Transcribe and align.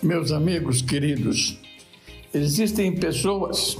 Meus 0.00 0.30
amigos 0.30 0.80
queridos, 0.80 1.58
existem 2.32 2.94
pessoas 2.94 3.76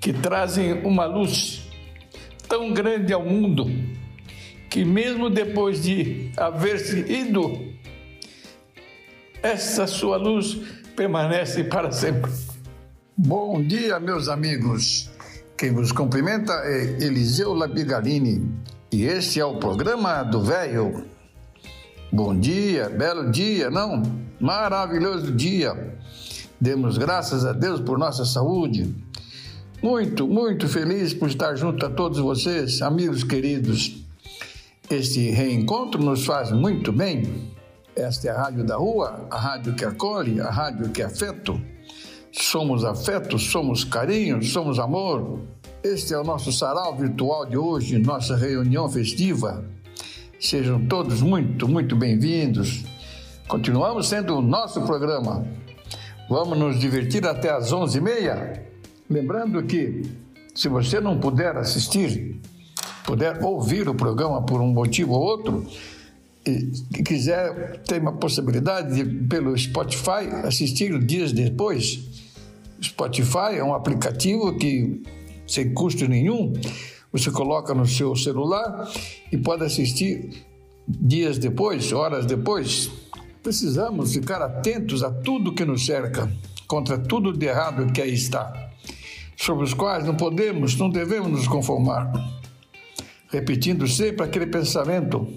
que 0.00 0.12
trazem 0.12 0.84
uma 0.84 1.04
luz 1.04 1.68
tão 2.48 2.72
grande 2.72 3.12
ao 3.12 3.24
mundo 3.24 3.66
que, 4.70 4.84
mesmo 4.84 5.28
depois 5.28 5.82
de 5.82 6.30
haver 6.36 6.78
se 6.78 7.00
ido, 7.00 7.72
essa 9.42 9.88
sua 9.88 10.16
luz 10.16 10.60
permanece 10.94 11.64
para 11.64 11.90
sempre. 11.90 12.30
Bom 13.16 13.60
dia, 13.60 13.98
meus 13.98 14.28
amigos. 14.28 15.10
Quem 15.58 15.72
vos 15.72 15.90
cumprimenta 15.90 16.52
é 16.52 17.02
Eliseu 17.04 17.52
Labigalini 17.52 18.48
e 18.92 19.06
este 19.06 19.40
é 19.40 19.44
o 19.44 19.56
programa 19.56 20.22
do 20.22 20.40
Velho. 20.40 21.04
Bom 22.12 22.38
dia, 22.38 22.88
belo 22.88 23.32
dia, 23.32 23.68
não? 23.68 24.25
Maravilhoso 24.40 25.32
dia. 25.32 25.96
Demos 26.60 26.98
graças 26.98 27.46
a 27.46 27.52
Deus 27.52 27.80
por 27.80 27.98
nossa 27.98 28.24
saúde. 28.24 28.94
Muito, 29.82 30.26
muito 30.28 30.68
feliz 30.68 31.14
por 31.14 31.28
estar 31.28 31.56
junto 31.56 31.84
a 31.86 31.90
todos 31.90 32.18
vocês, 32.18 32.82
amigos 32.82 33.24
queridos. 33.24 33.96
Este 34.90 35.30
reencontro 35.30 36.02
nos 36.02 36.26
faz 36.26 36.52
muito 36.52 36.92
bem. 36.92 37.50
Esta 37.94 38.28
é 38.28 38.30
a 38.30 38.42
Rádio 38.42 38.64
da 38.64 38.76
Rua, 38.76 39.26
a 39.30 39.38
rádio 39.38 39.74
que 39.74 39.84
acolhe, 39.86 40.38
a 40.38 40.50
rádio 40.50 40.90
que 40.90 41.00
é 41.00 41.06
afeto. 41.06 41.58
Somos 42.30 42.84
afeto, 42.84 43.38
somos 43.38 43.84
carinho, 43.84 44.42
somos 44.42 44.78
amor. 44.78 45.40
Este 45.82 46.12
é 46.12 46.18
o 46.18 46.24
nosso 46.24 46.52
sarau 46.52 46.94
virtual 46.94 47.46
de 47.46 47.56
hoje, 47.56 47.98
nossa 47.98 48.36
reunião 48.36 48.86
festiva. 48.86 49.64
Sejam 50.38 50.86
todos 50.86 51.22
muito, 51.22 51.66
muito 51.66 51.96
bem-vindos. 51.96 52.84
Continuamos 53.48 54.08
sendo 54.08 54.36
o 54.36 54.42
nosso 54.42 54.82
programa. 54.82 55.46
Vamos 56.28 56.58
nos 56.58 56.80
divertir 56.80 57.24
até 57.24 57.48
às 57.48 57.72
11h30? 57.72 58.60
Lembrando 59.08 59.62
que, 59.62 60.02
se 60.52 60.68
você 60.68 61.00
não 61.00 61.20
puder 61.20 61.56
assistir, 61.56 62.40
puder 63.04 63.40
ouvir 63.44 63.88
o 63.88 63.94
programa 63.94 64.42
por 64.42 64.60
um 64.60 64.66
motivo 64.66 65.12
ou 65.12 65.22
outro, 65.22 65.64
e 66.44 67.02
quiser 67.04 67.82
ter 67.84 68.00
uma 68.00 68.14
possibilidade 68.14 68.96
de, 68.96 69.26
pelo 69.26 69.56
Spotify, 69.56 70.26
assistir 70.44 70.98
dias 71.04 71.30
depois, 71.30 72.00
Spotify 72.82 73.58
é 73.58 73.62
um 73.62 73.74
aplicativo 73.74 74.56
que, 74.56 75.04
sem 75.46 75.72
custo 75.72 76.08
nenhum, 76.08 76.52
você 77.12 77.30
coloca 77.30 77.72
no 77.72 77.86
seu 77.86 78.16
celular 78.16 78.90
e 79.30 79.38
pode 79.38 79.64
assistir 79.64 80.44
dias 80.88 81.38
depois, 81.38 81.92
horas 81.92 82.26
depois. 82.26 83.05
Precisamos 83.46 84.12
ficar 84.12 84.42
atentos 84.42 85.04
a 85.04 85.10
tudo 85.12 85.54
que 85.54 85.64
nos 85.64 85.86
cerca, 85.86 86.28
contra 86.66 86.98
tudo 86.98 87.32
de 87.32 87.46
errado 87.46 87.92
que 87.92 88.02
aí 88.02 88.12
está 88.12 88.70
sobre 89.36 89.62
os 89.62 89.72
quais 89.72 90.04
não 90.04 90.16
podemos, 90.16 90.74
não 90.74 90.90
devemos 90.90 91.30
nos 91.30 91.46
conformar. 91.46 92.10
Repetindo 93.28 93.86
sempre 93.86 94.24
aquele 94.24 94.48
pensamento, 94.48 95.32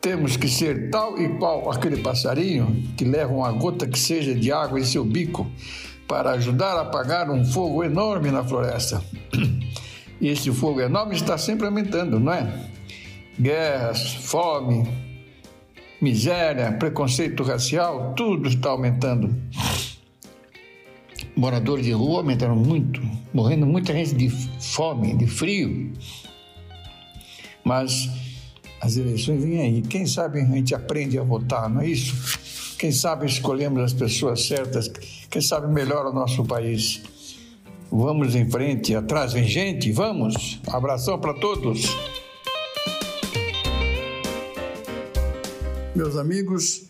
temos 0.00 0.36
que 0.36 0.48
ser 0.48 0.90
tal 0.90 1.16
e 1.16 1.28
qual 1.38 1.70
aquele 1.70 1.98
passarinho 1.98 2.92
que 2.96 3.04
leva 3.04 3.32
uma 3.32 3.52
gota 3.52 3.86
que 3.86 4.00
seja 4.00 4.34
de 4.34 4.50
água 4.50 4.80
em 4.80 4.84
seu 4.84 5.04
bico 5.04 5.48
para 6.08 6.32
ajudar 6.32 6.72
a 6.72 6.80
apagar 6.80 7.30
um 7.30 7.44
fogo 7.44 7.84
enorme 7.84 8.32
na 8.32 8.42
floresta. 8.42 9.00
E 10.20 10.26
esse 10.26 10.50
fogo 10.50 10.80
enorme 10.80 11.14
está 11.14 11.38
sempre 11.38 11.66
aumentando, 11.66 12.18
não 12.18 12.32
é? 12.32 12.52
Guerras, 13.38 14.12
fome, 14.14 15.11
miséria, 16.02 16.72
preconceito 16.72 17.44
racial, 17.44 18.12
tudo 18.14 18.48
está 18.48 18.70
aumentando 18.70 19.34
moradores 21.36 21.84
de 21.84 21.92
rua 21.92 22.18
aumentaram 22.18 22.56
muito, 22.56 23.00
morrendo 23.32 23.66
muita 23.66 23.92
gente 23.92 24.14
de 24.14 24.28
fome, 24.28 25.16
de 25.16 25.26
frio. 25.26 25.92
Mas 27.64 28.10
as 28.80 28.96
eleições 28.96 29.42
vêm 29.42 29.60
aí. 29.60 29.82
Quem 29.82 30.06
sabe 30.06 30.40
a 30.40 30.44
gente 30.44 30.74
aprende 30.74 31.18
a 31.18 31.22
votar, 31.22 31.70
não 31.70 31.80
é 31.80 31.86
isso? 31.86 32.38
Quem 32.78 32.90
sabe 32.90 33.26
escolhemos 33.26 33.80
as 33.80 33.92
pessoas 33.92 34.44
certas, 34.44 34.88
quem 35.30 35.40
sabe 35.40 35.72
melhora 35.72 36.10
o 36.10 36.12
nosso 36.12 36.44
país. 36.44 37.02
Vamos 37.90 38.34
em 38.34 38.50
frente, 38.50 38.94
atrás 38.94 39.32
vem 39.32 39.44
gente, 39.44 39.92
vamos. 39.92 40.60
Abração 40.66 41.18
para 41.18 41.34
todos. 41.34 41.84
Meus 45.94 46.16
amigos, 46.16 46.88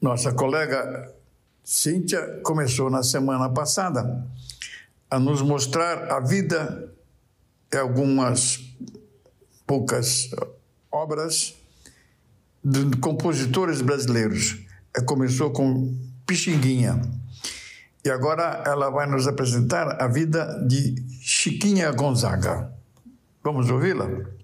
nossa 0.00 0.32
colega 0.32 1.14
Cíntia 1.62 2.40
começou 2.42 2.90
na 2.90 3.04
semana 3.04 3.48
passada 3.48 4.26
a 5.08 5.16
nos 5.16 5.40
mostrar 5.42 6.10
a 6.10 6.18
vida 6.18 6.92
de 7.70 7.78
algumas 7.78 8.58
poucas 9.64 10.28
obras 10.90 11.54
de 12.64 12.96
compositores 12.96 13.80
brasileiros. 13.80 14.58
Começou 15.06 15.52
com 15.52 15.96
Pixinguinha. 16.26 17.00
E 18.04 18.10
agora 18.10 18.64
ela 18.66 18.90
vai 18.90 19.06
nos 19.06 19.28
apresentar 19.28 20.02
a 20.02 20.08
vida 20.08 20.64
de 20.66 20.96
Chiquinha 21.20 21.92
Gonzaga. 21.92 22.72
Vamos 23.40 23.70
ouvi-la? 23.70 24.41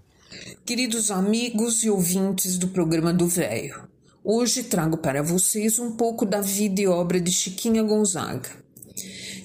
Queridos 0.68 1.10
amigos 1.10 1.82
e 1.82 1.88
ouvintes 1.88 2.58
do 2.58 2.68
programa 2.68 3.10
do 3.10 3.26
Velho, 3.26 3.88
Hoje 4.22 4.62
trago 4.62 4.98
para 4.98 5.22
vocês 5.22 5.78
um 5.78 5.92
pouco 5.92 6.26
da 6.26 6.42
vida 6.42 6.82
e 6.82 6.86
obra 6.86 7.18
de 7.18 7.32
Chiquinha 7.32 7.82
Gonzaga. 7.82 8.50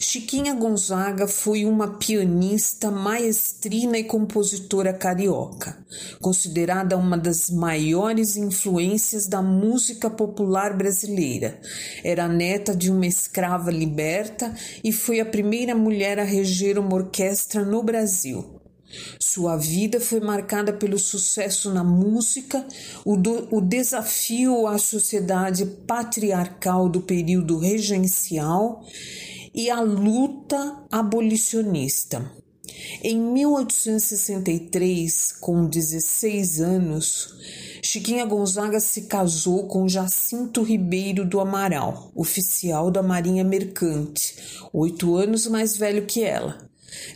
Chiquinha 0.01 0.53
Gonzaga 0.53 1.25
foi 1.25 1.63
uma 1.63 1.97
pianista, 1.97 2.91
maestrina 2.91 3.97
e 3.97 4.03
compositora 4.03 4.91
carioca, 4.91 5.78
considerada 6.19 6.97
uma 6.97 7.17
das 7.17 7.50
maiores 7.50 8.35
influências 8.35 9.25
da 9.25 9.41
música 9.41 10.09
popular 10.09 10.75
brasileira. 10.75 11.57
Era 12.03 12.28
neta 12.28 12.75
de 12.75 12.91
uma 12.91 13.07
escrava 13.07 13.72
liberta 13.72 14.53
e 14.83 14.91
foi 14.91 15.22
a 15.22 15.25
primeira 15.25 15.73
mulher 15.73 16.19
a 16.19 16.25
reger 16.25 16.78
uma 16.78 16.95
orquestra 16.95 17.63
no 17.63 17.81
Brasil. 17.81 18.62
Sua 19.19 19.57
vida 19.57 19.99
foi 19.99 20.19
marcada 20.19 20.71
pelo 20.73 20.99
sucesso 20.99 21.73
na 21.73 21.83
música, 21.83 22.63
o, 23.05 23.15
do, 23.15 23.47
o 23.55 23.61
desafio 23.61 24.67
à 24.67 24.77
sociedade 24.77 25.65
patriarcal 25.65 26.89
do 26.89 27.01
período 27.01 27.57
regencial 27.59 28.83
e 29.53 29.69
a 29.69 29.81
luta 29.81 30.83
abolicionista. 30.91 32.31
Em 33.03 33.19
1863, 33.19 35.33
com 35.39 35.67
16 35.67 36.61
anos, 36.61 37.35
Chiquinha 37.83 38.25
Gonzaga 38.25 38.79
se 38.79 39.03
casou 39.03 39.68
com 39.68 39.88
Jacinto 39.88 40.63
Ribeiro 40.63 41.25
do 41.25 41.39
Amaral, 41.39 42.12
oficial 42.15 42.89
da 42.89 43.03
Marinha 43.03 43.44
Mercante, 43.44 44.35
oito 44.71 45.15
anos 45.15 45.45
mais 45.47 45.77
velho 45.77 46.06
que 46.06 46.23
ela. 46.23 46.57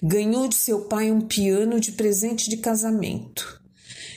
Ganhou 0.01 0.47
de 0.47 0.55
seu 0.55 0.81
pai 0.81 1.11
um 1.11 1.21
piano 1.21 1.79
de 1.79 1.91
presente 1.91 2.49
de 2.49 2.57
casamento. 2.57 3.61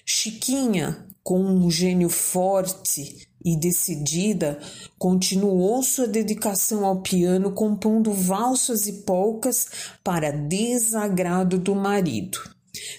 Chiquinha, 0.05 1.07
com 1.23 1.41
um 1.41 1.71
gênio 1.71 2.09
forte 2.09 3.29
e 3.45 3.57
decidida, 3.57 4.59
continuou 4.99 5.83
sua 5.83 6.07
dedicação 6.07 6.85
ao 6.85 7.01
piano, 7.01 7.53
compondo 7.53 8.13
valsas 8.13 8.87
e 8.87 9.05
polcas 9.05 9.67
para 10.03 10.31
desagrado 10.31 11.59
do 11.59 11.75
marido. 11.75 12.39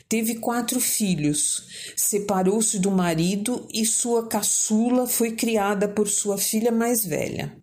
Teve 0.08 0.36
quatro 0.36 0.80
filhos, 0.80 1.94
separou-se 1.96 2.80
do 2.80 2.92
marido 2.92 3.68
e 3.74 3.86
sua 3.86 4.28
caçula 4.28 5.08
foi 5.08 5.32
criada 5.32 5.88
por 5.88 6.08
sua 6.08 6.38
filha 6.38 6.72
mais 6.72 7.06
velha. 7.06 7.61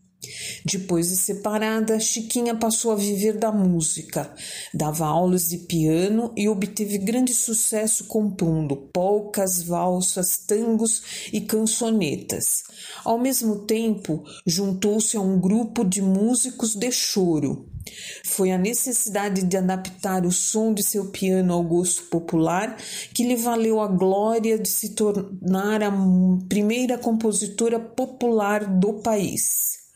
Depois 0.64 1.08
de 1.08 1.16
separada, 1.16 1.98
Chiquinha 2.00 2.54
passou 2.54 2.92
a 2.92 2.96
viver 2.96 3.38
da 3.38 3.52
música, 3.52 4.32
dava 4.72 5.06
aulas 5.06 5.48
de 5.48 5.58
piano 5.58 6.32
e 6.36 6.48
obteve 6.48 6.98
grande 6.98 7.34
sucesso 7.34 8.04
compondo 8.04 8.76
polcas, 8.76 9.62
valsas, 9.62 10.38
tangos 10.38 11.02
e 11.32 11.40
cançonetas. 11.40 12.64
Ao 13.04 13.18
mesmo 13.18 13.60
tempo, 13.60 14.24
juntou-se 14.46 15.16
a 15.16 15.20
um 15.20 15.40
grupo 15.40 15.84
de 15.84 16.02
músicos 16.02 16.74
de 16.74 16.90
choro. 16.90 17.68
Foi 18.24 18.50
a 18.50 18.58
necessidade 18.58 19.42
de 19.42 19.56
adaptar 19.56 20.26
o 20.26 20.32
som 20.32 20.74
de 20.74 20.82
seu 20.82 21.06
piano 21.06 21.52
ao 21.54 21.62
gosto 21.62 22.04
popular 22.04 22.76
que 23.14 23.24
lhe 23.24 23.36
valeu 23.36 23.80
a 23.80 23.86
glória 23.86 24.58
de 24.58 24.68
se 24.68 24.90
tornar 24.90 25.82
a 25.82 25.92
primeira 26.48 26.98
compositora 26.98 27.80
popular 27.80 28.64
do 28.78 28.94
país. 28.94 29.87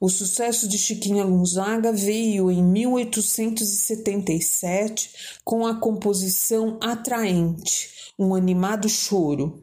O 0.00 0.08
sucesso 0.08 0.66
de 0.66 0.76
Chiquinha 0.78 1.26
Gonzaga 1.26 1.92
veio 1.92 2.50
em 2.50 2.64
1877 2.64 5.10
com 5.44 5.66
a 5.66 5.78
composição 5.78 6.78
Atraente, 6.80 8.14
um 8.18 8.34
animado 8.34 8.88
choro. 8.88 9.62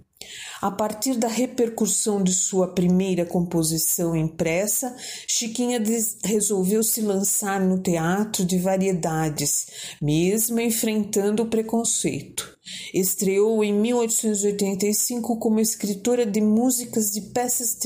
A 0.59 0.71
partir 0.71 1.15
da 1.15 1.27
repercussão 1.27 2.24
de 2.24 2.33
sua 2.33 2.68
primeira 2.68 3.25
composição 3.25 4.15
impressa, 4.15 4.95
Chiquinha 5.27 5.81
resolveu 6.24 6.83
se 6.83 7.01
lançar 7.01 7.59
no 7.59 7.77
teatro 7.80 8.44
de 8.44 8.57
variedades, 8.57 9.68
mesmo 10.01 10.59
enfrentando 10.59 11.44
o 11.44 11.48
preconceito. 11.48 12.57
Estreou 12.92 13.63
em 13.63 13.71
1885 13.71 15.38
como 15.38 15.59
escritora 15.59 16.25
de 16.25 16.42
músicas 16.42 17.12
de 17.12 17.21
peças 17.21 17.77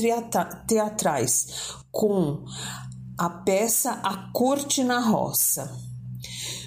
teatrais, 0.66 1.46
com 1.90 2.42
a 3.18 3.28
peça 3.28 3.92
A 4.02 4.30
Corte 4.32 4.82
na 4.82 4.98
Roça. 4.98 5.91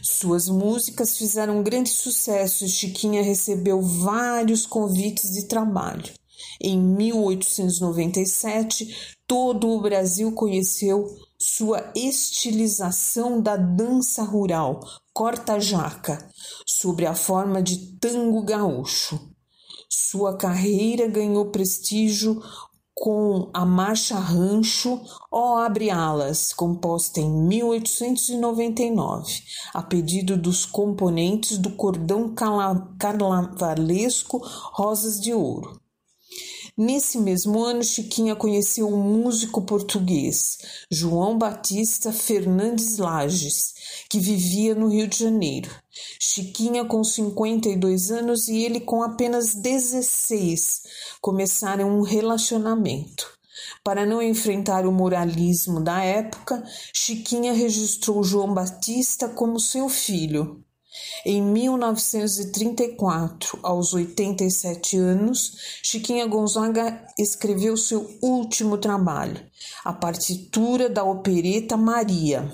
Suas 0.07 0.48
músicas 0.48 1.18
fizeram 1.18 1.63
grande 1.63 1.90
sucesso 1.90 2.63
e 2.63 2.69
Chiquinha 2.69 3.24
recebeu 3.24 3.81
vários 3.81 4.63
convites 4.63 5.31
de 5.31 5.48
trabalho. 5.48 6.13
Em 6.62 6.80
1897, 6.80 9.16
todo 9.25 9.68
o 9.68 9.81
Brasil 9.81 10.31
conheceu 10.34 11.07
sua 11.40 11.92
estilização 11.96 13.42
da 13.42 13.57
dança 13.57 14.22
rural, 14.22 14.80
corta-jaca, 15.12 16.30
sob 16.68 17.04
a 17.04 17.16
forma 17.16 17.60
de 17.60 17.98
tango 17.98 18.44
gaúcho. 18.44 19.19
Sua 19.90 20.38
carreira 20.38 21.07
ganhou 21.07 21.50
prestígio 21.50 22.44
com 22.95 23.50
a 23.53 23.65
Marcha 23.65 24.18
Rancho 24.18 25.01
Ó 25.30 25.57
Abre 25.57 25.92
Alas, 25.92 26.53
composta 26.53 27.19
em 27.19 27.30
1899, 27.30 29.44
a 29.74 29.83
pedido 29.83 30.38
dos 30.38 30.65
componentes 30.65 31.57
do 31.57 31.71
cordão 31.71 32.33
carnavalesco 32.97 34.42
Rosas 34.71 35.19
de 35.19 35.33
Ouro. 35.33 35.84
Nesse 36.77 37.18
mesmo 37.19 37.63
ano, 37.63 37.81
Chiquinha 37.81 38.36
conheceu 38.36 38.89
um 38.89 38.98
músico 38.98 39.62
português, 39.62 40.57
João 40.92 41.38
Batista 41.38 42.12
Fernandes 42.12 42.98
Lages, 42.98 43.74
que 44.10 44.19
vivia 44.19 44.75
no 44.75 44.89
Rio 44.89 45.07
de 45.07 45.19
Janeiro. 45.19 45.72
Chiquinha 46.19 46.83
com 46.83 47.01
52 47.01 48.12
anos 48.12 48.50
e 48.50 48.57
ele 48.57 48.81
com 48.81 49.01
apenas 49.01 49.56
16 49.56 50.81
começaram 51.22 51.98
um 51.98 52.01
relacionamento. 52.01 53.25
Para 53.81 54.06
não 54.06 54.21
enfrentar 54.21 54.86
o 54.86 54.92
moralismo 54.92 55.80
da 55.80 56.04
época, 56.04 56.62
Chiquinha 56.94 57.54
registrou 57.54 58.21
João 58.21 58.54
Batista 58.54 59.30
como 59.30 59.62
seu 59.62 59.88
filho. 59.88 60.64
Em 61.25 61.42
1934, 61.42 63.60
aos 63.63 63.94
87 63.94 64.98
anos, 64.98 65.54
Chiquinha 65.81 66.28
Gonzaga 66.28 67.04
escreveu 67.18 67.75
seu 67.75 68.07
último 68.22 68.78
trabalho, 68.78 69.44
a 69.84 69.92
partitura 69.92 70.88
da 70.90 71.04
opereta 71.04 71.75
Maria. 71.75 72.48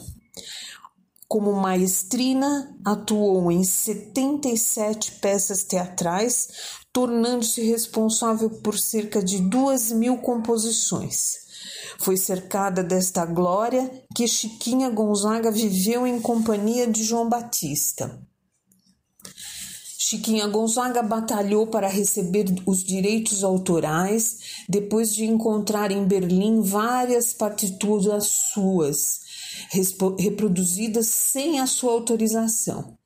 Como 1.28 1.52
maestrina, 1.54 2.76
atuou 2.84 3.52
em 3.52 3.64
77 3.64 5.20
peças 5.22 5.64
teatrais, 5.64 6.48
tornando-se 6.92 7.62
responsável 7.62 8.50
por 8.50 8.78
cerca 8.78 9.24
de 9.24 9.40
duas 9.40 9.92
mil 9.92 10.18
composições. 10.18 11.40
Foi 12.00 12.18
cercada 12.18 12.84
desta 12.84 13.26
glória 13.26 14.04
que 14.16 14.28
Chiquinha 14.28 14.90
Gonzaga 14.90 15.52
viveu 15.52 16.06
em 16.06 16.20
companhia 16.20 16.88
de 16.88 17.04
João 17.04 17.30
Batista. 17.30 18.20
Chiquinha 20.12 20.46
Gonzaga 20.46 21.02
batalhou 21.02 21.68
para 21.68 21.88
receber 21.88 22.44
os 22.66 22.84
direitos 22.84 23.46
autorais 23.46 24.66
depois 24.68 25.16
de 25.16 25.24
encontrar 25.24 25.90
em 25.90 26.04
Berlim 26.04 26.60
várias 26.60 27.32
partituras 27.32 28.26
suas, 28.54 29.22
reproduzidas 30.20 31.08
sem 31.08 31.62
a 31.62 31.66
sua 31.66 31.94
autorização. 31.94 32.98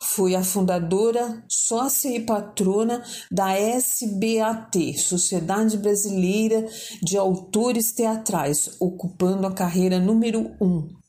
Foi 0.00 0.36
a 0.36 0.44
fundadora, 0.44 1.44
sócia 1.48 2.16
e 2.16 2.20
patrona 2.20 3.02
da 3.28 3.58
SBAT, 3.58 4.96
Sociedade 4.98 5.76
Brasileira 5.76 6.64
de 7.02 7.16
Autores 7.16 7.90
Teatrais, 7.90 8.76
ocupando 8.78 9.48
a 9.48 9.52
carreira 9.52 9.98
número 9.98 10.52
1. 10.60 10.64
Um. 10.64 11.01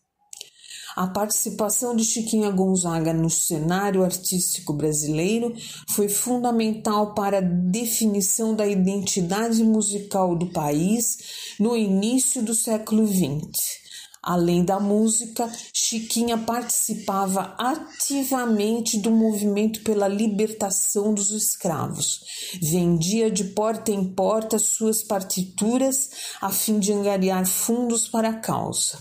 A 0.96 1.08
participação 1.08 1.96
de 1.96 2.04
Chiquinha 2.04 2.52
Gonzaga 2.52 3.12
no 3.14 3.30
cenário 3.30 4.04
artístico 4.04 4.74
brasileiro 4.74 5.54
foi 5.90 6.08
fundamental 6.08 7.16
para 7.16 7.40
a 7.40 7.42
definição 7.42 8.56
da 8.56 8.68
identidade 8.68 9.64
musical 9.64 10.36
do 10.36 10.52
país 10.52 11.18
no 11.60 11.76
início 11.76 12.44
do 12.44 12.54
século 12.54 13.08
XX. 13.08 13.83
Além 14.24 14.64
da 14.64 14.80
música, 14.80 15.52
Chiquinha 15.74 16.38
participava 16.38 17.54
ativamente 17.58 18.98
do 18.98 19.12
movimento 19.12 19.84
pela 19.84 20.08
libertação 20.08 21.14
dos 21.14 21.30
escravos. 21.32 22.22
Vendia 22.62 23.30
de 23.30 23.44
porta 23.44 23.92
em 23.92 24.06
porta 24.06 24.58
suas 24.58 25.04
partituras 25.04 26.10
a 26.40 26.50
fim 26.50 26.80
de 26.80 26.94
angariar 26.94 27.46
fundos 27.46 28.08
para 28.08 28.30
a 28.30 28.40
causa. 28.40 28.98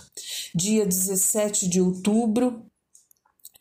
Dia 0.53 0.85
17 0.85 1.69
de 1.69 1.81
outubro 1.81 2.72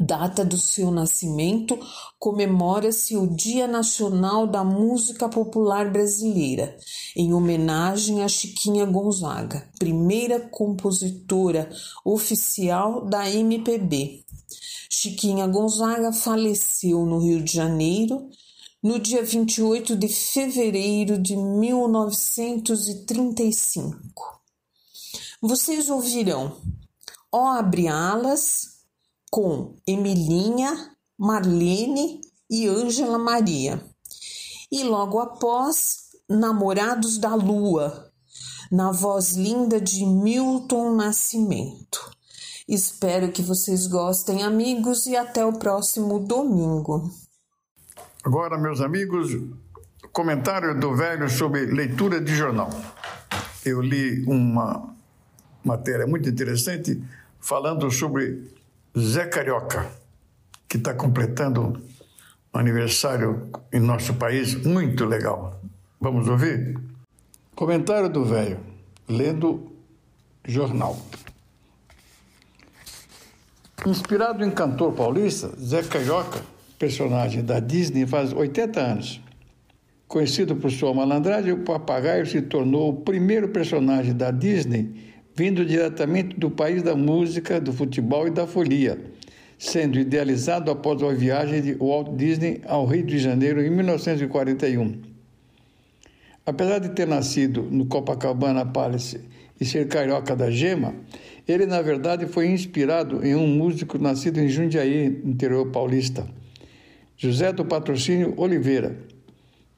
data 0.02 0.44
do 0.44 0.58
seu 0.58 0.92
nascimento, 0.92 1.80
comemora-se 2.20 3.16
o 3.16 3.28
Dia 3.28 3.68
Nacional 3.68 4.48
da 4.48 4.64
Música 4.64 5.30
Popular 5.30 5.92
Brasileira, 5.92 6.76
em 7.16 7.32
homenagem 7.34 8.24
a 8.24 8.28
Chiquinha 8.28 8.84
Gonzaga, 8.86 9.70
primeira 9.78 10.40
compositora 10.40 11.70
oficial 12.04 13.06
da 13.06 13.30
MPB. 13.30 14.26
Chiquinha 14.90 15.46
Gonzaga 15.48 16.12
faleceu 16.12 17.06
no 17.06 17.20
Rio 17.20 17.44
de 17.44 17.54
Janeiro 17.54 18.28
no 18.84 18.98
dia 19.00 19.24
28 19.24 19.96
de 19.96 20.08
fevereiro 20.08 21.22
de 21.22 21.38
1935. 21.38 23.96
Vocês 25.40 25.88
ouvirão 25.90 26.58
Ó 27.32 27.48
Abre 27.48 27.88
Alas, 27.88 28.81
com 29.32 29.78
Emilinha, 29.88 30.92
Marlene 31.18 32.20
e 32.50 32.68
Ângela 32.68 33.18
Maria. 33.18 33.82
E 34.70 34.84
logo 34.84 35.20
após, 35.20 36.12
Namorados 36.30 37.18
da 37.18 37.34
Lua, 37.34 38.12
na 38.70 38.92
voz 38.92 39.34
linda 39.36 39.80
de 39.80 40.06
Milton 40.06 40.96
Nascimento. 40.96 42.12
Espero 42.68 43.32
que 43.32 43.42
vocês 43.42 43.88
gostem, 43.88 44.44
amigos, 44.44 45.06
e 45.06 45.16
até 45.16 45.46
o 45.46 45.54
próximo 45.54 46.20
domingo. 46.20 47.10
Agora, 48.24 48.58
meus 48.58 48.82
amigos, 48.82 49.32
comentário 50.14 50.80
do 50.80 50.96
velho 50.96 51.30
sobre 51.30 51.66
leitura 51.66 52.22
de 52.22 52.36
jornal. 52.36 52.70
Eu 53.66 53.82
li 53.82 54.24
uma 54.26 54.96
matéria 55.64 56.08
muito 56.08 56.30
interessante 56.30 57.02
falando 57.40 57.90
sobre 57.92 58.61
Zé 58.98 59.26
Carioca, 59.26 59.90
que 60.68 60.76
está 60.76 60.94
completando 60.94 61.82
um 62.54 62.60
aniversário 62.60 63.50
em 63.72 63.80
nosso 63.80 64.16
país 64.16 64.54
muito 64.66 65.06
legal. 65.06 65.62
Vamos 65.98 66.28
ouvir? 66.28 66.78
Comentário 67.56 68.10
do 68.10 68.26
velho, 68.26 68.60
lendo 69.08 69.72
jornal. 70.46 71.00
Inspirado 73.86 74.44
em 74.44 74.52
cantor 74.52 74.92
paulista, 74.92 75.56
Zé 75.58 75.84
Carioca, 75.84 76.42
personagem 76.78 77.46
da 77.46 77.62
Disney, 77.62 78.06
faz 78.06 78.34
80 78.34 78.80
anos. 78.82 79.22
Conhecido 80.06 80.54
por 80.58 80.70
sua 80.70 80.94
malandragem, 80.94 81.54
o 81.54 81.64
papagaio 81.64 82.26
se 82.26 82.42
tornou 82.42 82.90
o 82.90 83.02
primeiro 83.04 83.48
personagem 83.48 84.14
da 84.14 84.32
Disney 84.32 85.11
vindo 85.36 85.66
diretamente 85.66 86.38
do 86.38 86.50
país 86.50 86.84
da 86.84 86.96
música, 86.96 87.60
do 87.60 87.72
futebol 87.72 88.28
e 88.28 88.32
da 88.32 88.46
folia, 88.46 89.00
sendo 89.58 90.00
idealizado 90.00 90.72
após 90.72 91.02
a 91.04 91.14
viagem 91.14 91.62
de 91.62 91.74
Walt 91.76 92.16
Disney 92.16 92.62
ao 92.66 92.86
Rio 92.86 93.06
de 93.06 93.18
Janeiro 93.18 93.62
em 93.62 93.70
1941. 93.70 95.02
Apesar 96.46 96.80
de 96.80 96.90
ter 96.90 97.08
nascido 97.08 97.64
no 97.70 97.86
Copacabana 97.86 98.66
Palace 98.66 99.22
e 99.60 99.66
ser 99.66 99.88
carioca 99.88 100.36
da 100.36 100.50
gema, 100.50 100.96
ele 101.48 101.66
na 101.66 101.82
verdade 101.82 102.26
foi 102.26 102.48
inspirado 102.48 103.26
em 103.26 103.36
um 103.36 103.48
músico 103.48 103.98
nascido 103.98 104.40
em 104.40 104.50
Jundiaí, 104.50 105.22
interior 105.24 105.68
paulista, 105.68 106.28
José 107.16 107.54
do 107.54 107.64
Patrocínio 107.64 108.34
Oliveira, 108.38 108.98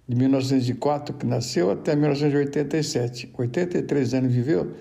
de 0.07 0.15
1904, 0.15 1.15
que 1.15 1.25
nasceu, 1.25 1.71
até 1.71 1.95
1987. 1.95 3.29
83 3.37 4.13
anos 4.13 4.33
viveu 4.33 4.73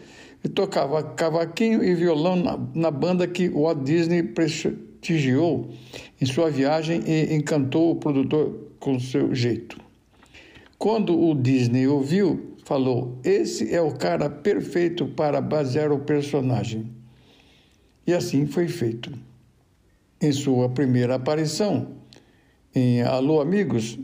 e 0.44 0.48
tocava 0.48 1.02
cavaquinho 1.02 1.82
e 1.82 1.94
violão 1.94 2.36
na, 2.36 2.58
na 2.74 2.90
banda 2.90 3.26
que 3.26 3.48
Walt 3.48 3.82
Disney 3.84 4.22
prestigiou 4.22 5.70
em 6.20 6.26
sua 6.26 6.50
viagem 6.50 7.02
e 7.06 7.34
encantou 7.34 7.92
o 7.92 7.96
produtor 7.96 8.72
com 8.80 8.98
seu 8.98 9.34
jeito. 9.34 9.78
Quando 10.78 11.16
o 11.16 11.34
Disney 11.34 11.86
ouviu, 11.86 12.56
falou: 12.64 13.18
Esse 13.22 13.72
é 13.72 13.80
o 13.80 13.92
cara 13.92 14.28
perfeito 14.28 15.06
para 15.06 15.40
basear 15.40 15.92
o 15.92 16.00
personagem. 16.00 16.90
E 18.06 18.12
assim 18.12 18.46
foi 18.46 18.66
feito. 18.66 19.12
Em 20.20 20.32
sua 20.32 20.68
primeira 20.68 21.16
aparição, 21.16 21.88
em 22.74 23.02
Alô 23.02 23.40
Amigos, 23.40 23.98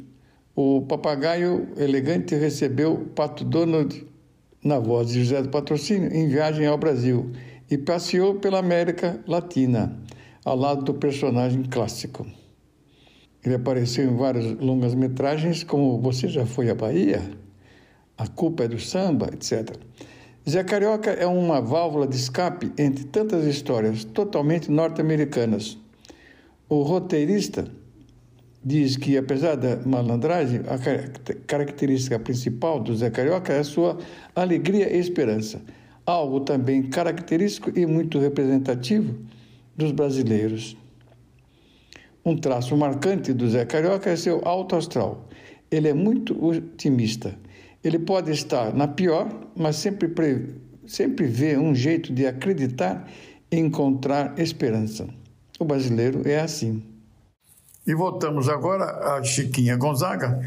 o 0.54 0.82
papagaio 0.82 1.68
elegante 1.76 2.34
recebeu 2.34 3.08
Pato 3.14 3.44
Donald 3.44 4.04
na 4.68 4.78
voz 4.78 5.08
de 5.08 5.24
José 5.24 5.42
do 5.42 5.48
Patrocínio 5.48 6.12
em 6.14 6.28
viagem 6.28 6.66
ao 6.66 6.76
Brasil 6.76 7.32
e 7.70 7.78
passeou 7.78 8.34
pela 8.34 8.58
América 8.58 9.18
Latina 9.26 9.98
ao 10.44 10.56
lado 10.56 10.84
do 10.84 10.94
personagem 10.94 11.62
clássico. 11.64 12.26
Ele 13.42 13.54
apareceu 13.54 14.04
em 14.04 14.14
várias 14.14 14.44
longas 14.60 14.94
metragens, 14.94 15.64
como 15.64 15.98
Você 16.02 16.28
Já 16.28 16.44
Foi 16.44 16.68
à 16.68 16.74
Bahia? 16.74 17.22
A 18.16 18.26
Culpa 18.26 18.64
é 18.64 18.68
do 18.68 18.78
Samba, 18.78 19.30
etc. 19.32 19.74
Zé 20.48 20.62
Carioca 20.64 21.10
é 21.10 21.26
uma 21.26 21.60
válvula 21.60 22.06
de 22.06 22.16
escape 22.16 22.72
entre 22.78 23.04
tantas 23.04 23.46
histórias 23.46 24.04
totalmente 24.04 24.70
norte-americanas. 24.70 25.78
O 26.68 26.82
roteirista 26.82 27.70
diz 28.68 28.98
que, 28.98 29.16
apesar 29.16 29.56
da 29.56 29.76
malandragem, 29.76 30.60
a 30.68 30.78
característica 31.46 32.18
principal 32.18 32.78
do 32.78 32.94
Zé 32.94 33.08
Carioca 33.08 33.50
é 33.50 33.60
a 33.60 33.64
sua 33.64 33.96
alegria 34.36 34.94
e 34.94 34.98
esperança, 34.98 35.62
algo 36.04 36.40
também 36.40 36.82
característico 36.82 37.72
e 37.74 37.86
muito 37.86 38.18
representativo 38.18 39.14
dos 39.74 39.90
brasileiros. 39.90 40.76
Um 42.22 42.36
traço 42.36 42.76
marcante 42.76 43.32
do 43.32 43.48
Zé 43.48 43.64
Carioca 43.64 44.10
é 44.10 44.16
seu 44.16 44.42
alto 44.44 44.76
astral. 44.76 45.26
Ele 45.70 45.88
é 45.88 45.94
muito 45.94 46.36
otimista. 46.44 47.34
Ele 47.82 47.98
pode 47.98 48.30
estar 48.30 48.74
na 48.74 48.86
pior, 48.86 49.30
mas 49.56 49.76
sempre, 49.76 50.08
pre... 50.08 50.56
sempre 50.86 51.26
vê 51.26 51.56
um 51.56 51.74
jeito 51.74 52.12
de 52.12 52.26
acreditar 52.26 53.08
e 53.50 53.56
encontrar 53.56 54.38
esperança. 54.38 55.08
O 55.58 55.64
brasileiro 55.64 56.28
é 56.28 56.38
assim. 56.38 56.82
E 57.88 57.94
voltamos 57.94 58.50
agora 58.50 59.16
a 59.16 59.22
Chiquinha 59.22 59.74
Gonzaga. 59.74 60.38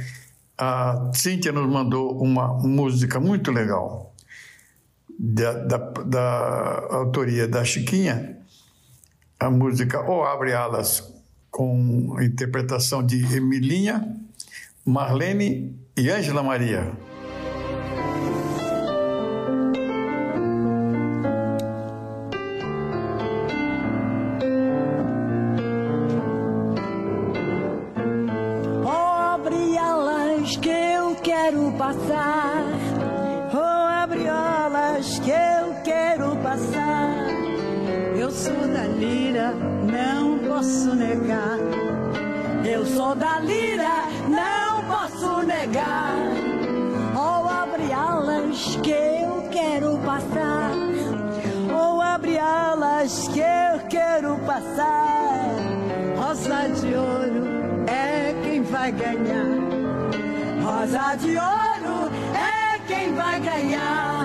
A 0.55 1.09
Cíntia 1.15 1.51
nos 1.51 1.67
mandou 1.67 2.21
uma 2.21 2.49
música 2.59 3.19
muito 3.19 3.51
legal, 3.51 4.13
da, 5.17 5.53
da, 5.53 5.77
da 5.77 6.87
autoria 6.91 7.47
da 7.47 7.65
Chiquinha, 7.65 8.37
a 9.39 9.49
música 9.49 10.07
O 10.07 10.23
Abre 10.23 10.53
Alas, 10.53 11.11
com 11.49 12.15
interpretação 12.21 13.03
de 13.03 13.17
Emilinha, 13.35 14.15
Marlene 14.85 15.75
e 15.97 16.11
Ângela 16.11 16.43
Maria. 16.43 16.91
Eu 42.71 42.85
sou 42.85 43.13
da 43.13 43.37
lira, 43.39 44.07
não 44.29 44.81
posso 44.85 45.45
negar. 45.45 46.15
Oh, 47.13 47.45
abre 47.45 47.91
alas 47.91 48.79
que 48.81 48.91
eu 48.91 49.49
quero 49.51 49.97
passar. 49.97 50.71
Oh, 51.69 51.99
abre 51.99 52.39
alas 52.39 53.27
que 53.27 53.39
eu 53.39 53.87
quero 53.89 54.37
passar. 54.45 55.51
Rosa 56.15 56.69
de 56.69 56.95
ouro 56.95 57.83
é 57.87 58.33
quem 58.41 58.63
vai 58.63 58.89
ganhar. 58.93 59.59
Rosa 60.63 61.15
de 61.17 61.35
ouro 61.35 62.09
quem 62.87 63.13
vai 63.13 63.39
ganhar. 63.39 64.20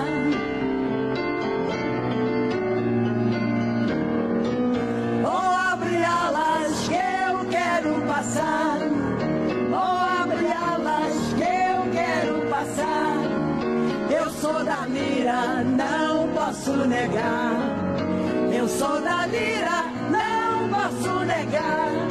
Sou 14.47 14.63
da 14.63 14.85
lira, 14.85 15.63
não 15.63 16.29
posso 16.29 16.71
negar. 16.87 17.57
Eu 18.57 18.67
sou 18.69 19.01
da 19.01 19.25
lira, 19.27 19.83
não 20.09 20.69
posso 20.69 21.25
negar. 21.25 22.06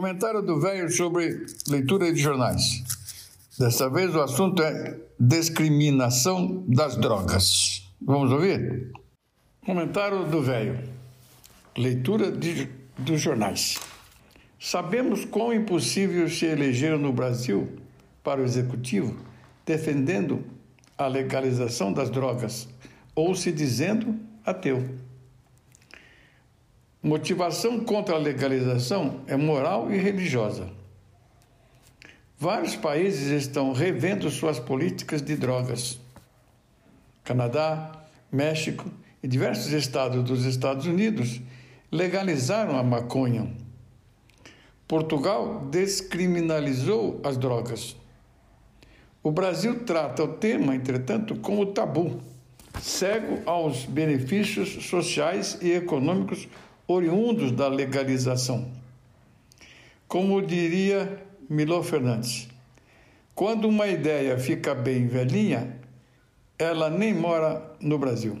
Comentário 0.00 0.40
do 0.40 0.58
velho 0.58 0.90
sobre 0.90 1.44
leitura 1.68 2.10
de 2.10 2.18
jornais. 2.18 2.82
Dessa 3.58 3.90
vez 3.90 4.14
o 4.14 4.22
assunto 4.22 4.62
é 4.62 4.98
discriminação 5.18 6.64
das 6.66 6.96
drogas. 6.96 7.86
Vamos 8.00 8.32
ouvir? 8.32 8.90
Comentário 9.62 10.24
do 10.24 10.40
velho. 10.40 10.88
Leitura 11.76 12.32
de 12.32 12.66
dos 12.96 13.20
jornais. 13.20 13.78
Sabemos 14.58 15.26
quão 15.26 15.52
impossível 15.52 16.30
se 16.30 16.46
eleger 16.46 16.98
no 16.98 17.12
Brasil 17.12 17.68
para 18.24 18.40
o 18.40 18.44
executivo 18.44 19.14
defendendo 19.66 20.42
a 20.96 21.06
legalização 21.06 21.92
das 21.92 22.08
drogas 22.08 22.66
ou 23.14 23.34
se 23.34 23.52
dizendo 23.52 24.18
ateu. 24.46 24.82
Motivação 27.02 27.80
contra 27.80 28.14
a 28.14 28.18
legalização 28.18 29.22
é 29.26 29.34
moral 29.34 29.90
e 29.90 29.96
religiosa. 29.96 30.68
Vários 32.38 32.76
países 32.76 33.28
estão 33.28 33.72
revendo 33.72 34.28
suas 34.28 34.58
políticas 34.58 35.22
de 35.22 35.34
drogas. 35.34 35.98
Canadá, 37.24 37.90
México 38.30 38.84
e 39.22 39.28
diversos 39.28 39.72
estados 39.72 40.22
dos 40.22 40.44
Estados 40.44 40.84
Unidos 40.84 41.40
legalizaram 41.90 42.78
a 42.78 42.82
maconha. 42.82 43.50
Portugal 44.86 45.68
descriminalizou 45.70 47.18
as 47.24 47.38
drogas. 47.38 47.96
O 49.22 49.30
Brasil 49.30 49.84
trata 49.84 50.22
o 50.24 50.34
tema, 50.34 50.74
entretanto, 50.74 51.34
como 51.36 51.64
tabu, 51.66 52.20
cego 52.78 53.40
aos 53.46 53.86
benefícios 53.86 54.84
sociais 54.84 55.56
e 55.62 55.72
econômicos 55.72 56.46
oriundos 56.92 57.52
da 57.52 57.68
legalização. 57.68 58.68
Como 60.08 60.42
diria 60.42 61.22
Milô 61.48 61.82
Fernandes, 61.82 62.48
quando 63.34 63.68
uma 63.68 63.86
ideia 63.86 64.36
fica 64.38 64.74
bem 64.74 65.06
velhinha, 65.06 65.78
ela 66.58 66.90
nem 66.90 67.14
mora 67.14 67.76
no 67.80 67.96
Brasil. 67.96 68.38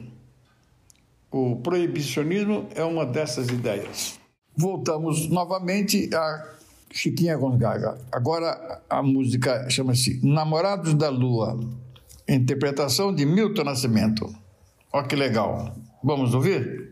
O 1.30 1.56
proibicionismo 1.56 2.68
é 2.74 2.82
uma 2.82 3.06
dessas 3.06 3.48
ideias. 3.48 4.18
voltamos 4.56 5.28
novamente 5.28 6.10
a 6.14 6.44
Chiquinha 6.90 7.36
Gonzaga. 7.36 7.98
Agora 8.10 8.82
a 8.90 9.02
música 9.02 9.70
chama-se 9.70 10.20
Namorados 10.26 10.94
da 10.94 11.08
Lua, 11.08 11.58
interpretação 12.28 13.14
de 13.14 13.24
Milton 13.24 13.64
Nascimento. 13.64 14.28
Olha 14.92 15.06
que 15.06 15.14
legal. 15.14 15.74
Vamos 16.02 16.34
ouvir? 16.34 16.89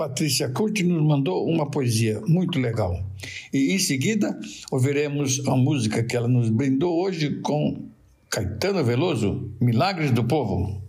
Patrícia 0.00 0.48
Curti 0.48 0.82
nos 0.82 1.02
mandou 1.02 1.46
uma 1.46 1.70
poesia 1.70 2.22
muito 2.26 2.58
legal. 2.58 3.04
E 3.52 3.74
em 3.74 3.78
seguida, 3.78 4.34
ouviremos 4.72 5.46
a 5.46 5.54
música 5.54 6.02
que 6.02 6.16
ela 6.16 6.26
nos 6.26 6.48
brindou 6.48 7.02
hoje 7.02 7.38
com 7.42 7.86
Caetano 8.30 8.82
Veloso, 8.82 9.52
Milagres 9.60 10.10
do 10.10 10.24
Povo. 10.24 10.82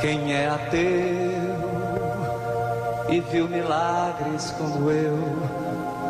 Quem 0.00 0.32
é 0.32 0.48
ateu 0.48 0.80
e 3.08 3.20
viu 3.30 3.48
milagres 3.48 4.50
como 4.58 4.90
eu, 4.90 5.16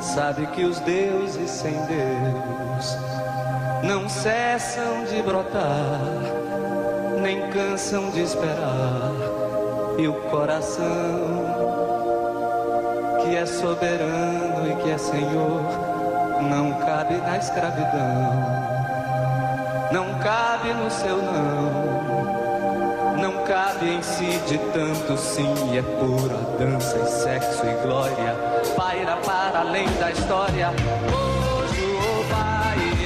sabe 0.00 0.46
que 0.52 0.64
os 0.64 0.80
deuses 0.80 1.50
sem 1.50 1.74
Deus 1.74 2.96
não 3.86 4.08
cessam 4.08 5.04
de 5.04 5.20
brotar, 5.20 6.10
nem 7.22 7.50
cansam 7.50 8.10
de 8.12 8.20
esperar 8.20 9.27
e 9.98 10.06
o 10.06 10.12
coração 10.30 10.86
que 13.20 13.36
é 13.36 13.44
soberano 13.44 14.70
e 14.70 14.76
que 14.82 14.90
é 14.90 14.96
Senhor 14.96 15.62
não 16.40 16.72
cabe 16.74 17.16
na 17.16 17.36
escravidão, 17.36 18.32
não 19.90 20.14
cabe 20.20 20.72
no 20.72 20.88
seu 20.90 21.16
não. 21.16 21.98
Não 23.20 23.42
cabe 23.42 23.94
em 23.94 24.00
si 24.00 24.40
de 24.46 24.58
tanto 24.72 25.18
sim, 25.18 25.76
é 25.76 25.82
pura 25.82 26.36
dança 26.56 26.96
e 26.98 27.06
sexo 27.06 27.66
e 27.66 27.74
glória, 27.84 28.36
paira 28.76 29.16
para 29.16 29.58
além 29.58 29.88
da 29.98 30.12
história. 30.12 30.68
Hoje 30.68 31.82
o 31.82 32.30
lá 32.30 32.86
e 32.86 32.98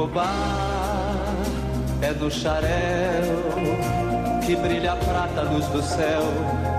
o 0.00 0.06
bar 0.06 1.44
é 2.00 2.10
no 2.12 2.30
xarel 2.30 2.70
que 4.46 4.56
brilha 4.56 4.92
a 4.92 4.96
prata, 4.96 5.42
luz 5.42 5.66
do 5.66 5.82
céu, 5.82 6.22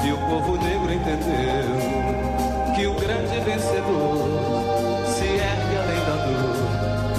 e 0.04 0.12
o 0.12 0.18
povo 0.18 0.58
negro 0.58 0.92
entendeu 0.92 2.76
que 2.76 2.88
o 2.88 2.96
grande 2.96 3.40
vencedor 3.42 5.06
se 5.06 5.26
ergue 5.26 5.78
além 5.78 6.02
da 6.08 6.16
dor. 6.26 6.56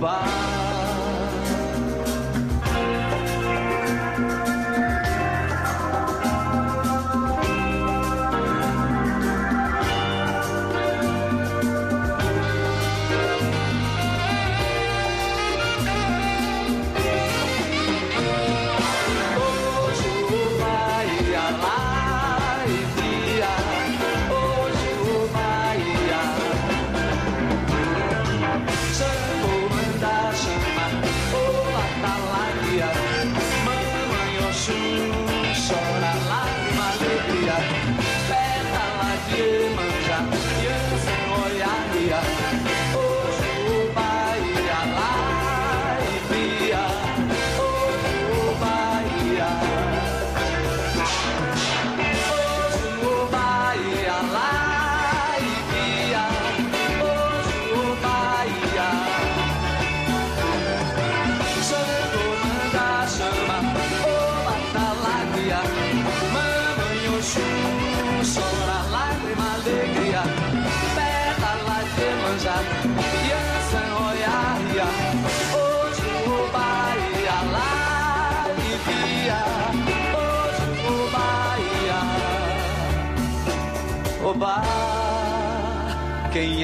o 0.00 0.47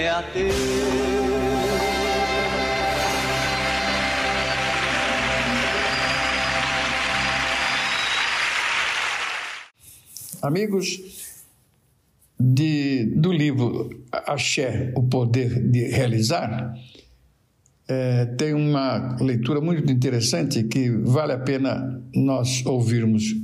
é 0.05 0.11
ateu? 0.11 0.49
Amigos, 10.43 11.01
de, 12.38 13.07
do 13.17 13.33
livro 13.33 13.88
Axé, 14.12 14.93
O 14.95 15.05
Poder 15.05 15.71
de 15.71 15.87
Realizar, 15.88 16.75
é, 17.88 18.27
tem 18.27 18.53
uma 18.53 19.17
leitura 19.21 19.62
muito 19.62 19.90
interessante 19.90 20.64
que 20.64 20.90
vale 20.90 21.33
a 21.33 21.38
pena 21.38 22.03
nós 22.14 22.64
ouvirmos. 22.67 23.35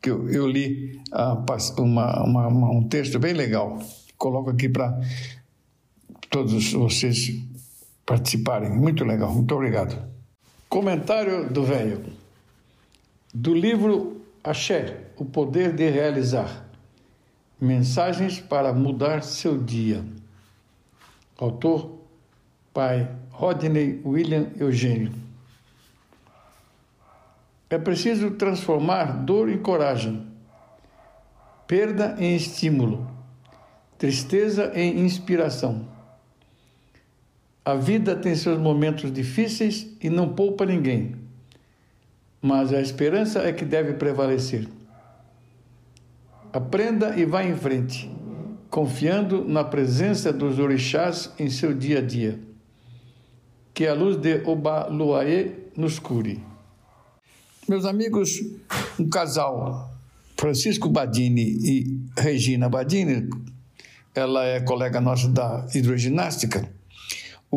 Que 0.00 0.10
eu, 0.10 0.30
eu 0.30 0.48
li 0.48 0.98
uma, 1.78 2.24
uma, 2.24 2.70
um 2.70 2.88
texto 2.88 3.18
bem 3.18 3.34
legal, 3.34 3.78
coloco 4.16 4.48
aqui 4.48 4.68
para 4.68 4.98
todos 6.30 6.72
vocês 6.72 7.32
participarem. 8.04 8.70
Muito 8.70 9.04
legal, 9.04 9.32
muito 9.32 9.54
obrigado. 9.54 9.96
Comentário 10.68 11.48
do 11.50 11.64
velho. 11.64 12.04
Do 13.34 13.54
livro 13.54 14.20
Axé, 14.42 15.08
o 15.16 15.24
poder 15.24 15.72
de 15.72 15.88
realizar. 15.88 16.68
Mensagens 17.60 18.40
para 18.40 18.72
mudar 18.72 19.22
seu 19.22 19.58
dia. 19.58 20.04
Autor, 21.38 21.98
pai 22.72 23.10
Rodney 23.30 24.00
William 24.04 24.48
Eugênio. 24.58 25.12
É 27.68 27.78
preciso 27.78 28.30
transformar 28.32 29.24
dor 29.24 29.48
em 29.48 29.58
coragem, 29.58 30.26
perda 31.66 32.14
em 32.18 32.36
estímulo, 32.36 33.10
tristeza 33.98 34.70
em 34.74 35.00
inspiração. 35.00 35.95
A 37.66 37.74
vida 37.74 38.16
tem 38.16 38.34
seus 38.34 38.58
momentos 38.58 39.12
difíceis 39.12 39.86
e 40.00 40.08
não 40.08 40.30
poupa 40.30 40.64
ninguém 40.64 41.26
mas 42.46 42.72
a 42.72 42.80
esperança 42.80 43.40
é 43.40 43.52
que 43.52 43.64
deve 43.64 43.94
prevalecer. 43.94 44.68
Aprenda 46.52 47.16
e 47.16 47.24
vá 47.24 47.42
em 47.42 47.56
frente, 47.56 48.08
confiando 48.70 49.44
na 49.44 49.64
presença 49.64 50.32
dos 50.32 50.60
orixás 50.60 51.32
em 51.40 51.50
seu 51.50 51.74
dia 51.74 51.98
a 51.98 52.02
dia. 52.02 52.38
Que 53.74 53.84
a 53.84 53.94
luz 53.94 54.16
de 54.16 54.42
Obaluaê 54.44 55.54
nos 55.76 55.98
cure. 55.98 56.40
Meus 57.68 57.84
amigos, 57.84 58.40
um 58.96 59.08
casal, 59.08 59.90
Francisco 60.36 60.88
Badini 60.88 61.42
e 61.42 62.00
Regina 62.16 62.68
Badini, 62.68 63.28
ela 64.14 64.44
é 64.44 64.60
colega 64.60 65.00
nossa 65.00 65.28
da 65.28 65.66
hidroginástica. 65.74 66.75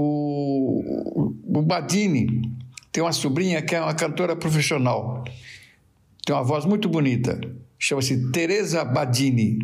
O, 0.02 1.34
o 1.46 1.62
Badini 1.62 2.42
tem 2.92 3.04
uma 3.04 3.12
sobrinha 3.12 3.62
que 3.62 3.76
é 3.76 3.82
uma 3.82 3.94
cantora 3.94 4.36
profissional. 4.36 5.24
Tem 6.26 6.36
uma 6.36 6.44
voz 6.44 6.66
muito 6.66 6.88
bonita. 6.88 7.40
Chama-se 7.78 8.32
Teresa 8.32 8.86
Badini. 8.86 9.60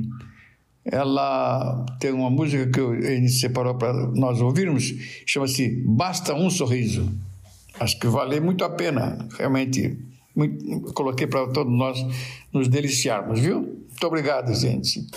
Ela 0.83 1.85
tem 1.99 2.11
uma 2.11 2.29
música 2.29 2.67
que 2.67 2.79
ele 2.79 3.27
separou 3.29 3.75
para 3.75 3.91
nós 4.11 4.39
ouvirmos, 4.39 4.93
chama-se 5.25 5.83
Basta 5.85 6.35
um 6.35 6.49
Sorriso. 6.49 7.11
Acho 7.79 7.99
que 7.99 8.07
vale 8.07 8.39
muito 8.39 8.63
a 8.63 8.69
pena, 8.69 9.27
realmente. 9.37 9.97
Muito, 10.35 10.93
coloquei 10.93 11.27
para 11.27 11.47
todos 11.47 11.73
nós 11.73 11.97
nos 12.53 12.67
deliciarmos, 12.67 13.39
viu? 13.39 13.61
Muito 13.61 14.07
obrigado, 14.07 14.53
gente. 14.53 15.07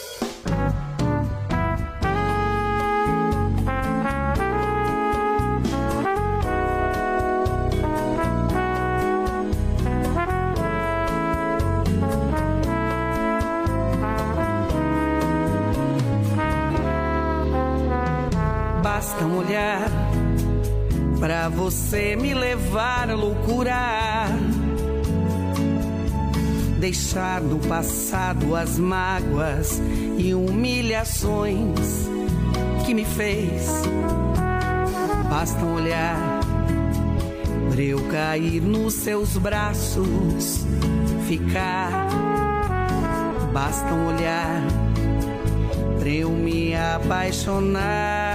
Você 21.70 22.16
me 22.16 22.32
levar 22.32 23.10
à 23.10 23.14
loucura. 23.14 24.26
Deixar 26.80 27.42
no 27.42 27.58
passado 27.58 28.56
as 28.56 28.78
mágoas 28.78 29.78
e 30.16 30.32
humilhações 30.32 32.08
que 32.86 32.94
me 32.94 33.04
fez. 33.04 33.82
Basta 35.28 35.62
um 35.62 35.74
olhar 35.74 36.40
para 37.70 37.82
eu 37.82 38.02
cair 38.08 38.62
nos 38.62 38.94
seus 38.94 39.36
braços, 39.36 40.64
ficar. 41.26 41.90
Basta 43.52 43.92
um 43.92 44.06
olhar 44.06 44.62
para 45.98 46.08
eu 46.08 46.30
me 46.30 46.74
apaixonar. 46.74 48.27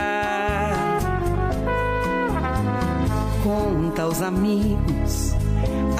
Conta 3.93 4.03
aos 4.03 4.21
amigos 4.21 5.35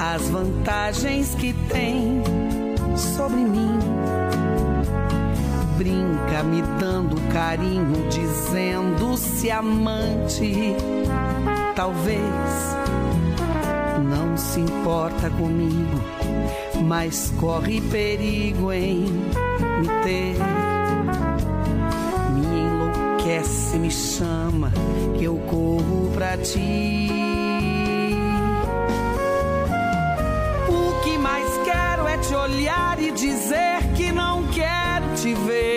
as 0.00 0.28
vantagens 0.28 1.34
que 1.36 1.52
tem 1.68 2.22
sobre 2.96 3.36
mim. 3.36 3.78
Brinca 5.78 6.42
me 6.42 6.62
dando 6.80 7.16
carinho, 7.32 8.08
dizendo-se 8.10 9.50
amante. 9.50 10.74
Talvez 11.76 12.20
não 14.08 14.36
se 14.36 14.60
importa 14.60 15.30
comigo, 15.30 16.00
mas 16.84 17.32
corre 17.38 17.80
perigo 17.80 18.72
em 18.72 19.04
me 19.04 19.88
ter. 20.02 20.36
Me 22.34 22.60
enlouquece, 22.60 23.78
me 23.78 23.90
chama, 23.90 24.72
que 25.16 25.24
eu 25.24 25.36
corro 25.48 26.10
pra 26.14 26.36
ti. 26.36 27.23
Quero 35.34 35.73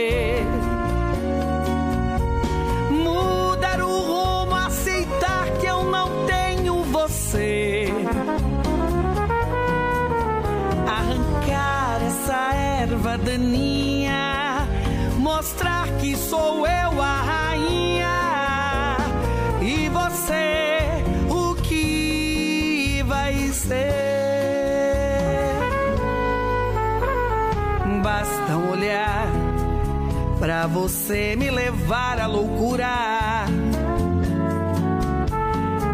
você 30.67 31.35
me 31.35 31.49
levar 31.49 32.19
à 32.19 32.27
loucura. 32.27 33.45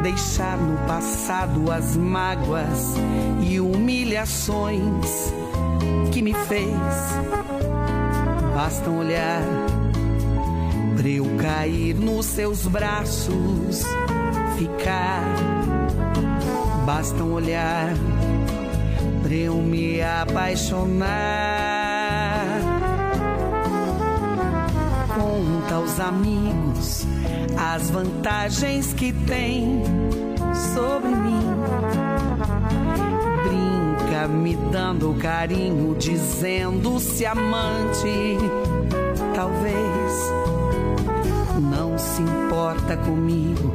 Deixar 0.02 0.58
no 0.58 0.78
passado 0.86 1.72
as 1.72 1.96
mágoas 1.96 2.96
e 3.42 3.60
humilhações 3.60 5.34
que 6.12 6.22
me 6.22 6.34
fez. 6.34 6.70
Basta 8.54 8.90
um 8.90 9.00
olhar 9.00 9.42
pra 10.98 11.08
eu 11.08 11.26
cair 11.38 11.96
nos 11.96 12.26
seus 12.26 12.68
braços, 12.68 13.84
ficar. 14.58 15.24
Basta 16.86 17.24
um 17.24 17.34
olhar 17.34 17.94
pra 19.24 19.34
eu 19.34 19.56
me 19.56 20.02
apaixonar. 20.02 21.73
Conta 25.74 25.76
aos 25.76 26.00
amigos 26.00 27.08
as 27.58 27.90
vantagens 27.90 28.94
que 28.94 29.12
tem 29.12 29.82
sobre 30.74 31.10
mim. 31.10 31.42
Brinca 33.44 34.28
me 34.28 34.56
dando 34.72 35.14
carinho, 35.16 35.96
dizendo-se 35.96 37.26
amante. 37.26 38.38
Talvez 39.36 40.32
não 41.72 41.98
se 41.98 42.22
importa 42.22 42.98
comigo, 42.98 43.74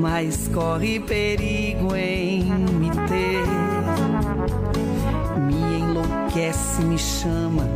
mas 0.00 0.48
corre 0.48 0.98
perigo 1.00 1.94
em 1.94 2.44
me 2.44 2.90
ter. 3.08 3.44
Me 5.46 5.78
enlouquece, 5.78 6.82
me 6.82 6.98
chama, 6.98 7.68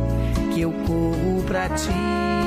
que 0.53 0.61
eu 0.61 0.71
corro 0.85 1.43
pra 1.45 1.69
ti. 1.69 2.46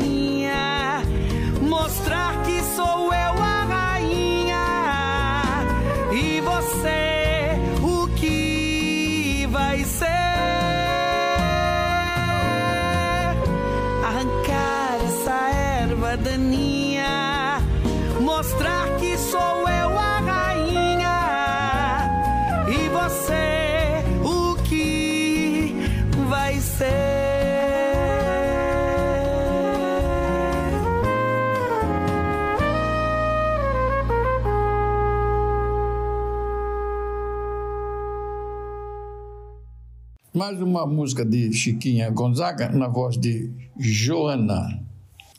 Mais 40.41 40.59
uma 40.59 40.87
música 40.87 41.23
de 41.23 41.53
Chiquinha 41.53 42.09
Gonzaga 42.09 42.67
na 42.69 42.87
voz 42.87 43.15
de 43.15 43.51
Joana 43.77 44.81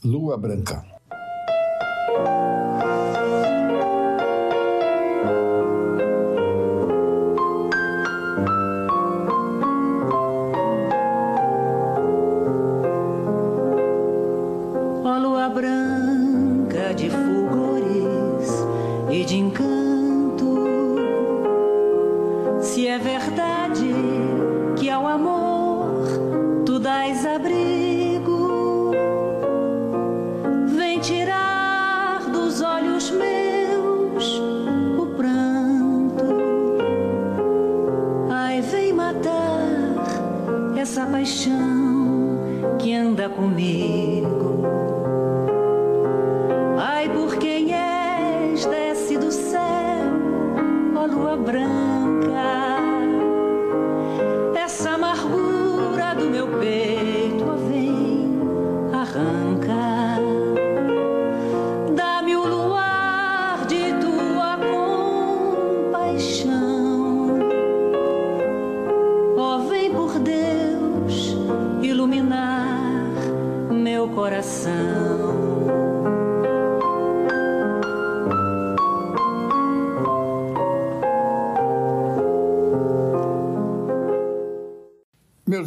Lua 0.04 0.38
Branca. 0.38 0.91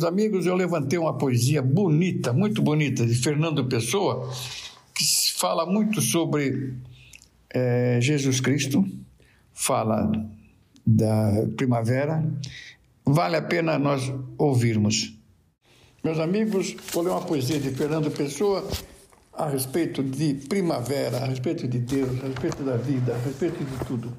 Amigos, 0.06 0.46
eu 0.46 0.56
levantei 0.56 0.98
uma 0.98 1.18
poesia 1.18 1.62
bonita, 1.62 2.32
muito 2.32 2.62
bonita, 2.62 3.06
de 3.06 3.15
Fernando 3.15 3.65
Pessoa, 3.65 4.32
que 4.94 5.04
fala 5.38 5.65
muito 5.65 6.02
sobre 6.02 6.74
é, 7.50 8.00
Jesus 8.02 8.39
Cristo, 8.39 8.86
fala 9.54 10.12
da 10.86 11.48
primavera. 11.58 12.24
Vale 13.06 13.36
a 13.36 13.41
pena 13.41 13.78
nós 13.78 14.13
ouvirmos. 14.38 15.13
Meus 16.04 16.20
amigos, 16.20 16.76
vou 16.94 17.04
ler 17.04 17.10
uma 17.10 17.22
poesia 17.22 17.60
de 17.60 17.72
Fernando 17.72 18.12
Pessoa 18.12 18.68
a 19.34 19.50
respeito 19.50 20.04
de 20.04 20.36
primavera, 20.36 21.18
a 21.18 21.26
respeito 21.26 21.68
de 21.68 21.80
Deus, 21.80 22.24
a 22.24 22.28
respeito 22.28 22.63
da 22.63 22.78
vida, 22.78 23.13
a 23.13 23.18
respeito 23.18 23.63
de 23.63 23.86
tudo. 23.86 24.13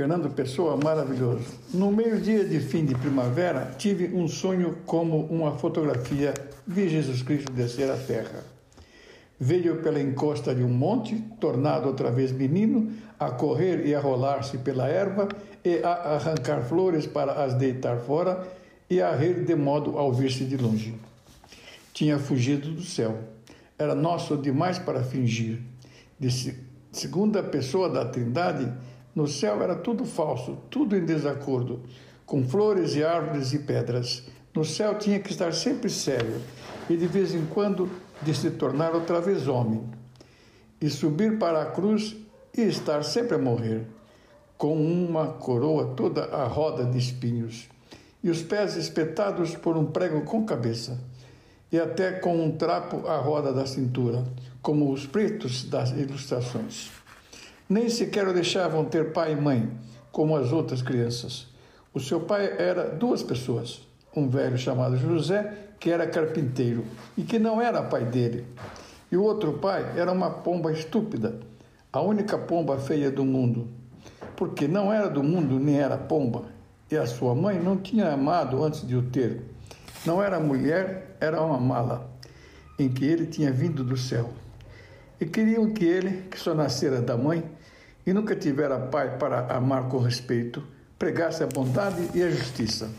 Fernando 0.00 0.30
Pessoa, 0.30 0.78
maravilhoso. 0.82 1.44
No 1.74 1.92
meio-dia 1.92 2.42
de 2.42 2.58
fim 2.58 2.86
de 2.86 2.94
primavera, 2.94 3.74
tive 3.76 4.06
um 4.16 4.26
sonho 4.26 4.78
como 4.86 5.26
uma 5.26 5.58
fotografia. 5.58 6.32
Vi 6.66 6.88
Jesus 6.88 7.20
Cristo 7.20 7.52
descer 7.52 7.90
a 7.90 7.98
terra. 7.98 8.42
Veio 9.38 9.82
pela 9.82 10.00
encosta 10.00 10.54
de 10.54 10.62
um 10.62 10.70
monte, 10.70 11.22
tornado 11.38 11.86
outra 11.86 12.10
vez 12.10 12.32
menino, 12.32 12.90
a 13.18 13.30
correr 13.30 13.86
e 13.86 13.94
a 13.94 14.00
rolar-se 14.00 14.56
pela 14.56 14.88
erva 14.88 15.28
e 15.62 15.82
a 15.84 16.14
arrancar 16.14 16.62
flores 16.62 17.06
para 17.06 17.44
as 17.44 17.52
deitar 17.52 17.98
fora 17.98 18.48
e 18.88 19.02
a 19.02 19.14
rir 19.14 19.44
de 19.44 19.54
modo 19.54 19.98
a 19.98 20.02
ouvir-se 20.02 20.44
de 20.44 20.56
longe. 20.56 20.94
Tinha 21.92 22.18
fugido 22.18 22.70
do 22.70 22.82
céu. 22.82 23.18
Era 23.78 23.94
nosso 23.94 24.34
demais 24.38 24.78
para 24.78 25.02
fingir. 25.02 25.60
De 26.18 26.56
segunda 26.90 27.42
pessoa 27.42 27.90
da 27.90 28.06
Trindade, 28.06 28.72
no 29.14 29.26
céu 29.26 29.62
era 29.62 29.74
tudo 29.74 30.04
falso, 30.04 30.58
tudo 30.70 30.96
em 30.96 31.04
desacordo, 31.04 31.80
com 32.24 32.46
flores 32.46 32.94
e 32.94 33.02
árvores 33.02 33.52
e 33.52 33.58
pedras. 33.58 34.22
No 34.54 34.64
céu 34.64 34.98
tinha 34.98 35.18
que 35.18 35.30
estar 35.30 35.52
sempre 35.52 35.90
sério 35.90 36.40
e 36.88 36.96
de 36.96 37.06
vez 37.06 37.34
em 37.34 37.44
quando 37.46 37.90
de 38.22 38.34
se 38.34 38.50
tornar 38.50 38.94
outra 38.94 39.20
vez 39.20 39.48
homem. 39.48 39.82
E 40.80 40.88
subir 40.88 41.38
para 41.38 41.62
a 41.62 41.66
cruz 41.66 42.16
e 42.56 42.62
estar 42.62 43.02
sempre 43.04 43.34
a 43.34 43.38
morrer, 43.38 43.86
com 44.56 44.74
uma 44.76 45.26
coroa 45.28 45.94
toda 45.94 46.24
a 46.24 46.46
roda 46.46 46.84
de 46.84 46.98
espinhos, 46.98 47.68
e 48.22 48.30
os 48.30 48.42
pés 48.42 48.76
espetados 48.76 49.54
por 49.54 49.76
um 49.76 49.86
prego 49.86 50.22
com 50.22 50.44
cabeça, 50.44 50.98
e 51.72 51.78
até 51.78 52.12
com 52.12 52.44
um 52.44 52.56
trapo 52.56 53.06
à 53.06 53.16
roda 53.18 53.52
da 53.52 53.66
cintura, 53.66 54.24
como 54.60 54.92
os 54.92 55.06
pretos 55.06 55.64
das 55.64 55.90
ilustrações. 55.90 56.99
Nem 57.70 57.88
sequer 57.88 58.26
o 58.26 58.34
deixavam 58.34 58.84
ter 58.84 59.12
pai 59.12 59.30
e 59.30 59.36
mãe, 59.36 59.70
como 60.10 60.34
as 60.34 60.50
outras 60.50 60.82
crianças. 60.82 61.46
O 61.94 62.00
seu 62.00 62.18
pai 62.18 62.52
era 62.58 62.88
duas 62.88 63.22
pessoas: 63.22 63.86
um 64.14 64.28
velho 64.28 64.58
chamado 64.58 64.96
José, 64.96 65.54
que 65.78 65.88
era 65.88 66.04
carpinteiro 66.04 66.84
e 67.16 67.22
que 67.22 67.38
não 67.38 67.62
era 67.62 67.80
pai 67.80 68.04
dele, 68.04 68.44
e 69.08 69.16
o 69.16 69.22
outro 69.22 69.52
pai 69.52 69.86
era 69.96 70.10
uma 70.10 70.30
pomba 70.30 70.72
estúpida, 70.72 71.38
a 71.92 72.00
única 72.00 72.36
pomba 72.36 72.76
feia 72.76 73.08
do 73.08 73.24
mundo, 73.24 73.68
porque 74.34 74.66
não 74.66 74.92
era 74.92 75.08
do 75.08 75.22
mundo 75.22 75.56
nem 75.60 75.78
era 75.78 75.96
pomba, 75.96 76.46
e 76.90 76.96
a 76.96 77.06
sua 77.06 77.36
mãe 77.36 77.60
não 77.60 77.76
tinha 77.76 78.12
amado 78.12 78.64
antes 78.64 78.84
de 78.84 78.96
o 78.96 79.02
ter. 79.02 79.44
Não 80.04 80.20
era 80.20 80.40
mulher, 80.40 81.16
era 81.20 81.40
uma 81.40 81.60
mala, 81.60 82.10
em 82.76 82.88
que 82.88 83.04
ele 83.04 83.26
tinha 83.26 83.52
vindo 83.52 83.84
do 83.84 83.96
céu. 83.96 84.28
E 85.20 85.26
queriam 85.26 85.70
que 85.70 85.84
ele, 85.84 86.22
que 86.30 86.38
só 86.38 86.54
nascera 86.54 87.02
da 87.02 87.16
mãe, 87.16 87.44
e 88.06 88.12
nunca 88.12 88.34
tivera 88.34 88.78
pai 88.78 89.18
para 89.18 89.54
amar 89.54 89.88
com 89.88 89.98
respeito, 89.98 90.62
pregasse 90.98 91.42
a 91.42 91.46
bondade 91.46 92.08
e 92.14 92.22
a 92.22 92.30
justiça. 92.30 92.90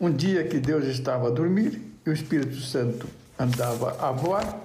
Um 0.00 0.10
dia 0.10 0.44
que 0.44 0.58
Deus 0.58 0.86
estava 0.86 1.28
a 1.28 1.30
dormir 1.30 1.80
e 2.04 2.10
o 2.10 2.12
Espírito 2.12 2.56
Santo 2.56 3.06
andava 3.38 3.96
a 4.00 4.10
voar, 4.10 4.58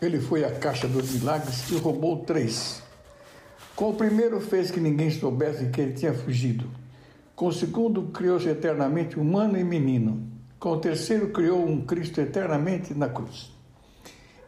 ele 0.00 0.20
foi 0.20 0.44
à 0.44 0.50
caixa 0.50 0.86
dos 0.86 1.10
milagres 1.10 1.70
e 1.70 1.76
roubou 1.76 2.24
três. 2.24 2.82
Com 3.76 3.90
o 3.90 3.94
primeiro 3.94 4.40
fez 4.40 4.70
que 4.70 4.80
ninguém 4.80 5.10
soubesse 5.10 5.66
que 5.66 5.80
ele 5.80 5.92
tinha 5.94 6.14
fugido. 6.14 6.68
Com 7.34 7.46
o 7.46 7.52
segundo, 7.52 8.02
criou-se 8.04 8.48
eternamente 8.48 9.18
humano 9.18 9.58
e 9.58 9.64
menino. 9.64 10.28
Com 10.60 10.70
o 10.70 10.80
terceiro, 10.80 11.30
criou 11.30 11.66
um 11.66 11.80
Cristo 11.80 12.20
eternamente 12.20 12.94
na 12.94 13.08
cruz. 13.08 13.53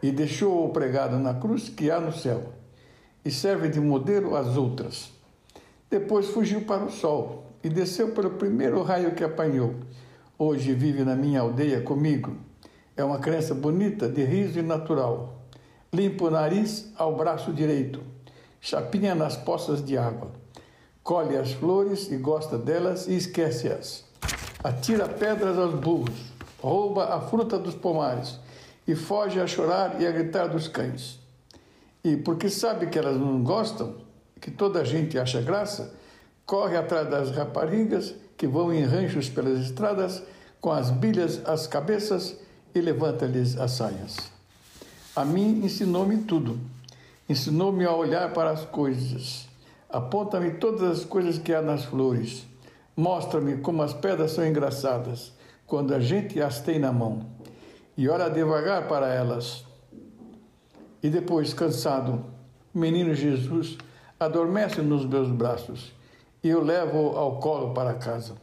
E 0.07 0.13
deixou-o 0.13 0.69
pregado 0.69 1.19
na 1.19 1.35
cruz 1.35 1.69
que 1.69 1.91
há 1.91 1.99
no 1.99 2.13
céu, 2.13 2.53
e 3.25 3.31
serve 3.31 3.69
de 3.69 3.81
modelo 3.81 4.37
às 4.37 4.57
outras. 4.57 5.11
Depois 5.91 6.29
fugiu 6.29 6.63
para 6.63 6.85
o 6.85 6.91
sol 6.91 7.47
e 7.65 7.69
desceu 7.69 8.13
pelo 8.13 8.31
primeiro 8.31 8.83
raio 8.83 9.15
que 9.15 9.25
apanhou. 9.25 9.75
Hoje 10.39 10.75
vive 10.75 11.03
na 11.03 11.17
minha 11.17 11.41
aldeia 11.41 11.81
comigo. 11.81 12.37
É 12.97 13.03
uma 13.03 13.19
criança 13.19 13.55
bonita, 13.55 14.09
de 14.09 14.23
riso 14.23 14.59
e 14.59 14.63
natural. 14.63 15.43
Limpa 15.93 16.27
o 16.27 16.31
nariz 16.31 16.93
ao 16.97 17.17
braço 17.17 17.53
direito, 17.53 18.01
chapinha 18.61 19.15
nas 19.15 19.37
poças 19.37 19.85
de 19.85 19.99
água 19.99 20.31
colhe 21.07 21.37
as 21.37 21.53
flores 21.53 22.11
e 22.11 22.17
gosta 22.17 22.59
delas 22.59 23.07
e 23.07 23.15
esquece-as. 23.15 24.05
Atira 24.65 25.09
pedras 25.09 25.57
aos 25.57 25.75
burros, 25.75 26.33
rouba 26.61 27.15
a 27.15 27.21
fruta 27.21 27.57
dos 27.57 27.77
pomares 27.77 28.41
e 28.87 28.95
foge 28.95 29.41
a 29.41 29.47
chorar 29.47 30.01
e 30.01 30.07
a 30.07 30.11
gritar 30.11 30.47
dos 30.47 30.69
cães. 30.69 31.19
E 32.05 32.17
porque 32.17 32.49
sabe 32.49 32.87
que 32.87 32.99
elas 32.99 33.17
não 33.17 33.43
gostam, 33.43 33.97
que 34.41 34.51
toda 34.51 34.81
a 34.81 34.85
gente 34.85 35.19
acha 35.19 35.41
graça, 35.41 35.95
corre 36.45 36.77
atrás 36.77 37.09
das 37.11 37.31
raparigas 37.31 38.15
que 38.37 38.47
vão 38.47 38.73
em 38.73 38.85
ranchos 38.85 39.29
pelas 39.29 39.61
estradas 39.61 40.23
com 40.61 40.71
as 40.71 40.91
bilhas 40.91 41.41
às 41.47 41.67
cabeças 41.67 42.37
e 42.75 42.81
levanta-lhes 42.81 43.59
as 43.59 43.73
saias. 43.73 44.17
A 45.15 45.25
mim 45.25 45.65
ensinou-me 45.65 46.19
tudo. 46.19 46.61
Ensinou-me 47.29 47.85
a 47.85 47.93
olhar 47.93 48.33
para 48.33 48.51
as 48.51 48.65
coisas 48.65 49.47
Aponta-me 49.89 50.51
todas 50.51 50.83
as 50.83 51.05
coisas 51.05 51.39
que 51.39 51.55
há 51.55 51.63
nas 51.63 51.85
flores. 51.85 52.45
Mostra-me 52.97 53.59
como 53.59 53.83
as 53.83 53.95
pedras 53.95 54.33
são 54.33 54.45
engraçadas 54.45 55.33
quando 55.67 55.95
a 55.95 56.01
gente 56.01 56.41
as 56.41 56.61
tem 56.61 56.79
na 56.79 56.93
mão. 56.93 57.25
E 57.97 58.09
olha 58.09 58.29
devagar 58.29 58.87
para 58.89 59.13
elas. 59.13 59.65
E 61.03 61.09
depois, 61.09 61.55
cansado, 61.55 62.25
o 62.75 62.79
menino 62.79 63.15
Jesus 63.15 63.79
adormece 64.19 64.83
nos 64.83 65.05
meus 65.07 65.31
braços 65.31 65.93
e 66.43 66.49
eu 66.49 66.63
levo 66.63 67.17
ao 67.17 67.39
colo 67.41 67.73
para 67.73 67.95
casa. 67.95 68.35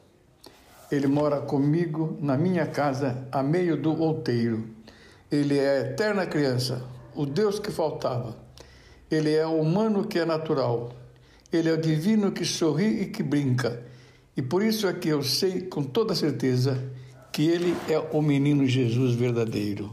Ele 0.91 1.07
mora 1.07 1.41
comigo 1.41 2.17
na 2.21 2.37
minha 2.37 2.65
casa, 2.65 3.27
a 3.31 3.41
meio 3.41 3.75
do 3.75 3.99
outeiro. 3.99 4.67
Ele 5.31 5.57
é 5.57 5.69
a 5.69 5.79
eterna 5.81 6.25
criança, 6.25 6.83
o 7.15 7.25
Deus 7.25 7.59
que 7.59 7.71
faltava. 7.71 8.35
Ele 9.09 9.33
é 9.33 9.45
o 9.45 9.59
humano 9.59 10.05
que 10.05 10.19
é 10.19 10.25
natural 10.25 10.91
ele 11.57 11.69
é 11.69 11.73
o 11.73 11.77
divino 11.77 12.31
que 12.31 12.43
sorri 12.43 13.01
e 13.01 13.05
que 13.05 13.21
brinca. 13.21 13.83
E 14.35 14.41
por 14.41 14.63
isso 14.63 14.87
é 14.87 14.93
que 14.93 15.09
eu 15.09 15.21
sei 15.21 15.61
com 15.61 15.83
toda 15.83 16.15
certeza 16.15 16.91
que 17.33 17.47
ele 17.47 17.75
é 17.89 17.97
o 17.97 18.21
menino 18.21 18.65
Jesus 18.67 19.15
verdadeiro. 19.15 19.91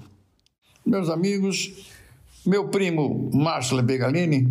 Meus 0.85 1.09
amigos, 1.09 1.91
meu 2.47 2.69
primo 2.69 3.31
Márcio 3.33 3.83
Begalini 3.83 4.47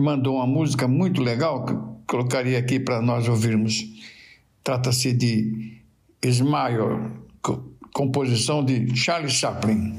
mandou 0.00 0.36
uma 0.36 0.46
música 0.46 0.88
muito 0.88 1.22
legal 1.22 1.66
que 1.66 1.74
colocaria 2.06 2.58
aqui 2.58 2.80
para 2.80 3.02
nós 3.02 3.28
ouvirmos. 3.28 3.84
Trata-se 4.64 5.12
de 5.12 5.82
Smile, 6.22 7.12
composição 7.92 8.64
de 8.64 8.96
Charles 8.96 9.32
Chaplin. 9.32 9.98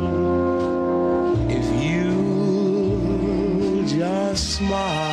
smile. 4.35 5.10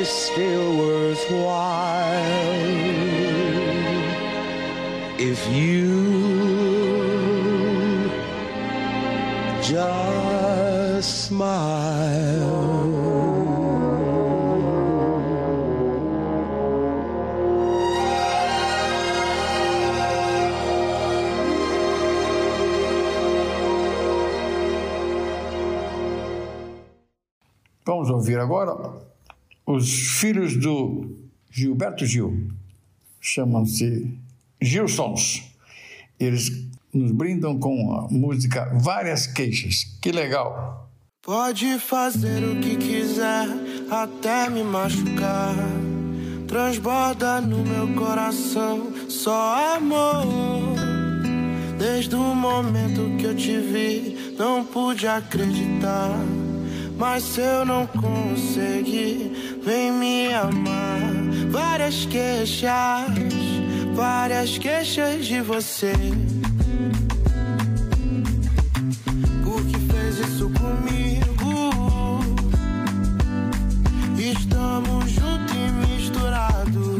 Is 0.00 0.08
still 0.08 0.78
worthwhile 0.78 2.10
if 5.18 5.46
you 5.52 5.90
just 9.62 11.26
smile. 11.26 12.80
Vamos 27.84 28.08
ouvir 28.08 28.38
agora 28.38 29.10
os 29.72 30.18
filhos 30.18 30.56
do 30.56 31.16
Gilberto 31.50 32.06
Gil. 32.06 32.48
Chamam-se 33.20 34.18
Gilsons. 34.60 35.42
Eles 36.18 36.50
nos 36.92 37.12
brindam 37.12 37.58
com 37.58 37.92
a 37.92 38.08
música 38.08 38.70
Várias 38.74 39.26
Queixas. 39.26 39.98
Que 40.00 40.12
legal! 40.12 40.90
Pode 41.22 41.78
fazer 41.78 42.42
o 42.44 42.60
que 42.60 42.76
quiser 42.76 43.46
até 43.90 44.48
me 44.48 44.64
machucar. 44.64 45.54
Transborda 46.48 47.40
no 47.40 47.64
meu 47.64 47.94
coração 47.94 48.92
só 49.08 49.76
amor. 49.76 50.74
Desde 51.78 52.14
o 52.14 52.34
momento 52.34 53.16
que 53.18 53.24
eu 53.24 53.36
te 53.36 53.58
vi, 53.58 54.34
não 54.38 54.64
pude 54.64 55.06
acreditar. 55.06 56.18
Mas 57.00 57.22
se 57.22 57.40
eu 57.40 57.64
não 57.64 57.86
conseguir, 57.86 59.58
vem 59.64 59.90
me 59.90 60.34
amar. 60.34 61.00
Várias 61.50 62.04
queixas, 62.04 63.08
várias 63.94 64.58
queixas 64.58 65.24
de 65.24 65.40
você. 65.40 65.94
Por 69.42 69.64
que 69.64 69.78
fez 69.90 70.18
isso 70.18 70.50
comigo? 70.50 72.20
Estamos 74.18 75.10
juntos 75.10 75.56
e 75.56 75.94
misturados. 75.94 76.98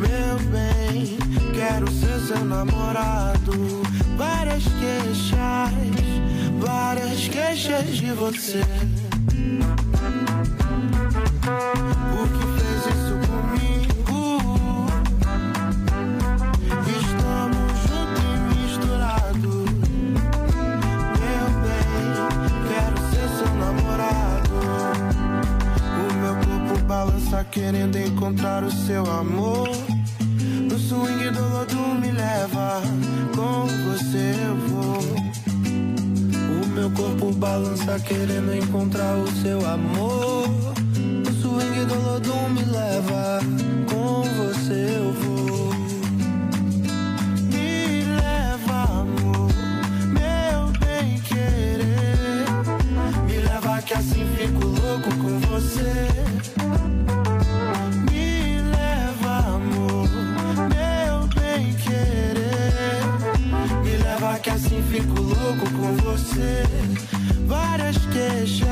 Meu 0.00 0.36
bem, 0.50 1.16
quero 1.54 1.88
ser 1.92 2.18
seu 2.26 2.44
namorado. 2.44 3.52
Várias 4.16 4.64
queixas 4.64 5.97
várias 6.68 7.28
queixas 7.28 7.96
de 7.96 8.12
você. 8.12 8.60
Por 12.12 12.28
que 12.34 12.44
fez 12.58 12.82
isso 12.94 13.16
comigo? 13.28 14.16
Estamos 17.00 17.72
juntos 17.86 18.24
e 18.24 18.38
misturados. 18.52 19.66
Meu 21.22 21.46
bem, 21.64 22.08
quero 22.68 22.98
ser 23.10 23.28
seu 23.38 23.52
namorado. 23.54 24.58
O 25.96 26.06
meu 26.20 26.34
corpo 26.34 26.74
balança 26.84 27.44
querendo 27.44 27.96
encontrar 27.96 28.62
o 28.62 28.70
seu 28.70 29.10
amor. 29.10 29.70
No 30.70 30.78
swing 30.78 31.30
do 31.30 31.48
lodo 31.48 31.76
me 32.00 32.10
leva, 32.12 32.82
com 33.34 33.66
você 33.66 34.34
eu 34.46 34.56
vou. 34.68 35.17
Meu 36.88 36.96
corpo 36.96 37.32
balança 37.32 38.00
querendo 38.00 38.54
encontrar 38.54 39.14
o 39.18 39.30
seu 39.42 39.58
amor. 39.66 40.48
O 40.48 41.32
swing 41.32 41.84
do 41.84 41.94
Lodum 42.00 42.48
me 42.48 42.62
leva, 42.64 43.40
com 43.90 44.22
você 44.22 44.96
eu 44.96 45.12
vou. 45.12 45.74
Me 47.52 48.04
leva, 48.04 49.02
amor, 49.02 49.52
meu 50.08 50.72
bem 50.80 51.20
querer. 51.20 52.46
Me 53.26 53.36
leva 53.36 53.82
que 53.82 53.92
assim 53.92 54.24
fico 54.38 54.66
louco 54.66 55.14
com 55.18 55.38
você. 55.40 56.08
Fico 64.98 65.20
louco 65.22 65.70
com 65.70 65.94
você. 66.02 66.64
Várias 67.46 67.96
queixas, 68.06 68.68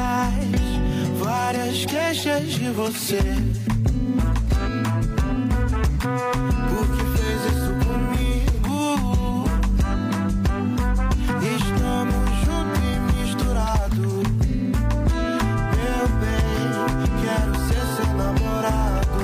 várias 1.18 1.84
queixas 1.86 2.44
de 2.52 2.70
você. 2.70 3.22
Por 6.68 6.86
que 6.96 7.04
fez 7.16 7.40
isso 7.52 7.72
comigo? 7.86 9.44
Estamos 11.56 12.28
juntos 12.44 12.82
e 12.82 12.98
misturados. 13.24 14.24
Meu 15.76 16.06
bem, 16.20 16.66
quero 17.22 17.54
ser 17.68 17.84
seu 17.96 18.10
namorado. 18.14 19.22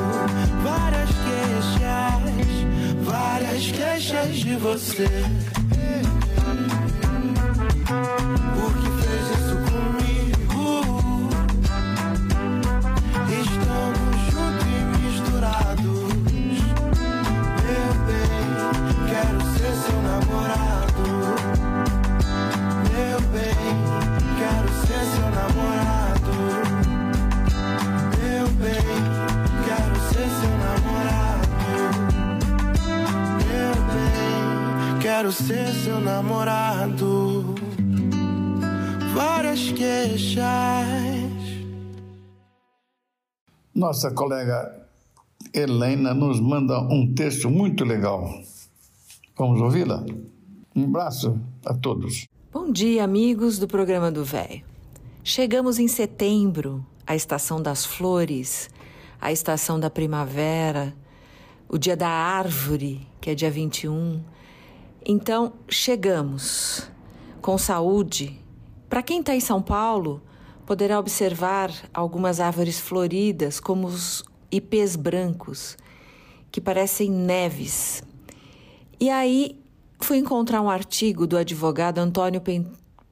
Várias 0.62 1.10
queixas, 1.26 2.42
várias 3.04 3.64
queixas 3.72 4.36
de 4.36 4.54
você. 4.56 5.61
Quero 35.22 35.30
ser 35.30 35.68
seu 35.84 36.00
namorado 36.00 37.54
várias 39.14 39.70
queixas. 39.70 40.42
Nossa 43.72 44.10
colega 44.10 44.88
Helena 45.54 46.12
nos 46.12 46.40
manda 46.40 46.80
um 46.80 47.14
texto 47.14 47.48
muito 47.48 47.84
legal. 47.84 48.28
Vamos 49.38 49.60
ouvi-la? 49.60 50.04
Um 50.74 50.86
abraço 50.86 51.38
a 51.64 51.72
todos. 51.72 52.26
Bom 52.52 52.72
dia, 52.72 53.04
amigos 53.04 53.60
do 53.60 53.68
programa 53.68 54.10
do 54.10 54.24
Véio. 54.24 54.64
Chegamos 55.22 55.78
em 55.78 55.86
setembro, 55.86 56.84
a 57.06 57.14
estação 57.14 57.62
das 57.62 57.86
flores, 57.86 58.68
a 59.20 59.30
estação 59.30 59.78
da 59.78 59.88
primavera, 59.88 60.92
o 61.68 61.78
dia 61.78 61.96
da 61.96 62.08
árvore, 62.08 63.06
que 63.20 63.30
é 63.30 63.36
dia 63.36 63.52
21. 63.52 64.32
Então, 65.04 65.54
chegamos 65.68 66.88
com 67.40 67.58
saúde, 67.58 68.38
para 68.88 69.02
quem 69.02 69.20
está 69.20 69.34
em 69.34 69.40
São 69.40 69.60
Paulo, 69.60 70.22
poderá 70.64 70.98
observar 70.98 71.72
algumas 71.92 72.38
árvores 72.38 72.78
floridas, 72.78 73.58
como 73.58 73.88
os 73.88 74.22
ipês 74.50 74.94
brancos, 74.94 75.76
que 76.52 76.60
parecem 76.60 77.10
neves. 77.10 78.02
E 79.00 79.10
aí 79.10 79.58
fui 80.00 80.18
encontrar 80.18 80.62
um 80.62 80.70
artigo 80.70 81.26
do 81.26 81.36
advogado 81.36 81.98
Antônio, 81.98 82.40
Pen... 82.40 82.66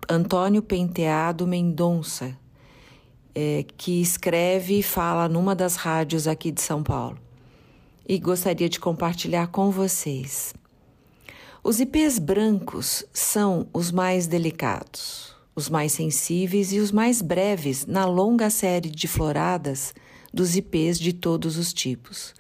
Antônio 0.09 0.63
Penteado 0.63 1.47
Mendonça, 1.47 2.37
é, 3.35 3.65
que 3.77 4.01
escreve 4.01 4.79
e 4.79 4.83
fala 4.83 5.29
numa 5.29 5.57
das 5.57 5.75
rádios 5.75 6.29
aqui 6.29 6.53
de 6.53 6.61
São 6.61 6.85
Paulo. 6.85 7.19
E 8.07 8.19
gostaria 8.19 8.69
de 8.69 8.79
compartilhar 8.79 9.49
com 9.49 9.71
vocês. 9.71 10.53
Os 11.63 11.81
ipês 11.81 12.19
brancos 12.19 13.05
são 13.13 13.69
os 13.73 13.91
mais 13.91 14.27
delicados 14.27 15.31
os 15.61 15.69
mais 15.69 15.93
sensíveis 15.93 16.73
e 16.73 16.79
os 16.79 16.91
mais 16.91 17.21
breves 17.21 17.85
na 17.87 18.07
longa 18.07 18.49
série 18.49 18.89
de 18.89 19.07
floradas 19.07 19.95
dos 20.33 20.57
ipês 20.57 20.99
de 20.99 21.13
todos 21.13 21.59
os 21.59 21.73
tipos. 21.73 22.35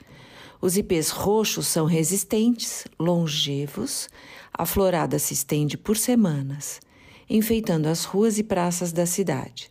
Os 0.60 0.76
ipês 0.76 1.10
roxos 1.10 1.66
são 1.66 1.86
resistentes, 1.86 2.86
longevos, 2.98 4.08
a 4.52 4.64
florada 4.64 5.18
se 5.18 5.34
estende 5.34 5.76
por 5.76 5.96
semanas, 5.96 6.80
enfeitando 7.28 7.86
as 7.86 8.04
ruas 8.04 8.38
e 8.38 8.42
praças 8.42 8.92
da 8.92 9.06
cidade. 9.06 9.70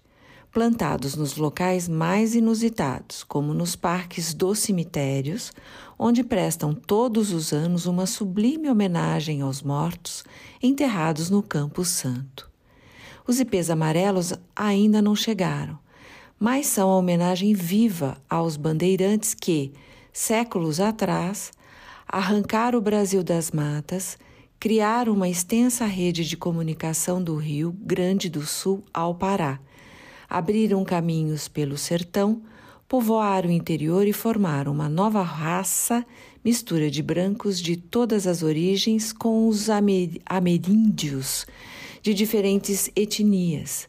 Plantados 0.52 1.16
nos 1.16 1.36
locais 1.36 1.88
mais 1.88 2.34
inusitados, 2.34 3.24
como 3.24 3.54
nos 3.54 3.76
parques 3.76 4.34
dos 4.34 4.60
cemitérios, 4.60 5.52
onde 6.02 6.24
prestam 6.24 6.74
todos 6.74 7.34
os 7.34 7.52
anos 7.52 7.86
uma 7.86 8.06
sublime 8.06 8.70
homenagem 8.70 9.42
aos 9.42 9.62
mortos 9.62 10.24
enterrados 10.64 11.30
no 11.30 11.44
Campo 11.44 11.84
Santo. 11.84 12.50
Os 13.28 13.38
ipês 13.42 13.70
amarelos 13.70 14.34
ainda 14.56 15.02
não 15.02 15.14
chegaram, 15.14 15.78
mas 16.40 16.68
são 16.68 16.90
a 16.90 16.96
homenagem 16.96 17.54
viva 17.54 18.18
aos 18.30 18.56
bandeirantes 18.56 19.34
que, 19.34 19.74
séculos 20.14 20.80
atrás, 20.80 21.52
arrancaram 22.08 22.80
o 22.80 22.82
Brasil 22.82 23.22
das 23.22 23.52
matas, 23.52 24.18
criaram 24.58 25.14
uma 25.14 25.28
extensa 25.28 25.86
rede 25.86 26.24
de 26.24 26.38
comunicação 26.38 27.22
do 27.22 27.36
Rio 27.36 27.76
Grande 27.78 28.30
do 28.30 28.46
Sul 28.46 28.84
ao 28.94 29.14
Pará, 29.14 29.60
abriram 30.30 30.84
caminhos 30.86 31.50
pelo 31.50 31.78
sertão, 31.78 32.42
povoaram 32.90 33.50
o 33.50 33.52
interior 33.52 34.08
e 34.08 34.12
formaram 34.12 34.72
uma 34.72 34.90
nova 34.90 35.22
raça, 35.22 36.04
mistura 36.44 36.90
de 36.90 37.04
brancos 37.04 37.62
de 37.62 37.78
todas 37.78 38.26
as 38.26 38.42
origens 38.42 39.14
com 39.14 39.48
os 39.48 39.68
ameríndios 40.26 41.46
de 42.02 42.16
diferentes 42.16 42.90
etnias, 42.96 43.88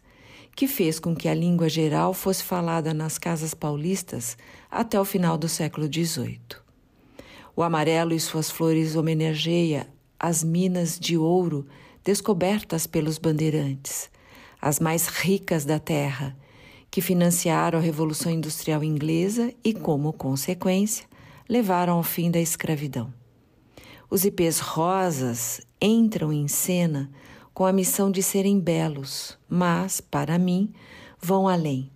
que 0.54 0.68
fez 0.68 1.00
com 1.00 1.16
que 1.16 1.28
a 1.28 1.34
língua 1.34 1.66
geral 1.66 2.12
fosse 2.12 2.44
falada 2.44 2.92
nas 2.92 3.16
casas 3.16 3.54
paulistas 3.54 4.36
até 4.70 5.00
o 5.00 5.04
final 5.04 5.38
do 5.38 5.48
século 5.48 5.86
XVIII. 5.90 6.38
O 7.56 7.62
amarelo 7.62 8.12
e 8.12 8.20
suas 8.20 8.50
flores 8.50 8.96
homenageia 8.96 9.88
as 10.18 10.44
minas 10.44 10.98
de 10.98 11.16
ouro 11.16 11.66
descobertas 12.04 12.86
pelos 12.86 13.16
bandeirantes, 13.16 14.10
as 14.60 14.78
mais 14.78 15.06
ricas 15.06 15.64
da 15.64 15.78
terra, 15.78 16.36
que 16.90 17.00
financiaram 17.00 17.78
a 17.78 17.82
Revolução 17.82 18.32
Industrial 18.32 18.82
Inglesa 18.82 19.54
e, 19.62 19.72
como 19.72 20.12
consequência, 20.12 21.06
levaram 21.48 21.94
ao 21.94 22.02
fim 22.02 22.30
da 22.30 22.40
escravidão. 22.40 23.12
Os 24.10 24.24
ipês 24.24 24.58
rosas 24.58 25.60
entram 25.80 26.32
em 26.32 26.48
cena 26.48 27.10
com 27.54 27.64
a 27.64 27.72
missão 27.72 28.10
de 28.10 28.22
serem 28.22 28.58
belos, 28.58 29.38
mas, 29.48 30.00
para 30.00 30.38
mim, 30.38 30.72
vão 31.20 31.46
além. 31.46 31.90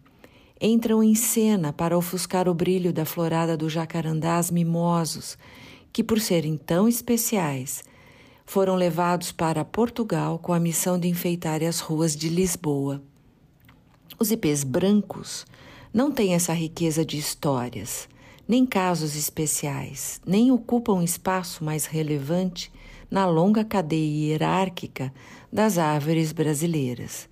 Entram 0.60 1.02
em 1.02 1.14
cena 1.14 1.72
para 1.72 1.98
ofuscar 1.98 2.48
o 2.48 2.54
brilho 2.54 2.92
da 2.92 3.04
florada 3.04 3.56
dos 3.56 3.72
jacarandás 3.72 4.50
mimosos, 4.50 5.36
que, 5.92 6.04
por 6.04 6.20
serem 6.20 6.56
tão 6.56 6.86
especiais, 6.86 7.82
foram 8.46 8.76
levados 8.76 9.32
para 9.32 9.64
Portugal 9.64 10.38
com 10.38 10.52
a 10.52 10.60
missão 10.60 10.98
de 10.98 11.08
enfeitar 11.08 11.62
as 11.62 11.80
ruas 11.80 12.14
de 12.14 12.28
Lisboa. 12.28 13.02
Os 14.24 14.30
ipês 14.30 14.64
brancos 14.64 15.44
não 15.92 16.10
têm 16.10 16.32
essa 16.32 16.54
riqueza 16.54 17.04
de 17.04 17.18
histórias, 17.18 18.08
nem 18.48 18.64
casos 18.64 19.14
especiais, 19.16 20.18
nem 20.26 20.50
ocupam 20.50 21.04
espaço 21.04 21.62
mais 21.62 21.84
relevante 21.84 22.72
na 23.10 23.26
longa 23.26 23.62
cadeia 23.66 24.30
hierárquica 24.30 25.12
das 25.52 25.76
árvores 25.76 26.32
brasileiras. 26.32 27.28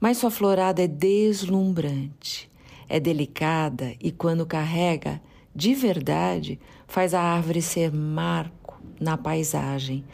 Mas 0.00 0.18
sua 0.18 0.28
florada 0.28 0.82
é 0.82 0.88
deslumbrante, 0.88 2.50
é 2.88 2.98
delicada 2.98 3.94
e, 4.00 4.10
quando 4.10 4.44
carrega 4.44 5.22
de 5.54 5.74
verdade, 5.74 6.58
faz 6.88 7.14
a 7.14 7.22
árvore 7.22 7.62
ser 7.62 7.92
marco 7.92 8.82
na 8.98 9.16
paisagem, 9.16 10.04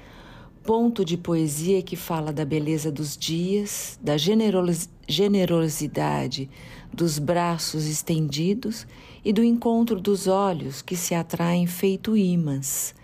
ponto 0.62 1.04
de 1.04 1.16
poesia 1.16 1.82
que 1.82 1.96
fala 1.96 2.32
da 2.32 2.44
beleza 2.44 2.90
dos 2.90 3.16
dias, 3.16 3.98
da 4.00 4.16
generosidade 4.16 6.48
dos 6.92 7.18
braços 7.18 7.86
estendidos 7.86 8.86
e 9.24 9.32
do 9.32 9.42
encontro 9.42 10.00
dos 10.00 10.26
olhos 10.26 10.80
que 10.80 10.96
se 10.96 11.14
atraem 11.14 11.66
feito 11.66 12.16
imãs. 12.16 12.94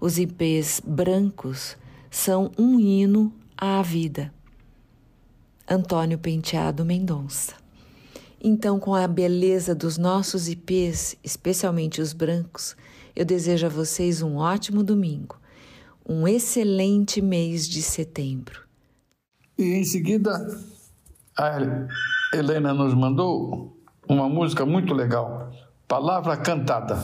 Os 0.00 0.18
ipês 0.18 0.80
brancos 0.84 1.76
são 2.10 2.50
um 2.58 2.78
hino 2.78 3.32
à 3.56 3.80
vida. 3.82 4.32
Antônio 5.68 6.18
Penteado 6.18 6.84
Mendonça. 6.84 7.54
Então, 8.42 8.80
com 8.80 8.94
a 8.94 9.06
beleza 9.06 9.74
dos 9.74 9.96
nossos 9.96 10.48
ipês, 10.48 11.16
especialmente 11.22 12.00
os 12.00 12.12
brancos, 12.12 12.74
eu 13.14 13.24
desejo 13.24 13.66
a 13.66 13.70
vocês 13.70 14.22
um 14.22 14.36
ótimo 14.36 14.82
domingo 14.82 15.39
um 16.10 16.26
excelente 16.26 17.22
mês 17.22 17.68
de 17.68 17.80
setembro. 17.80 18.62
E 19.56 19.62
em 19.62 19.84
seguida, 19.84 20.44
a 21.38 21.56
Helena 22.34 22.74
nos 22.74 22.92
mandou 22.94 23.78
uma 24.08 24.28
música 24.28 24.66
muito 24.66 24.92
legal, 24.92 25.52
Palavra 25.86 26.36
Cantada. 26.36 26.96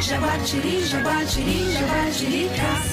Jaguatiri, 0.00 0.82
jaguatiri, 0.82 1.72
jaguatiricas. 1.72 2.84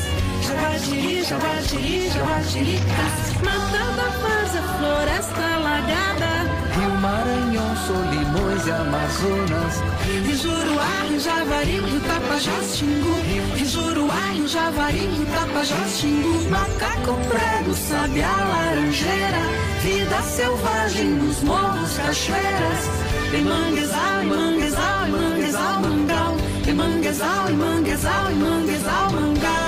Jaguatiri, 0.47 1.23
jaguatiri, 1.23 2.09
jaguatiricas. 2.09 3.15
Matando 3.43 4.01
a 4.01 4.11
faz 4.21 4.55
a 4.55 4.61
floresta 4.77 5.43
alagada. 5.55 6.31
Rio 6.75 6.93
Maranhão, 7.01 7.75
Solimões 7.87 8.67
e 8.67 8.71
Amazonas. 8.71 9.81
Rio 10.05 10.37
Juruá, 10.37 11.05
Rio 11.09 11.19
Javari, 11.19 11.79
Rio 11.79 11.99
Tapajós, 12.01 12.75
Xingu. 12.75 13.15
Rio 13.55 13.65
Juruá, 13.65 14.31
Rio 14.33 14.47
Javari, 14.47 14.99
Rio 14.99 15.25
Tapajós, 15.25 15.99
Xingu. 15.99 16.49
Macaco 16.49 17.13
prego, 17.29 17.73
sabiá, 17.73 18.29
laranjeira. 18.29 19.70
Vida 19.83 20.21
selvagem 20.21 21.09
nos 21.09 21.41
morros, 21.41 21.97
cachoeiras. 21.97 22.85
Tem 23.31 23.43
manguezal, 23.43 24.23
manguezal, 24.25 25.07
manguezal, 25.07 25.81
mangal. 25.81 26.37
E 26.67 26.71
manguezal, 26.71 27.49
e 27.49 27.53
manguezal, 27.53 28.31
e 28.31 28.35
manguezal, 28.35 29.11
mangal. 29.11 29.61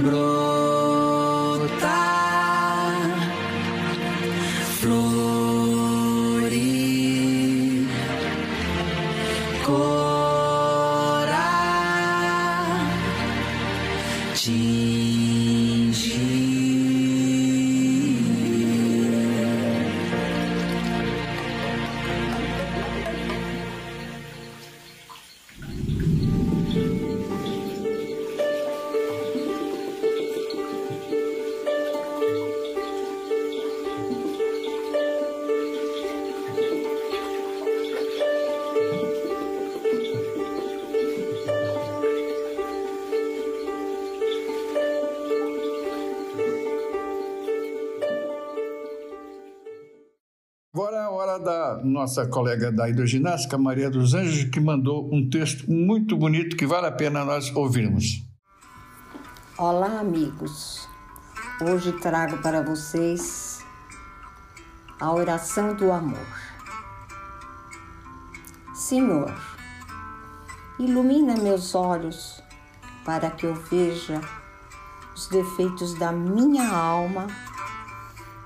Brota, 0.00 0.59
nossa 52.10 52.26
colega 52.26 52.72
da 52.72 52.88
hidroginástica, 52.88 53.56
Maria 53.56 53.88
dos 53.88 54.14
Anjos, 54.14 54.50
que 54.50 54.58
mandou 54.58 55.08
um 55.14 55.30
texto 55.30 55.70
muito 55.70 56.16
bonito 56.16 56.56
que 56.56 56.66
vale 56.66 56.88
a 56.88 56.90
pena 56.90 57.24
nós 57.24 57.54
ouvirmos. 57.54 58.26
Olá, 59.56 60.00
amigos. 60.00 60.88
Hoje 61.62 61.92
trago 62.00 62.38
para 62.38 62.62
vocês 62.62 63.64
a 64.98 65.12
oração 65.12 65.76
do 65.76 65.92
amor. 65.92 66.26
Senhor, 68.74 69.32
ilumina 70.80 71.36
meus 71.36 71.76
olhos 71.76 72.42
para 73.04 73.30
que 73.30 73.46
eu 73.46 73.54
veja 73.54 74.20
os 75.14 75.28
defeitos 75.28 75.94
da 75.94 76.10
minha 76.10 76.68
alma 76.68 77.28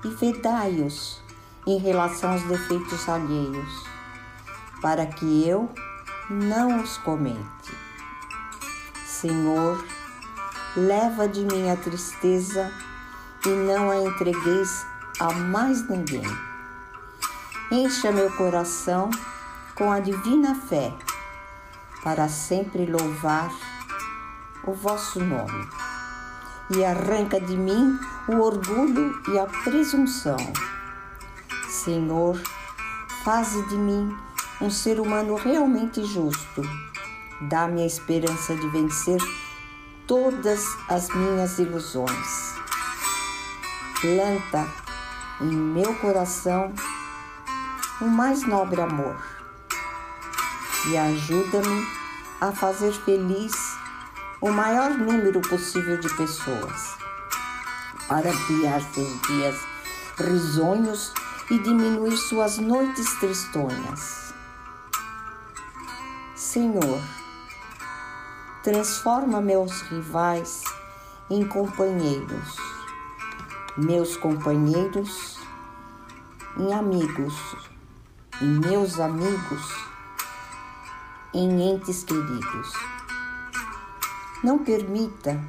e 0.03 0.09
vedai-os 0.09 1.24
em 1.65 1.77
relação 1.77 2.31
aos 2.31 2.43
defeitos 2.43 3.09
alheios, 3.09 3.85
para 4.81 5.05
que 5.05 5.47
eu 5.47 5.71
não 6.29 6.81
os 6.81 6.97
comente. 6.97 7.73
Senhor, 9.05 9.83
leva 10.75 11.27
de 11.27 11.43
mim 11.43 11.69
a 11.69 11.75
tristeza 11.75 12.71
e 13.45 13.49
não 13.49 13.89
a 13.89 13.97
entregueis 13.97 14.85
a 15.19 15.31
mais 15.33 15.87
ninguém. 15.89 16.25
Encha 17.71 18.11
meu 18.11 18.31
coração 18.35 19.09
com 19.73 19.91
a 19.91 19.99
divina 19.99 20.53
fé, 20.53 20.93
para 22.03 22.29
sempre 22.29 22.85
louvar 22.85 23.51
o 24.63 24.73
vosso 24.73 25.19
nome. 25.19 25.67
E 26.69 26.83
arranca 26.83 27.39
de 27.39 27.55
mim 27.55 27.99
o 28.27 28.37
orgulho 28.37 29.21
e 29.29 29.39
a 29.39 29.45
presunção 29.45 30.37
Senhor, 31.75 32.41
faze 33.25 33.61
de 33.63 33.75
mim 33.75 34.17
um 34.61 34.69
ser 34.69 34.97
humano 34.99 35.35
realmente 35.35 36.05
justo. 36.05 36.61
Dá-me 37.49 37.83
a 37.83 37.85
esperança 37.85 38.55
de 38.55 38.67
vencer 38.69 39.19
todas 40.07 40.65
as 40.87 41.09
minhas 41.09 41.59
ilusões. 41.59 42.55
Planta 43.99 44.67
em 45.41 45.53
meu 45.53 45.93
coração 45.95 46.73
o 47.99 48.05
mais 48.05 48.47
nobre 48.47 48.79
amor 48.79 49.17
e 50.87 50.97
ajuda-me 50.97 51.87
a 52.39 52.53
fazer 52.53 52.93
feliz 52.93 53.53
o 54.39 54.49
maior 54.49 54.91
número 54.91 55.41
possível 55.41 55.99
de 55.99 56.09
pessoas, 56.15 56.95
para 58.07 58.31
criar 58.47 58.81
seus 58.93 59.21
dias 59.23 59.55
risonhos 60.17 61.13
e 61.49 61.59
diminuir 61.59 62.17
suas 62.17 62.57
noites 62.57 63.13
tristonhas. 63.19 64.33
Senhor, 66.35 67.01
transforma 68.63 69.39
meus 69.39 69.81
rivais 69.81 70.63
em 71.29 71.45
companheiros, 71.47 72.57
meus 73.77 74.17
companheiros 74.17 75.39
em 76.57 76.73
amigos 76.73 77.33
e 78.41 78.45
meus 78.45 78.99
amigos 78.99 79.85
em 81.33 81.73
entes 81.73 82.03
queridos. 82.03 82.73
Não 84.43 84.59
permita 84.59 85.39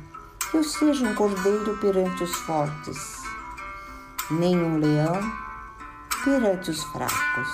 que 0.50 0.56
eu 0.56 0.64
seja 0.64 1.06
um 1.08 1.14
cordeiro 1.14 1.78
perante 1.78 2.24
os 2.24 2.34
fortes, 2.36 3.22
nem 4.30 4.56
um 4.56 4.78
leão 4.78 5.45
perante 6.26 6.72
os 6.72 6.82
fracos. 6.82 7.48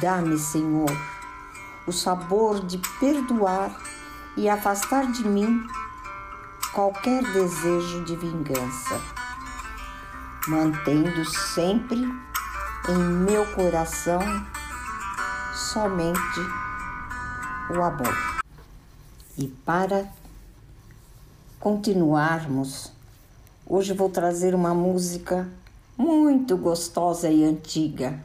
Dá-me, 0.00 0.38
Senhor, 0.38 0.96
o 1.84 1.90
sabor 1.90 2.64
de 2.64 2.78
perdoar 3.00 3.76
e 4.36 4.48
afastar 4.48 5.10
de 5.10 5.26
mim 5.26 5.66
qualquer 6.72 7.24
desejo 7.32 8.04
de 8.04 8.14
vingança, 8.14 9.00
mantendo 10.46 11.24
sempre 11.24 11.98
em 12.88 12.98
meu 12.98 13.44
coração 13.54 14.20
somente 15.52 16.40
o 17.76 17.82
amor. 17.82 18.16
E 19.36 19.48
para 19.48 20.06
continuarmos, 21.58 22.92
hoje 23.66 23.92
vou 23.92 24.10
trazer 24.10 24.54
uma 24.54 24.72
música 24.72 25.48
muito 25.96 26.56
gostosa 26.56 27.30
e 27.30 27.44
antiga, 27.44 28.20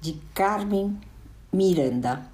de 0.00 0.14
Carmen 0.34 0.98
Miranda. 1.52 2.24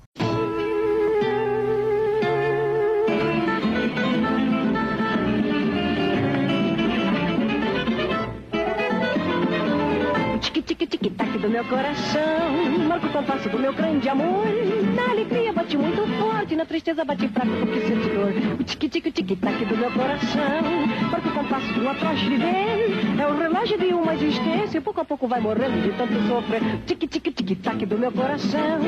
Coração 11.67 12.87
Marca 12.89 13.07
o 13.07 13.11
compasso 13.11 13.49
do 13.49 13.59
meu 13.59 13.73
grande 13.73 14.09
amor. 14.09 14.47
Na 14.95 15.11
alegria 15.11 15.53
bate 15.53 15.77
muito 15.77 16.07
forte 16.19 16.55
Na 16.57 16.65
tristeza 16.65 17.05
bate 17.05 17.29
fraco 17.29 17.49
porque 17.49 17.81
sente 17.81 18.09
dor. 18.09 18.33
O 18.61 18.65
tic-tic-tic-tac 18.65 19.65
do 19.65 19.77
meu 19.77 19.91
coração 19.91 20.87
Marca 21.11 21.29
o 21.29 21.33
compasso 21.33 21.73
do 21.75 21.89
atrás 21.89 22.21
viver 22.21 23.21
É 23.21 23.27
o 23.27 23.37
relógio 23.37 23.79
de 23.79 23.87
uma 23.87 24.15
existência. 24.15 24.81
Pouco 24.81 25.01
a 25.01 25.05
pouco 25.05 25.27
vai 25.27 25.41
morrendo 25.41 25.83
de 25.83 25.93
tanto 25.97 26.15
sofrer. 26.29 26.63
Tic-tic-tic-tac 26.87 27.87
do 27.87 27.99
meu 27.99 28.13
coração 28.13 28.79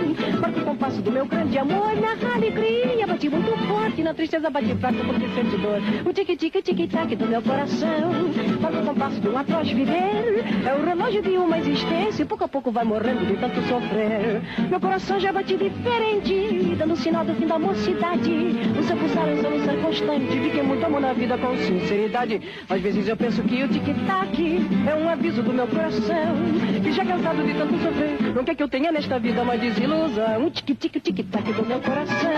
Marca 0.40 0.60
o 0.60 0.64
compasso 0.64 1.02
do 1.02 1.10
meu 1.10 1.26
grande 1.26 1.58
amor. 1.58 1.94
Na 1.96 2.34
alegria 2.34 3.06
bate 3.06 3.28
muito 3.28 3.56
forte 3.66 4.02
Na 4.02 4.14
tristeza 4.14 4.50
bate 4.50 4.74
fraco 4.76 4.98
porque 5.04 5.28
sente 5.34 5.56
dor. 5.56 5.80
O 6.06 6.12
tic-tic-tic-tac 6.12 7.16
do 7.16 7.26
meu 7.26 7.42
coração 7.42 8.12
Marca 8.60 8.78
o 8.78 8.86
compasso 8.86 9.20
do 9.20 9.36
atrás 9.36 9.68
viver 9.68 10.44
É 10.64 10.74
o 10.74 10.84
relógio 10.84 11.22
de 11.22 11.36
uma 11.36 11.58
existência, 11.58 12.24
pouco 12.26 12.44
a 12.44 12.48
pouco 12.48 12.67
vai 12.70 12.84
morrendo 12.84 13.26
de 13.26 13.36
tanto 13.36 13.60
sofrer. 13.62 14.42
Meu 14.68 14.80
coração 14.80 15.18
já 15.18 15.32
bate 15.32 15.56
diferente, 15.56 16.74
dando 16.76 16.96
sinal 16.96 17.24
do 17.24 17.34
fim 17.34 17.46
da 17.46 17.58
mocidade. 17.58 18.30
O 18.78 18.82
seu 18.82 18.96
pulsar 18.96 19.28
é 19.28 19.34
um 19.34 19.42
solução 19.42 19.76
constante 19.82 20.38
de 20.38 20.50
que 20.50 20.62
muito 20.62 20.84
amor 20.84 21.00
na 21.00 21.12
vida 21.12 21.36
com 21.38 21.56
sinceridade. 21.56 22.40
Às 22.68 22.80
vezes 22.80 23.08
eu 23.08 23.16
penso 23.16 23.42
que 23.42 23.62
o 23.64 23.68
tic-tac 23.68 24.66
é 24.86 24.94
um 24.94 25.08
aviso 25.08 25.42
do 25.42 25.52
meu 25.52 25.66
coração, 25.66 26.36
que 26.82 26.92
já 26.92 27.04
cansado 27.04 27.42
de 27.44 27.54
tanto 27.54 27.78
sofrer, 27.78 28.27
não 28.34 28.44
quer 28.44 28.54
que 28.54 28.62
eu 28.62 28.68
tenha 28.68 28.92
nesta 28.92 29.18
vida 29.18 29.44
mais 29.44 29.60
desilusão. 29.60 30.46
Um 30.46 30.50
tic-tic, 30.50 31.00
tic-tac 31.00 31.52
do 31.52 31.64
meu 31.64 31.80
coração, 31.80 32.30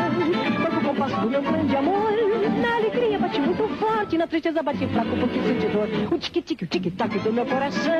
toca 0.62 0.78
o 0.78 0.84
compasso 0.84 1.20
do 1.20 1.30
meu 1.30 1.42
grande 1.42 1.76
amor. 1.76 2.12
Na 2.60 2.76
alegria 2.76 3.18
bate 3.18 3.40
muito 3.40 3.68
forte, 3.76 4.16
na 4.16 4.26
tristeza 4.26 4.62
bate 4.62 4.86
fraco 4.86 5.16
porque 5.18 5.40
sente 5.40 5.66
dor. 5.66 5.88
O 6.10 6.18
tic-tic, 6.18 6.66
tic-tac 6.68 7.18
do 7.18 7.32
meu 7.32 7.46
coração, 7.46 7.92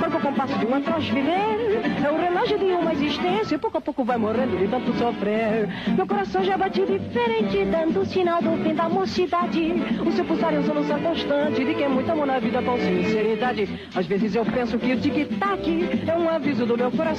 toca 0.00 0.16
o 0.16 0.20
compasso 0.20 0.58
de 0.58 0.66
um 0.66 0.74
atroz 0.74 1.08
viver. 1.08 1.82
É 2.04 2.10
o 2.10 2.16
relógio 2.16 2.58
de 2.58 2.64
uma 2.64 2.92
existência, 2.92 3.58
pouco 3.58 3.78
a 3.78 3.80
pouco 3.80 4.04
vai 4.04 4.16
morrendo 4.16 4.56
de 4.56 4.68
tanto 4.68 4.92
sofrer. 4.94 5.68
Meu 5.96 6.06
coração 6.06 6.42
já 6.42 6.56
bate 6.56 6.80
diferente, 6.80 7.64
dando 7.64 8.04
sinal 8.06 8.42
do 8.42 8.56
fim 8.62 8.74
da 8.74 8.88
mocidade. 8.88 9.74
O 10.06 10.12
seu 10.12 10.24
pulsar 10.24 10.54
é 10.54 10.58
um 10.58 10.64
solução 10.64 11.00
constante 11.00 11.64
de 11.64 11.74
que 11.74 11.82
é 11.82 11.88
muito 11.88 12.10
amor 12.10 12.26
na 12.26 12.38
vida 12.38 12.62
com 12.62 12.78
sinceridade. 12.78 13.68
Às 13.94 14.06
vezes 14.06 14.34
eu 14.34 14.44
penso 14.44 14.78
que 14.78 14.92
o 14.92 15.00
tic-tac 15.00 15.88
é 16.06 16.16
um 16.16 16.28
aviso 16.28 16.64
do 16.66 16.76
meu 16.76 16.90
coração, 16.90 17.17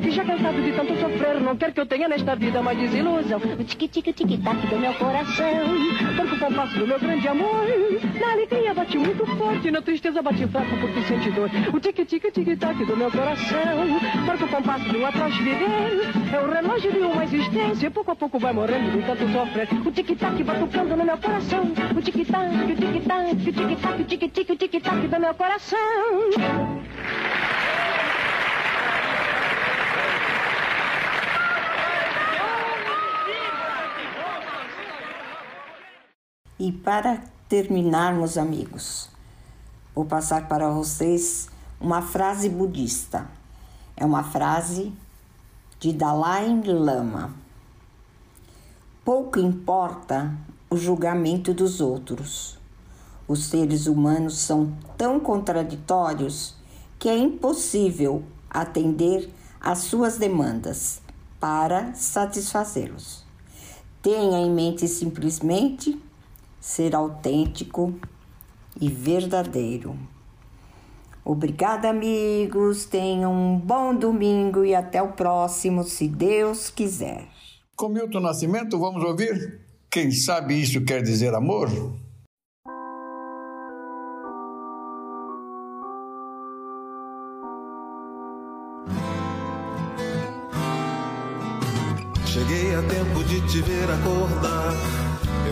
que 0.00 0.10
já 0.10 0.24
cansado 0.24 0.62
de 0.62 0.72
tanto 0.72 0.94
sofrer, 1.00 1.40
não 1.40 1.56
quer 1.56 1.72
que 1.72 1.80
eu 1.80 1.86
tenha 1.86 2.08
nesta 2.08 2.36
vida 2.36 2.62
mais 2.62 2.78
desilusão. 2.78 3.40
O 3.58 3.64
tic-tic, 3.64 4.14
tic-tac 4.14 4.66
do 4.66 4.78
meu 4.78 4.94
coração, 4.94 5.50
porque 6.16 6.34
o 6.34 6.38
compasso 6.38 6.78
do 6.78 6.86
meu 6.86 6.98
grande 6.98 7.28
amor. 7.28 7.66
Na 8.20 8.32
alegria 8.32 8.74
bate 8.74 8.96
muito 8.96 9.26
forte, 9.36 9.70
na 9.70 9.82
tristeza 9.82 10.22
bate 10.22 10.46
fraco 10.46 10.76
porque 10.80 11.02
sente 11.02 11.30
dor. 11.32 11.50
O 11.72 11.80
tic-tic, 11.80 12.32
tic-tac 12.32 12.84
do 12.84 12.96
meu 12.96 13.10
coração. 13.10 14.00
Marca 14.26 14.44
o 14.44 14.48
compasso 14.48 14.84
de 14.88 14.96
um 14.96 15.06
atrás 15.06 15.36
viver. 15.36 16.08
É 16.32 16.40
o 16.40 16.50
relógio 16.50 16.92
de 16.92 16.98
uma 16.98 17.24
existência. 17.24 17.90
Pouco 17.90 18.10
a 18.12 18.16
pouco 18.16 18.38
vai 18.38 18.52
morrendo 18.52 18.92
de 18.92 19.02
tanto 19.04 19.28
sofrer. 19.32 19.68
O 19.84 19.90
tic-tac 19.90 20.42
vai 20.42 20.58
tocando 20.60 20.96
no 20.96 21.04
meu 21.04 21.18
coração. 21.18 21.64
O 21.96 22.02
tic-tac, 22.02 22.54
o 22.54 22.76
tic-tac, 22.76 23.32
o 23.32 23.36
tic-tac, 23.36 24.00
o 24.00 24.04
tic-tic, 24.04 24.50
o 24.50 24.56
tic-tac 24.56 25.08
do 25.08 25.20
meu 25.20 25.34
coração. 25.34 25.78
E 36.58 36.72
para 36.72 37.22
terminarmos, 37.48 38.36
amigos, 38.36 39.08
vou 39.94 40.04
passar 40.04 40.48
para 40.48 40.68
vocês 40.68 41.48
uma 41.80 42.02
frase 42.02 42.48
budista. 42.48 43.30
É 43.96 44.04
uma 44.04 44.24
frase 44.24 44.92
de 45.78 45.92
Dalai 45.92 46.48
Lama. 46.66 47.32
Pouco 49.04 49.38
importa 49.38 50.36
o 50.68 50.76
julgamento 50.76 51.54
dos 51.54 51.80
outros. 51.80 52.58
Os 53.28 53.44
seres 53.44 53.86
humanos 53.86 54.38
são 54.38 54.74
tão 54.96 55.20
contraditórios 55.20 56.56
que 56.98 57.08
é 57.08 57.16
impossível 57.16 58.24
atender 58.50 59.32
às 59.60 59.78
suas 59.78 60.18
demandas 60.18 61.00
para 61.38 61.94
satisfazê-los. 61.94 63.22
Tenha 64.02 64.40
em 64.40 64.50
mente 64.50 64.88
simplesmente 64.88 66.07
ser 66.68 66.94
autêntico 66.94 67.94
e 68.78 68.90
verdadeiro. 68.90 69.98
Obrigada, 71.24 71.88
amigos. 71.88 72.84
Tenham 72.84 73.32
um 73.32 73.58
bom 73.58 73.94
domingo 73.94 74.62
e 74.62 74.74
até 74.74 75.02
o 75.02 75.12
próximo, 75.12 75.82
se 75.82 76.06
Deus 76.06 76.68
quiser. 76.68 77.26
Com 77.74 77.88
Milton 77.88 78.20
Nascimento, 78.20 78.78
vamos 78.78 79.02
ouvir? 79.02 79.62
Quem 79.90 80.10
sabe 80.10 80.60
isso 80.60 80.84
quer 80.84 81.02
dizer 81.02 81.34
amor? 81.34 81.70
Cheguei 92.26 92.74
a 92.74 92.82
tempo 92.82 93.24
de 93.24 93.40
te 93.48 93.62
ver 93.62 93.90
acordar. 93.90 95.07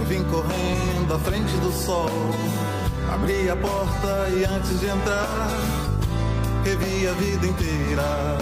Vim 0.09 0.23
correndo 0.25 1.15
à 1.15 1.19
frente 1.19 1.53
do 1.59 1.73
sol. 1.73 2.11
Abri 3.13 3.51
a 3.51 3.57
porta 3.57 4.29
e 4.31 4.45
antes 4.45 4.81
de 4.81 4.87
entrar, 4.87 5.49
revi 6.65 7.09
a 7.09 7.13
vida 7.13 7.47
inteira. 7.47 8.39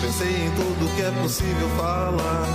Pensei 0.00 0.46
em 0.46 0.50
tudo 0.52 0.94
que 0.94 1.02
é 1.02 1.10
possível 1.22 1.68
falar, 1.76 2.46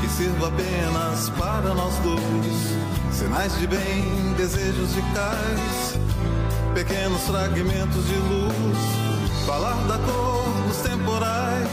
que 0.00 0.08
sirva 0.08 0.48
apenas 0.48 1.28
para 1.30 1.74
nós 1.74 1.94
dois. 2.02 2.76
Sinais 3.12 3.58
de 3.58 3.66
bem, 3.66 4.34
desejos 4.36 4.94
de 4.94 5.02
cais, 5.14 5.98
pequenos 6.74 7.20
fragmentos 7.22 8.06
de 8.06 8.16
luz. 8.16 8.78
Falar 9.46 9.76
da 9.88 9.98
cor 9.98 10.44
dos 10.68 10.76
temporais 10.78 11.68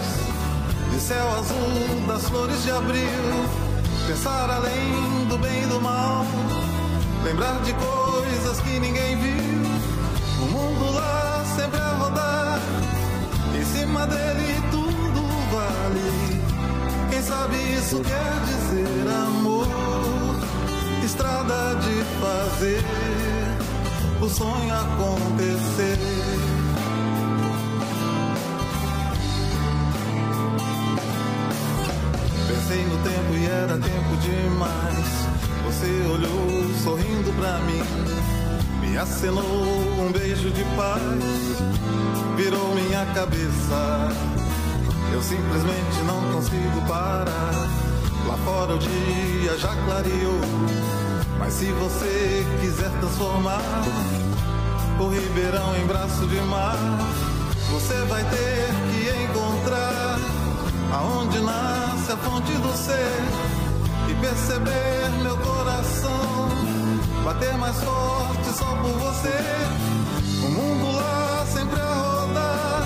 de 0.91 0.99
céu 0.99 1.29
azul 1.37 2.07
das 2.07 2.27
flores 2.29 2.63
de 2.63 2.71
abril, 2.71 3.66
pensar 4.07 4.49
além 4.49 5.25
do 5.27 5.37
bem 5.37 5.63
e 5.63 5.65
do 5.65 5.81
mal, 5.81 6.25
lembrar 7.25 7.59
de 7.61 7.73
coisas 7.73 8.61
que 8.61 8.79
ninguém 8.79 9.17
viu, 9.17 10.43
o 10.43 10.45
mundo 10.45 10.93
lá 10.93 11.43
sempre 11.57 11.77
a 11.77 11.89
rodar, 11.89 12.59
em 13.53 13.65
cima 13.65 14.07
dele 14.07 14.63
tudo 14.71 15.27
vale. 15.51 16.41
Quem 17.09 17.21
sabe 17.21 17.55
isso 17.73 17.99
quer 17.99 18.39
dizer 18.45 19.07
amor, 19.09 19.67
estrada 21.03 21.75
de 21.75 22.03
fazer 22.21 22.85
o 24.21 24.29
sonho 24.29 24.73
acontecer. 24.73 26.46
Demais. 34.19 35.27
Você 35.65 35.85
olhou 36.11 36.73
sorrindo 36.83 37.33
pra 37.33 37.59
mim, 37.59 37.83
me 38.81 38.97
acenou 38.97 39.43
um 39.43 40.11
beijo 40.11 40.49
de 40.51 40.63
paz, 40.75 41.01
virou 42.35 42.73
minha 42.75 43.05
cabeça. 43.13 44.09
Eu 45.13 45.21
simplesmente 45.21 46.01
não 46.05 46.21
consigo 46.33 46.81
parar. 46.87 47.53
Lá 48.27 48.37
fora 48.43 48.75
o 48.75 48.77
dia 48.77 49.57
já 49.57 49.73
clareou, 49.85 50.41
mas 51.39 51.53
se 51.53 51.71
você 51.71 52.45
quiser 52.59 52.89
transformar 52.99 53.61
o 54.99 55.07
Ribeirão 55.07 55.77
em 55.77 55.87
braço 55.87 56.27
de 56.27 56.39
mar, 56.41 56.77
você 57.71 57.93
vai 58.05 58.23
ter 58.23 58.67
que 58.91 59.23
encontrar 59.23 60.19
aonde 60.91 61.39
nasce 61.39 62.11
a 62.11 62.17
fonte 62.17 62.51
do 62.51 62.75
ser 62.75 63.46
perceber 64.21 65.09
meu 65.23 65.37
coração 65.37 66.49
bater 67.23 67.57
mais 67.57 67.75
forte 67.83 68.49
só 68.57 68.65
por 68.81 68.91
você. 68.91 69.37
O 70.45 70.49
mundo 70.49 70.95
lá 70.95 71.45
sempre 71.45 71.79
a 71.79 71.93
rodar, 71.93 72.83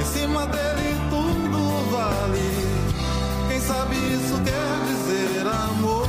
em 0.00 0.04
cima 0.04 0.46
dele 0.46 0.96
tudo 1.10 1.90
vale. 1.90 3.48
Quem 3.48 3.60
sabe 3.60 3.94
isso 3.96 4.40
quer 4.42 4.70
dizer 4.88 5.46
amor, 5.46 6.08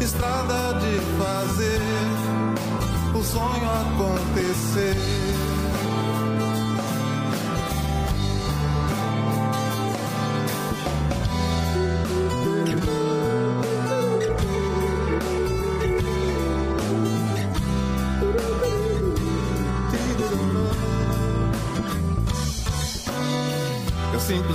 estrada 0.00 0.78
de 0.80 0.98
fazer 1.18 1.80
o 3.14 3.22
sonho 3.22 3.70
acontecer. 3.82 5.13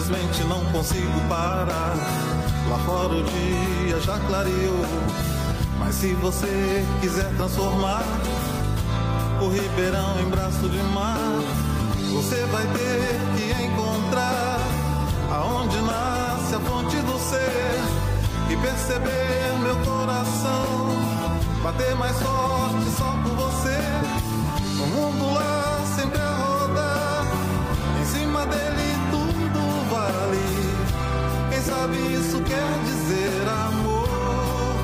Simplesmente 0.09 0.43
não 0.45 0.65
consigo 0.71 1.19
parar. 1.29 1.95
Lá 2.67 2.77
fora 2.79 3.13
o 3.13 3.23
dia 3.23 3.99
já 4.01 4.17
clareou. 4.19 4.85
Mas 5.77 5.95
se 5.95 6.13
você 6.15 6.83
quiser 6.99 7.31
transformar 7.35 8.03
o 9.39 9.49
Ribeirão 9.49 10.19
em 10.19 10.29
braço 10.29 10.67
de 10.67 10.81
mar, 10.93 11.17
você 12.11 12.43
vai 12.45 12.65
ter 12.67 13.19
que 13.35 13.63
encontrar 13.63 14.59
aonde 15.31 15.77
nasce 15.81 16.55
a 16.55 16.59
fonte 16.59 16.97
do 16.97 17.19
ser 17.19 17.79
e 18.49 18.57
perceber 18.57 19.59
meu 19.61 19.75
coração 19.85 20.89
bater 21.63 21.95
mais 21.95 22.17
forte 22.19 22.68
sabe 31.89 32.13
isso 32.13 32.39
quer 32.43 32.83
dizer 32.85 33.47
amor, 33.47 34.83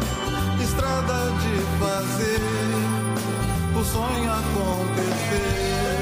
estrada 0.64 1.32
de 1.42 1.56
fazer 1.80 2.40
o 3.80 3.84
sonho 3.84 4.32
acontecer. 4.32 5.95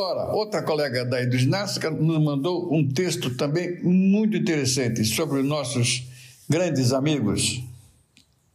Flora, 0.00 0.32
outra 0.32 0.62
colega 0.62 1.04
da 1.04 1.22
do 1.26 1.36
Ginástica, 1.36 1.90
nos 1.90 2.24
mandou 2.24 2.74
um 2.74 2.88
texto 2.88 3.36
também 3.36 3.82
muito 3.82 4.34
interessante 4.34 5.04
sobre 5.04 5.40
os 5.40 5.46
nossos 5.46 6.08
grandes 6.48 6.94
amigos, 6.94 7.62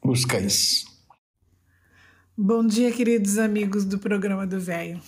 os 0.04 0.26
cães. 0.26 0.86
Bom 2.36 2.66
dia, 2.66 2.92
queridos 2.92 3.38
amigos 3.38 3.86
do 3.86 4.00
programa 4.00 4.48
do 4.48 4.60
Velho. 4.60 5.00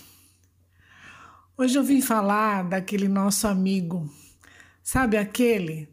Hoje 1.56 1.76
eu 1.76 1.82
vim 1.82 2.00
falar 2.00 2.62
daquele 2.68 3.08
nosso 3.08 3.48
amigo, 3.48 4.08
sabe 4.80 5.16
aquele 5.16 5.88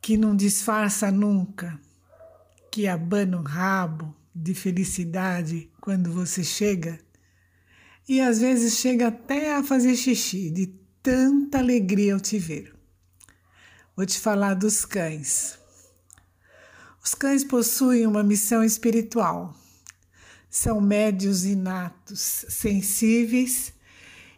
que 0.00 0.16
não 0.16 0.36
disfarça 0.36 1.10
nunca, 1.10 1.76
que 2.70 2.86
abana 2.86 3.38
o 3.38 3.42
rabo 3.42 4.14
de 4.32 4.54
felicidade 4.54 5.68
quando 5.80 6.12
você 6.12 6.44
chega 6.44 7.00
e 8.08 8.20
às 8.20 8.38
vezes 8.38 8.78
chega 8.78 9.08
até 9.08 9.54
a 9.54 9.62
fazer 9.62 9.96
xixi 9.96 10.50
de 10.50 10.66
tanta 11.02 11.58
alegria 11.58 12.14
ao 12.14 12.20
te 12.20 12.38
ver. 12.38 12.74
Vou 13.96 14.06
te 14.06 14.18
falar 14.18 14.54
dos 14.54 14.84
cães. 14.84 15.58
Os 17.02 17.14
cães 17.14 17.44
possuem 17.44 18.06
uma 18.06 18.22
missão 18.22 18.62
espiritual. 18.62 19.56
São 20.50 20.80
médios 20.80 21.44
inatos, 21.44 22.44
sensíveis 22.48 23.72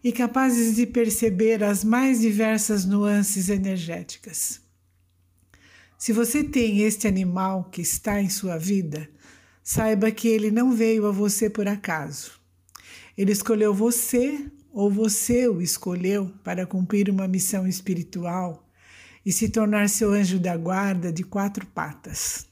e 0.02 0.12
capazes 0.12 0.76
de 0.76 0.86
perceber 0.86 1.62
as 1.64 1.82
mais 1.82 2.20
diversas 2.20 2.84
nuances 2.84 3.48
energéticas. 3.48 4.60
Se 5.98 6.12
você 6.12 6.44
tem 6.44 6.82
este 6.82 7.08
animal 7.08 7.64
que 7.64 7.82
está 7.82 8.22
em 8.22 8.30
sua 8.30 8.56
vida, 8.56 9.10
saiba 9.64 10.10
que 10.12 10.28
ele 10.28 10.50
não 10.50 10.72
veio 10.72 11.06
a 11.06 11.10
você 11.10 11.50
por 11.50 11.66
acaso. 11.66 12.37
Ele 13.18 13.32
escolheu 13.32 13.74
você 13.74 14.48
ou 14.72 14.88
você 14.88 15.48
o 15.48 15.60
escolheu 15.60 16.32
para 16.44 16.64
cumprir 16.64 17.10
uma 17.10 17.26
missão 17.26 17.66
espiritual 17.66 18.64
e 19.26 19.32
se 19.32 19.48
tornar 19.48 19.88
seu 19.88 20.12
anjo 20.12 20.38
da 20.38 20.56
guarda 20.56 21.12
de 21.12 21.24
quatro 21.24 21.66
patas. 21.66 22.46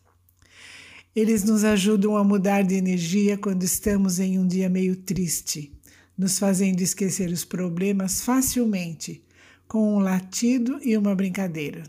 Eles 1.15 1.45
nos 1.45 1.63
ajudam 1.63 2.17
a 2.17 2.25
mudar 2.25 2.63
de 2.63 2.75
energia 2.75 3.39
quando 3.39 3.63
estamos 3.63 4.19
em 4.19 4.41
um 4.41 4.47
dia 4.47 4.69
meio 4.69 4.97
triste, 4.97 5.73
nos 6.19 6.37
fazendo 6.37 6.81
esquecer 6.81 7.31
os 7.31 7.45
problemas 7.45 8.23
facilmente 8.23 9.25
com 9.69 9.95
um 9.95 10.01
latido 10.01 10.81
e 10.83 10.97
uma 10.97 11.15
brincadeira. 11.15 11.85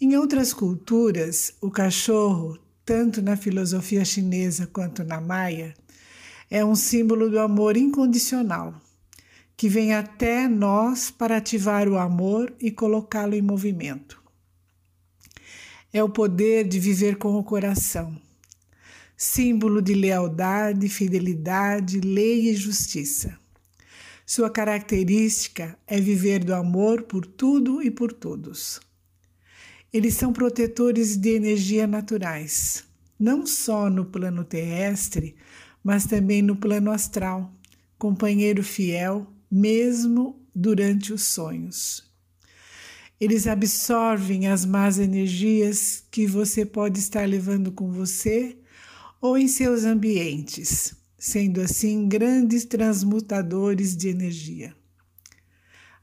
Em 0.00 0.16
outras 0.16 0.52
culturas, 0.52 1.52
o 1.60 1.68
cachorro, 1.68 2.56
tanto 2.84 3.20
na 3.20 3.36
filosofia 3.36 4.04
chinesa 4.04 4.68
quanto 4.68 5.02
na 5.02 5.20
maia, 5.20 5.74
é 6.50 6.64
um 6.64 6.74
símbolo 6.74 7.30
do 7.30 7.38
amor 7.38 7.76
incondicional 7.76 8.74
que 9.56 9.68
vem 9.68 9.92
até 9.92 10.48
nós 10.48 11.10
para 11.10 11.36
ativar 11.36 11.86
o 11.86 11.98
amor 11.98 12.50
e 12.58 12.70
colocá-lo 12.70 13.34
em 13.34 13.42
movimento. 13.42 14.18
É 15.92 16.02
o 16.02 16.08
poder 16.08 16.66
de 16.66 16.80
viver 16.80 17.16
com 17.16 17.34
o 17.34 17.44
coração, 17.44 18.16
símbolo 19.14 19.82
de 19.82 19.92
lealdade, 19.92 20.88
fidelidade, 20.88 22.00
lei 22.00 22.48
e 22.48 22.54
justiça. 22.54 23.38
Sua 24.24 24.48
característica 24.48 25.78
é 25.86 26.00
viver 26.00 26.42
do 26.42 26.54
amor 26.54 27.02
por 27.02 27.26
tudo 27.26 27.82
e 27.82 27.90
por 27.90 28.14
todos. 28.14 28.80
Eles 29.92 30.14
são 30.14 30.32
protetores 30.32 31.18
de 31.18 31.34
energia 31.34 31.86
naturais, 31.86 32.84
não 33.18 33.44
só 33.46 33.90
no 33.90 34.06
plano 34.06 34.42
terrestre, 34.42 35.36
mas 35.82 36.06
também 36.06 36.42
no 36.42 36.56
plano 36.56 36.90
astral, 36.90 37.52
companheiro 37.98 38.62
fiel 38.62 39.26
mesmo 39.50 40.40
durante 40.54 41.12
os 41.12 41.24
sonhos. 41.24 42.08
Eles 43.20 43.46
absorvem 43.46 44.46
as 44.46 44.64
más 44.64 44.98
energias 44.98 46.02
que 46.10 46.26
você 46.26 46.64
pode 46.64 46.98
estar 46.98 47.28
levando 47.28 47.70
com 47.72 47.90
você 47.90 48.56
ou 49.20 49.36
em 49.36 49.46
seus 49.46 49.84
ambientes, 49.84 50.94
sendo 51.18 51.60
assim 51.60 52.08
grandes 52.08 52.64
transmutadores 52.64 53.94
de 53.94 54.08
energia. 54.08 54.74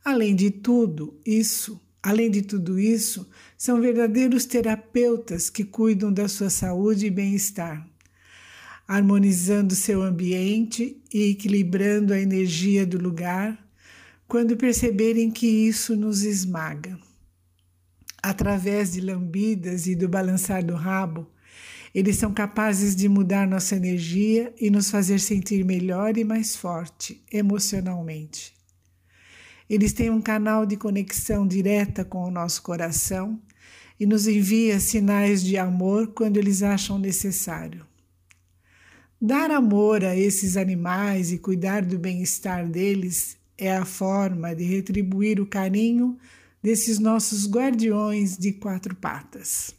Além 0.05 0.35
de 0.35 0.51
tudo 0.51 1.19
isso, 1.25 1.81
além 2.03 2.29
de 2.29 2.43
tudo 2.43 2.79
isso, 2.79 3.27
são 3.57 3.81
verdadeiros 3.81 4.45
terapeutas 4.45 5.49
que 5.49 5.63
cuidam 5.65 6.13
da 6.13 6.27
sua 6.27 6.51
saúde 6.51 7.07
e 7.07 7.11
bem-estar 7.11 7.89
harmonizando 8.87 9.75
seu 9.75 10.01
ambiente 10.01 11.01
e 11.13 11.31
equilibrando 11.31 12.13
a 12.13 12.19
energia 12.19 12.85
do 12.85 12.97
lugar, 12.97 13.57
quando 14.27 14.55
perceberem 14.55 15.29
que 15.29 15.47
isso 15.47 15.95
nos 15.95 16.23
esmaga. 16.23 16.97
Através 18.23 18.93
de 18.93 19.01
lambidas 19.01 19.87
e 19.87 19.95
do 19.95 20.07
balançar 20.07 20.63
do 20.63 20.75
rabo, 20.75 21.27
eles 21.93 22.17
são 22.17 22.33
capazes 22.33 22.95
de 22.95 23.09
mudar 23.09 23.47
nossa 23.47 23.75
energia 23.75 24.53
e 24.59 24.69
nos 24.69 24.91
fazer 24.91 25.19
sentir 25.19 25.65
melhor 25.65 26.17
e 26.17 26.23
mais 26.23 26.55
forte 26.55 27.23
emocionalmente. 27.31 28.53
Eles 29.69 29.93
têm 29.93 30.09
um 30.09 30.21
canal 30.21 30.65
de 30.65 30.77
conexão 30.77 31.47
direta 31.47 32.05
com 32.05 32.23
o 32.23 32.31
nosso 32.31 32.61
coração 32.61 33.41
e 33.99 34.05
nos 34.05 34.27
envia 34.27 34.79
sinais 34.79 35.43
de 35.43 35.57
amor 35.57 36.13
quando 36.13 36.37
eles 36.37 36.61
acham 36.61 36.99
necessário. 36.99 37.86
Dar 39.19 39.49
amor 39.49 40.03
a 40.03 40.15
esses 40.15 40.55
animais 40.55 41.31
e 41.31 41.39
cuidar 41.39 41.83
do 41.83 41.97
bem-estar 41.97 42.67
deles 42.67 43.35
é 43.57 43.75
a 43.75 43.83
forma 43.83 44.53
de 44.53 44.63
retribuir 44.63 45.41
o 45.41 45.47
carinho 45.47 46.15
desses 46.61 46.99
nossos 46.99 47.49
guardiões 47.49 48.37
de 48.37 48.53
quatro 48.53 48.95
patas. 48.95 49.73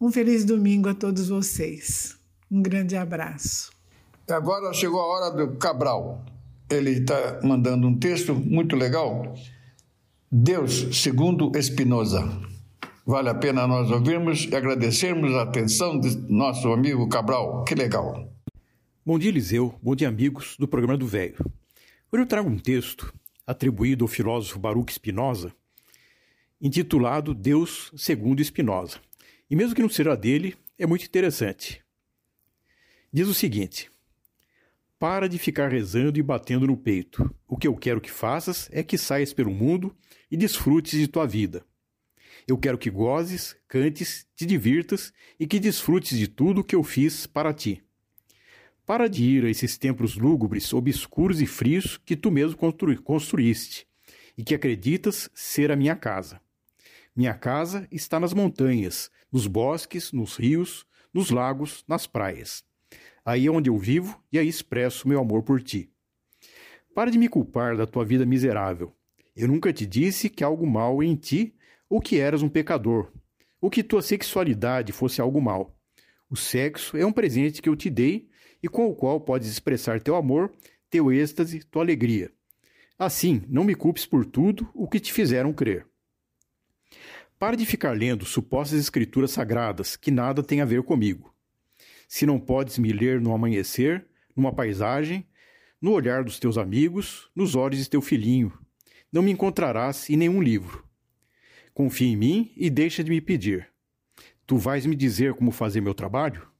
Um 0.00 0.12
feliz 0.12 0.44
domingo 0.44 0.88
a 0.88 0.94
todos 0.94 1.28
vocês. 1.28 2.16
Um 2.48 2.62
grande 2.62 2.96
abraço. 2.96 3.72
Agora 4.30 4.72
chegou 4.72 5.00
a 5.00 5.06
hora 5.06 5.36
do 5.36 5.56
Cabral. 5.56 6.24
Ele 6.70 6.90
está 6.90 7.40
mandando 7.42 7.88
um 7.88 7.98
texto 7.98 8.32
muito 8.32 8.76
legal. 8.76 9.34
Deus, 10.30 11.02
segundo 11.02 11.50
Espinosa. 11.58 12.22
Vale 13.04 13.28
a 13.28 13.34
pena 13.34 13.66
nós 13.66 13.90
ouvirmos 13.90 14.46
e 14.48 14.54
agradecermos 14.54 15.34
a 15.34 15.42
atenção 15.42 15.98
de 15.98 16.16
nosso 16.32 16.72
amigo 16.72 17.08
Cabral. 17.08 17.64
Que 17.64 17.74
legal. 17.74 18.33
Bom 19.06 19.18
dia, 19.18 19.28
Eliseu. 19.28 19.78
Bom 19.82 19.94
dia, 19.94 20.08
amigos 20.08 20.56
do 20.58 20.66
programa 20.66 20.96
do 20.96 21.06
Velho. 21.06 21.36
Hoje 22.10 22.22
eu 22.22 22.26
trago 22.26 22.48
um 22.48 22.58
texto 22.58 23.12
atribuído 23.46 24.02
ao 24.02 24.08
filósofo 24.08 24.58
Baruch 24.58 24.90
Spinoza, 24.94 25.54
intitulado 26.58 27.34
Deus 27.34 27.92
segundo 27.94 28.42
Spinoza. 28.42 28.98
E 29.50 29.54
mesmo 29.54 29.74
que 29.74 29.82
não 29.82 29.90
seja 29.90 30.16
dele, 30.16 30.56
é 30.78 30.86
muito 30.86 31.04
interessante. 31.04 31.84
Diz 33.12 33.28
o 33.28 33.34
seguinte: 33.34 33.90
Para 34.98 35.28
de 35.28 35.36
ficar 35.36 35.70
rezando 35.70 36.18
e 36.18 36.22
batendo 36.22 36.66
no 36.66 36.74
peito. 36.74 37.30
O 37.46 37.58
que 37.58 37.68
eu 37.68 37.76
quero 37.76 38.00
que 38.00 38.10
faças 38.10 38.70
é 38.72 38.82
que 38.82 38.96
saias 38.96 39.34
pelo 39.34 39.50
mundo 39.50 39.94
e 40.30 40.36
desfrutes 40.38 40.98
de 40.98 41.08
tua 41.08 41.26
vida. 41.26 41.62
Eu 42.48 42.56
quero 42.56 42.78
que 42.78 42.88
gozes, 42.88 43.54
cantes, 43.68 44.26
te 44.34 44.46
divirtas 44.46 45.12
e 45.38 45.46
que 45.46 45.60
desfrutes 45.60 46.18
de 46.18 46.26
tudo 46.26 46.64
que 46.64 46.74
eu 46.74 46.82
fiz 46.82 47.26
para 47.26 47.52
ti. 47.52 47.83
Para 48.86 49.08
de 49.08 49.24
ir 49.24 49.44
a 49.46 49.50
esses 49.50 49.78
templos 49.78 50.14
lúgubres, 50.14 50.74
obscuros 50.74 51.40
e 51.40 51.46
frios 51.46 51.96
que 51.96 52.14
tu 52.14 52.30
mesmo 52.30 52.58
construíste 53.02 53.86
e 54.36 54.44
que 54.44 54.54
acreditas 54.54 55.30
ser 55.34 55.72
a 55.72 55.76
minha 55.76 55.96
casa. 55.96 56.38
Minha 57.16 57.32
casa 57.32 57.88
está 57.90 58.20
nas 58.20 58.34
montanhas, 58.34 59.10
nos 59.32 59.46
bosques, 59.46 60.12
nos 60.12 60.36
rios, 60.36 60.86
nos 61.14 61.30
lagos, 61.30 61.82
nas 61.88 62.06
praias. 62.06 62.62
Aí 63.24 63.46
é 63.46 63.50
onde 63.50 63.70
eu 63.70 63.78
vivo 63.78 64.22
e 64.30 64.38
aí 64.38 64.46
expresso 64.46 65.08
meu 65.08 65.18
amor 65.18 65.42
por 65.44 65.62
ti. 65.62 65.90
Para 66.94 67.10
de 67.10 67.18
me 67.18 67.28
culpar 67.28 67.78
da 67.78 67.86
tua 67.86 68.04
vida 68.04 68.26
miserável. 68.26 68.94
Eu 69.34 69.48
nunca 69.48 69.72
te 69.72 69.86
disse 69.86 70.28
que 70.28 70.44
algo 70.44 70.66
mal 70.66 71.02
em 71.02 71.16
ti 71.16 71.54
ou 71.88 72.02
que 72.02 72.18
eras 72.18 72.42
um 72.42 72.48
pecador, 72.50 73.10
ou 73.60 73.70
que 73.70 73.82
tua 73.82 74.02
sexualidade 74.02 74.92
fosse 74.92 75.22
algo 75.22 75.40
mal. 75.40 75.74
O 76.28 76.36
sexo 76.36 76.96
é 76.98 77.06
um 77.06 77.12
presente 77.12 77.62
que 77.62 77.68
eu 77.68 77.76
te 77.76 77.88
dei 77.88 78.28
e 78.64 78.68
com 78.68 78.88
o 78.88 78.94
qual 78.94 79.20
podes 79.20 79.46
expressar 79.46 80.00
teu 80.00 80.16
amor, 80.16 80.50
teu 80.88 81.12
êxtase, 81.12 81.62
tua 81.64 81.82
alegria. 81.82 82.32
Assim, 82.98 83.42
não 83.46 83.62
me 83.62 83.74
culpes 83.74 84.06
por 84.06 84.24
tudo 84.24 84.66
o 84.72 84.88
que 84.88 84.98
te 84.98 85.12
fizeram 85.12 85.52
crer. 85.52 85.86
Pare 87.38 87.58
de 87.58 87.66
ficar 87.66 87.94
lendo 87.94 88.24
supostas 88.24 88.80
escrituras 88.80 89.32
sagradas 89.32 89.96
que 89.96 90.10
nada 90.10 90.42
têm 90.42 90.62
a 90.62 90.64
ver 90.64 90.82
comigo. 90.82 91.34
Se 92.08 92.24
não 92.24 92.40
podes 92.40 92.78
me 92.78 92.90
ler 92.90 93.20
no 93.20 93.34
amanhecer, 93.34 94.06
numa 94.34 94.50
paisagem, 94.50 95.28
no 95.78 95.92
olhar 95.92 96.24
dos 96.24 96.38
teus 96.38 96.56
amigos, 96.56 97.30
nos 97.36 97.54
olhos 97.54 97.80
de 97.80 97.90
teu 97.90 98.00
filhinho, 98.00 98.50
não 99.12 99.20
me 99.20 99.30
encontrarás 99.30 100.08
em 100.08 100.16
nenhum 100.16 100.40
livro. 100.40 100.88
Confia 101.74 102.08
em 102.08 102.16
mim 102.16 102.50
e 102.56 102.70
deixa 102.70 103.04
de 103.04 103.10
me 103.10 103.20
pedir. 103.20 103.68
Tu 104.46 104.56
vais 104.56 104.86
me 104.86 104.96
dizer 104.96 105.34
como 105.34 105.50
fazer 105.50 105.82
meu 105.82 105.92
trabalho? 105.92 106.53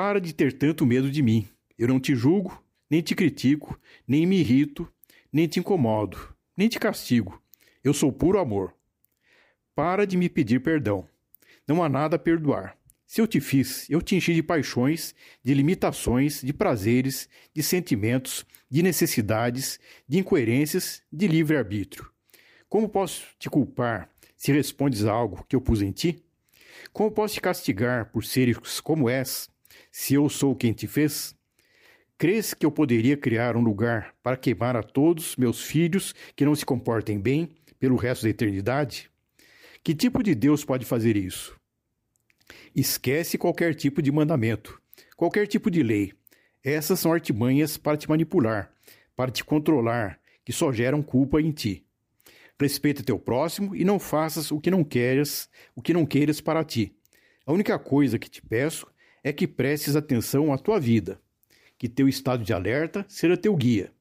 Para 0.00 0.20
de 0.20 0.32
ter 0.32 0.52
tanto 0.52 0.86
medo 0.86 1.10
de 1.10 1.20
mim. 1.20 1.48
Eu 1.76 1.88
não 1.88 1.98
te 1.98 2.14
julgo, 2.14 2.64
nem 2.88 3.02
te 3.02 3.16
critico, 3.16 3.76
nem 4.06 4.24
me 4.26 4.38
irrito, 4.38 4.88
nem 5.32 5.48
te 5.48 5.58
incomodo, 5.58 6.36
nem 6.56 6.68
te 6.68 6.78
castigo. 6.78 7.42
Eu 7.82 7.92
sou 7.92 8.12
puro 8.12 8.38
amor. 8.38 8.72
Para 9.74 10.06
de 10.06 10.16
me 10.16 10.28
pedir 10.28 10.62
perdão. 10.62 11.04
Não 11.66 11.82
há 11.82 11.88
nada 11.88 12.14
a 12.14 12.18
perdoar. 12.18 12.78
Se 13.08 13.20
eu 13.20 13.26
te 13.26 13.40
fiz, 13.40 13.90
eu 13.90 14.00
te 14.00 14.14
enchi 14.14 14.32
de 14.34 14.40
paixões, 14.40 15.16
de 15.42 15.52
limitações, 15.52 16.42
de 16.42 16.52
prazeres, 16.52 17.28
de 17.52 17.60
sentimentos, 17.60 18.46
de 18.70 18.84
necessidades, 18.84 19.80
de 20.06 20.20
incoerências, 20.20 21.02
de 21.12 21.26
livre-arbítrio. 21.26 22.08
Como 22.68 22.88
posso 22.88 23.26
te 23.36 23.50
culpar 23.50 24.08
se 24.36 24.52
respondes 24.52 25.04
a 25.04 25.10
algo 25.10 25.44
que 25.48 25.56
eu 25.56 25.60
pus 25.60 25.82
em 25.82 25.90
ti? 25.90 26.24
Como 26.92 27.10
posso 27.10 27.34
te 27.34 27.40
castigar 27.40 28.12
por 28.12 28.24
seres 28.24 28.78
como 28.78 29.10
és? 29.10 29.50
Se 29.90 30.14
eu 30.14 30.28
sou 30.28 30.54
quem 30.54 30.72
te 30.72 30.86
fez, 30.86 31.34
crês 32.16 32.54
que 32.54 32.64
eu 32.66 32.70
poderia 32.70 33.16
criar 33.16 33.56
um 33.56 33.62
lugar 33.62 34.14
para 34.22 34.36
queimar 34.36 34.76
a 34.76 34.82
todos 34.82 35.36
meus 35.36 35.62
filhos 35.62 36.14
que 36.36 36.44
não 36.44 36.54
se 36.54 36.66
comportem 36.66 37.18
bem 37.18 37.48
pelo 37.78 37.96
resto 37.96 38.24
da 38.24 38.30
eternidade? 38.30 39.10
Que 39.82 39.94
tipo 39.94 40.22
de 40.22 40.34
Deus 40.34 40.64
pode 40.64 40.84
fazer 40.84 41.16
isso? 41.16 41.58
Esquece 42.74 43.38
qualquer 43.38 43.74
tipo 43.74 44.02
de 44.02 44.12
mandamento, 44.12 44.80
qualquer 45.16 45.46
tipo 45.46 45.70
de 45.70 45.82
lei. 45.82 46.12
Essas 46.62 47.00
são 47.00 47.12
artimanhas 47.12 47.76
para 47.76 47.96
te 47.96 48.08
manipular, 48.08 48.72
para 49.16 49.30
te 49.30 49.44
controlar, 49.44 50.20
que 50.44 50.52
só 50.52 50.72
geram 50.72 51.02
culpa 51.02 51.40
em 51.40 51.50
ti. 51.50 51.84
Respeita 52.60 53.04
teu 53.04 53.18
próximo 53.18 53.74
e 53.74 53.84
não 53.84 53.98
faças 53.98 54.50
o 54.50 54.60
que 54.60 54.70
não 54.70 54.82
queres, 54.82 55.48
o 55.74 55.80
que 55.80 55.94
não 55.94 56.04
queiras 56.04 56.40
para 56.40 56.64
ti. 56.64 56.94
A 57.46 57.52
única 57.52 57.78
coisa 57.78 58.18
que 58.18 58.28
te 58.28 58.42
peço 58.42 58.86
é 59.22 59.32
que 59.32 59.46
prestes 59.46 59.96
atenção 59.96 60.52
à 60.52 60.58
tua 60.58 60.78
vida, 60.78 61.20
que 61.76 61.88
teu 61.88 62.08
estado 62.08 62.44
de 62.44 62.52
alerta 62.52 63.04
seja 63.08 63.36
teu 63.36 63.54
guia. 63.56 63.92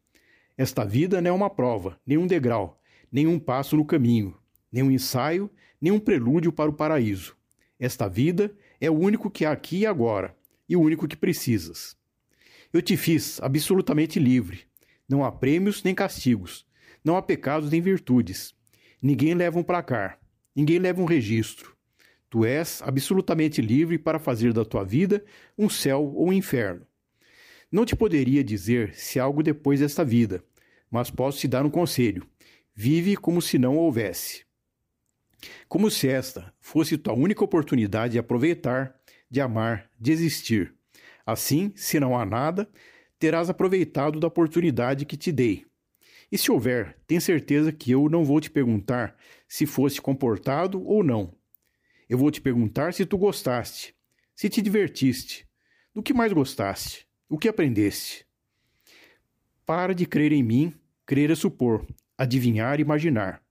Esta 0.57 0.83
vida 0.83 1.21
não 1.21 1.29
é 1.29 1.33
uma 1.33 1.49
prova, 1.49 1.99
nem 2.05 2.17
um 2.17 2.25
degrau, 2.25 2.81
nem 3.11 3.27
um 3.27 3.37
passo 3.39 3.77
no 3.77 3.85
caminho, 3.85 4.35
nem 4.71 4.83
um 4.83 4.91
ensaio, 4.91 5.49
nem 5.79 5.91
um 5.91 5.99
prelúdio 5.99 6.51
para 6.51 6.69
o 6.69 6.73
paraíso. 6.73 7.37
Esta 7.79 8.07
vida 8.07 8.55
é 8.81 8.89
o 8.89 8.97
único 8.97 9.29
que 9.29 9.45
há 9.45 9.51
aqui 9.51 9.79
e 9.79 9.85
agora, 9.85 10.35
e 10.67 10.75
o 10.75 10.81
único 10.81 11.07
que 11.07 11.15
precisas. 11.15 11.95
Eu 12.73 12.81
te 12.81 12.97
fiz 12.97 13.39
absolutamente 13.41 14.19
livre. 14.19 14.65
Não 15.07 15.23
há 15.23 15.31
prêmios 15.31 15.83
nem 15.83 15.95
castigos, 15.95 16.65
não 17.03 17.15
há 17.15 17.21
pecados 17.21 17.69
nem 17.71 17.79
virtudes. 17.79 18.53
Ninguém 19.01 19.35
leva 19.35 19.59
um 19.59 19.63
placar, 19.63 20.19
ninguém 20.55 20.79
leva 20.79 21.01
um 21.01 21.05
registro. 21.05 21.76
Tu 22.29 22.45
és 22.45 22.81
absolutamente 22.81 23.61
livre 23.61 23.97
para 23.97 24.19
fazer 24.19 24.51
da 24.51 24.65
tua 24.65 24.83
vida 24.83 25.23
um 25.57 25.69
céu 25.69 26.03
ou 26.03 26.27
um 26.27 26.33
inferno. 26.33 26.85
Não 27.71 27.85
te 27.85 27.95
poderia 27.95 28.43
dizer 28.43 28.93
se 28.95 29.19
algo 29.19 29.41
depois 29.41 29.79
desta 29.79 30.03
vida, 30.03 30.43
mas 30.89 31.09
posso 31.09 31.39
te 31.39 31.47
dar 31.47 31.65
um 31.65 31.69
conselho: 31.69 32.25
vive 32.73 33.15
como 33.15 33.41
se 33.41 33.57
não 33.57 33.77
houvesse. 33.77 34.45
Como 35.67 35.91
se 35.91 36.07
esta 36.07 36.53
fosse 36.59 36.97
tua 36.97 37.13
única 37.13 37.43
oportunidade 37.43 38.13
de 38.13 38.19
aproveitar, 38.19 38.95
de 39.29 39.39
amar, 39.39 39.89
de 39.99 40.11
existir. 40.11 40.73
Assim, 41.25 41.71
se 41.75 41.99
não 41.99 42.17
há 42.17 42.25
nada, 42.25 42.69
terás 43.19 43.49
aproveitado 43.49 44.19
da 44.19 44.27
oportunidade 44.27 45.05
que 45.05 45.17
te 45.17 45.31
dei. 45.31 45.65
E 46.31 46.37
se 46.37 46.51
houver, 46.51 46.97
tem 47.05 47.19
certeza 47.19 47.71
que 47.71 47.91
eu 47.91 48.09
não 48.09 48.25
vou 48.25 48.41
te 48.41 48.49
perguntar 48.49 49.15
se 49.47 49.65
fosse 49.65 50.01
comportado 50.01 50.81
ou 50.85 51.03
não. 51.03 51.36
Eu 52.09 52.17
vou 52.17 52.31
te 52.31 52.39
perguntar 52.39 52.93
se 52.93 53.05
tu 53.05 53.17
gostaste, 53.17 53.93
se 54.33 54.49
te 54.49 54.61
divertiste, 54.61 55.45
do 55.93 56.01
que 56.01 56.13
mais 56.13 56.31
gostaste, 56.31 57.05
o 57.27 57.37
que 57.37 57.49
aprendeste. 57.49 58.25
Para 59.65 59.93
de 59.93 60.05
crer 60.05 60.31
em 60.31 60.41
mim, 60.41 60.73
crer 61.05 61.29
é 61.29 61.35
supor, 61.35 61.85
adivinhar 62.17 62.79
imaginar. 62.79 63.43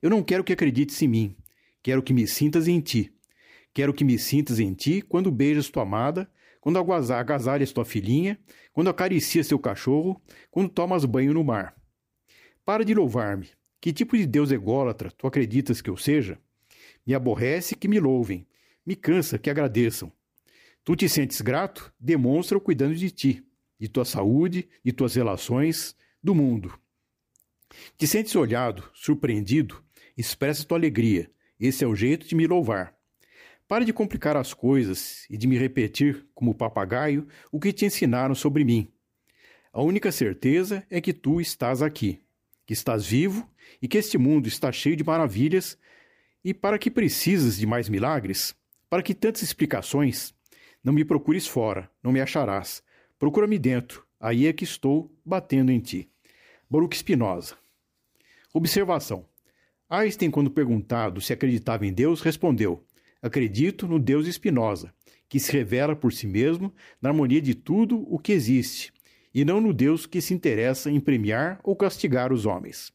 Eu 0.00 0.10
não 0.10 0.22
quero 0.22 0.44
que 0.44 0.52
acredites 0.52 1.02
em 1.02 1.08
mim, 1.08 1.36
quero 1.82 2.02
que 2.02 2.12
me 2.12 2.26
sintas 2.26 2.68
em 2.68 2.80
ti. 2.80 3.12
Quero 3.72 3.92
que 3.92 4.04
me 4.04 4.16
sintas 4.16 4.60
em 4.60 4.72
ti 4.72 5.02
quando 5.02 5.32
beijas 5.32 5.68
tua 5.68 5.82
amada, 5.82 6.30
quando 6.60 6.78
agasalhas 6.78 7.72
tua 7.72 7.84
filhinha, 7.84 8.38
quando 8.72 8.88
acaricias 8.88 9.48
teu 9.48 9.58
cachorro, 9.58 10.22
quando 10.50 10.68
tomas 10.68 11.04
banho 11.04 11.34
no 11.34 11.42
mar. 11.42 11.74
Para 12.64 12.84
de 12.84 12.94
louvar-me. 12.94 13.50
Que 13.80 13.92
tipo 13.92 14.16
de 14.16 14.26
Deus 14.26 14.52
ególatra 14.52 15.10
tu 15.10 15.26
acreditas 15.26 15.82
que 15.82 15.90
eu 15.90 15.96
seja? 15.96 16.38
Me 17.06 17.14
aborrece 17.14 17.74
que 17.74 17.88
me 17.88 18.00
louvem, 18.00 18.46
me 18.84 18.96
cansa 18.96 19.38
que 19.38 19.50
agradeçam. 19.50 20.12
Tu 20.84 20.96
te 20.96 21.08
sentes 21.08 21.40
grato? 21.40 21.92
Demonstra-o 21.98 22.60
cuidando 22.60 22.94
de 22.94 23.10
ti, 23.10 23.46
de 23.78 23.88
tua 23.88 24.04
saúde, 24.04 24.68
de 24.84 24.92
tuas 24.92 25.14
relações, 25.14 25.96
do 26.22 26.34
mundo. 26.34 26.78
Te 27.96 28.06
sentes 28.06 28.34
olhado, 28.36 28.88
surpreendido? 28.94 29.82
Expressa 30.16 30.64
tua 30.64 30.78
alegria. 30.78 31.30
Esse 31.58 31.84
é 31.84 31.86
o 31.86 31.94
jeito 31.94 32.26
de 32.26 32.34
me 32.34 32.46
louvar. 32.46 32.94
Pare 33.66 33.84
de 33.84 33.92
complicar 33.92 34.36
as 34.36 34.52
coisas 34.52 35.26
e 35.30 35.38
de 35.38 35.46
me 35.46 35.56
repetir, 35.56 36.26
como 36.34 36.54
papagaio, 36.54 37.26
o 37.50 37.58
que 37.58 37.72
te 37.72 37.86
ensinaram 37.86 38.34
sobre 38.34 38.62
mim. 38.62 38.92
A 39.72 39.82
única 39.82 40.12
certeza 40.12 40.86
é 40.90 41.00
que 41.00 41.12
tu 41.12 41.40
estás 41.40 41.82
aqui, 41.82 42.22
que 42.66 42.72
estás 42.72 43.06
vivo 43.06 43.50
e 43.80 43.88
que 43.88 43.98
este 43.98 44.18
mundo 44.18 44.46
está 44.46 44.70
cheio 44.70 44.96
de 44.96 45.02
maravilhas. 45.02 45.78
E 46.44 46.52
para 46.52 46.78
que 46.78 46.90
precisas 46.90 47.56
de 47.56 47.66
mais 47.66 47.88
milagres? 47.88 48.54
Para 48.90 49.02
que 49.02 49.14
tantas 49.14 49.40
explicações? 49.40 50.34
Não 50.84 50.92
me 50.92 51.02
procures 51.02 51.46
fora, 51.46 51.90
não 52.02 52.12
me 52.12 52.20
acharás. 52.20 52.82
Procura-me 53.18 53.58
dentro, 53.58 54.06
aí 54.20 54.46
é 54.46 54.52
que 54.52 54.62
estou 54.62 55.10
batendo 55.24 55.72
em 55.72 55.80
ti. 55.80 56.10
Baruch 56.68 56.98
Spinoza. 56.98 57.56
Observação. 58.52 59.26
Einstein, 59.88 60.30
quando 60.30 60.50
perguntado 60.50 61.18
se 61.18 61.32
acreditava 61.32 61.86
em 61.86 61.92
Deus, 61.94 62.20
respondeu: 62.20 62.84
Acredito 63.22 63.88
no 63.88 63.98
Deus 63.98 64.26
Spinoza, 64.26 64.92
que 65.30 65.40
se 65.40 65.50
revela 65.50 65.96
por 65.96 66.12
si 66.12 66.26
mesmo 66.26 66.74
na 67.00 67.08
harmonia 67.08 67.40
de 67.40 67.54
tudo 67.54 68.04
o 68.12 68.18
que 68.18 68.32
existe, 68.32 68.92
e 69.32 69.46
não 69.46 69.62
no 69.62 69.72
Deus 69.72 70.04
que 70.04 70.20
se 70.20 70.34
interessa 70.34 70.90
em 70.90 71.00
premiar 71.00 71.58
ou 71.64 71.74
castigar 71.74 72.34
os 72.34 72.44
homens. 72.44 72.92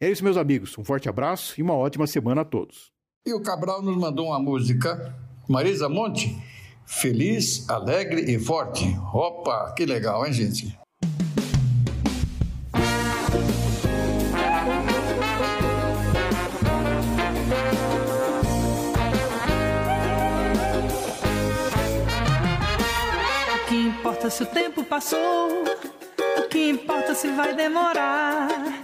É 0.00 0.10
isso, 0.10 0.24
meus 0.24 0.36
amigos. 0.36 0.76
Um 0.76 0.84
forte 0.84 1.08
abraço 1.08 1.54
e 1.58 1.62
uma 1.62 1.74
ótima 1.74 2.06
semana 2.06 2.42
a 2.42 2.44
todos. 2.44 2.92
E 3.26 3.32
o 3.32 3.40
Cabral 3.42 3.80
nos 3.80 3.96
mandou 3.96 4.26
uma 4.26 4.38
música, 4.38 5.14
Marisa 5.48 5.88
Monte, 5.88 6.36
feliz, 6.84 7.68
alegre 7.70 8.22
e 8.30 8.38
forte. 8.38 8.84
Opa, 9.12 9.72
que 9.74 9.86
legal, 9.86 10.26
hein, 10.26 10.32
gente? 10.32 10.78
O 23.54 23.68
que 23.68 23.74
importa 23.74 24.28
se 24.28 24.42
o 24.42 24.46
tempo 24.46 24.84
passou? 24.84 25.64
O 26.38 26.48
que 26.48 26.68
importa 26.70 27.14
se 27.14 27.28
vai 27.32 27.54
demorar? 27.54 28.83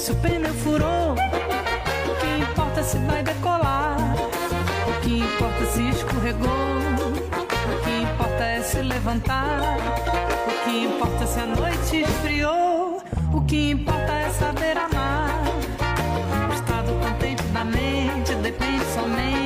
Se 0.00 0.12
o 0.12 0.14
pneu 0.16 0.54
furou? 0.54 1.12
O 1.12 2.14
que 2.20 2.42
importa 2.42 2.82
se 2.82 2.96
vai 3.00 3.22
decolar? 3.22 3.98
O 4.88 5.00
que 5.02 5.18
importa 5.18 5.66
se 5.66 5.88
escorregou? 5.90 6.48
O 6.48 7.84
que 7.84 7.90
importa 8.02 8.44
é 8.44 8.62
se 8.62 8.80
levantar. 8.80 9.60
O 10.48 10.64
que 10.64 10.84
importa 10.84 11.26
se 11.26 11.40
a 11.40 11.46
noite 11.46 12.00
esfriou. 12.00 13.02
O 13.34 13.42
que 13.42 13.72
importa 13.72 14.12
é 14.12 14.30
saber 14.30 14.78
amar. 14.78 15.42
O 16.48 16.54
estado 16.54 16.92
contente 17.04 17.42
da 17.52 17.64
mente 17.64 18.34
depende 18.36 18.84
somente 18.94 19.39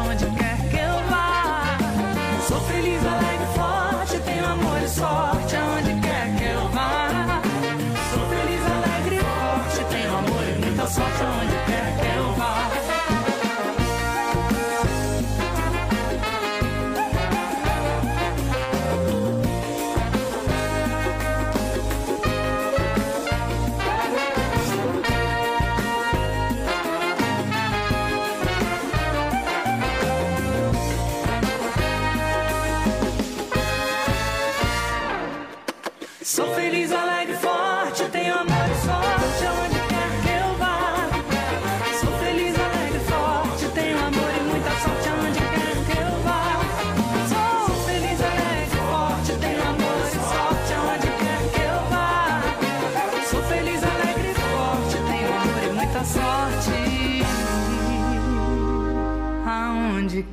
muita 0.00 0.18
sorte 0.18 0.31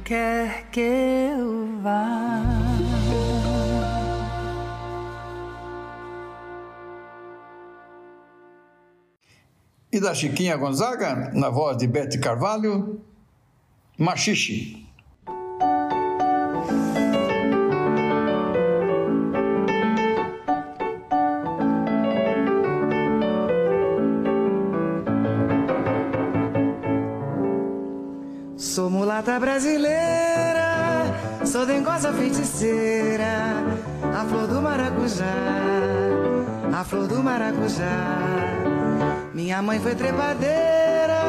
quer 0.10 0.66
que 0.72 0.80
eu 0.80 1.80
vá. 1.84 2.42
E 9.92 10.00
da 10.00 10.16
Chiquinha 10.16 10.58
Gonzaga, 10.58 11.32
na 11.36 11.52
voz 11.52 11.78
de 11.78 11.86
Bete 11.86 12.18
Carvalho, 12.18 13.00
Machixe. 14.00 14.90
Sou 28.58 28.90
mulata 28.90 29.40
brasileira, 29.40 29.89
sou 31.60 31.66
dengosa 31.66 32.14
feiticeira, 32.14 33.62
a 34.18 34.24
flor 34.24 34.48
do 34.48 34.62
maracujá, 34.62 35.26
a 36.72 36.84
flor 36.86 37.06
do 37.06 37.22
maracujá. 37.22 38.18
Minha 39.34 39.62
mãe 39.62 39.78
foi 39.78 39.94
trepadeira, 39.94 41.20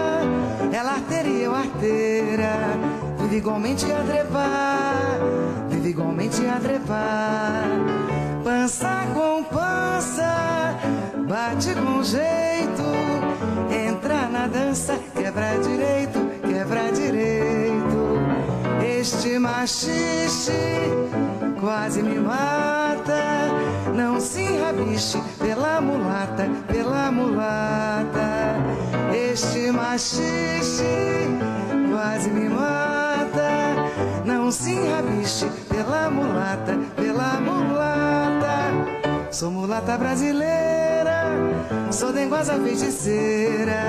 ela 0.73 0.93
arteria, 0.93 1.47
eu 1.47 1.53
arteira. 1.53 2.53
Vive 3.19 3.39
igualmente 3.39 3.91
a 3.91 4.05
trepar, 4.05 5.19
vive 5.69 5.89
igualmente 5.89 6.47
a 6.47 6.61
trepar. 6.61 7.65
Pança 8.45 9.09
com 9.13 9.43
pança, 9.43 10.77
bate 11.27 11.75
com 11.75 12.05
jeito. 12.05 12.85
Entra 13.69 14.29
na 14.29 14.47
dança, 14.47 14.97
quebra 15.13 15.59
direito, 15.59 16.00
Este 19.01 19.39
machixe 19.39 20.53
quase 21.59 22.03
me 22.03 22.19
mata. 22.21 23.49
Não 23.95 24.21
se 24.21 24.45
rabiche 24.59 25.19
pela 25.39 25.81
mulata, 25.81 26.47
pela 26.69 27.11
mulata. 27.11 28.57
Este 29.11 29.73
machixe 29.73 30.85
quase 31.91 32.29
me 32.29 32.51
mata. 32.51 33.75
Não 34.27 34.51
se 34.51 34.75
rabiche 34.75 35.47
pela 35.71 36.11
mulata, 36.11 36.79
pela 36.95 37.41
mulata. 37.41 39.31
Sou 39.31 39.51
mulata 39.51 39.97
brasileira, 39.97 41.25
sou 41.91 42.13
dengosa 42.13 42.59
feiticeira, 42.59 43.81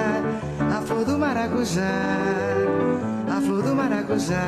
a 0.73 0.81
flor 0.81 1.03
do 1.03 1.17
maracujá, 1.17 1.91
flor 3.41 3.63
do 3.63 3.75
maracujá. 3.75 4.45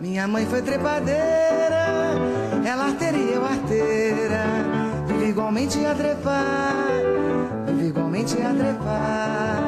Minha 0.00 0.26
mãe 0.28 0.46
foi 0.46 0.62
trepadeira, 0.62 1.86
ela 2.64 2.86
arteria, 2.86 3.34
eu 3.34 3.44
arteira. 3.44 4.44
Vive 5.06 5.28
igualmente 5.28 5.84
a 5.84 5.94
trepar, 5.94 6.74
vive 7.66 7.88
igualmente 7.88 8.34
a 8.42 8.54
trepar. 8.54 9.62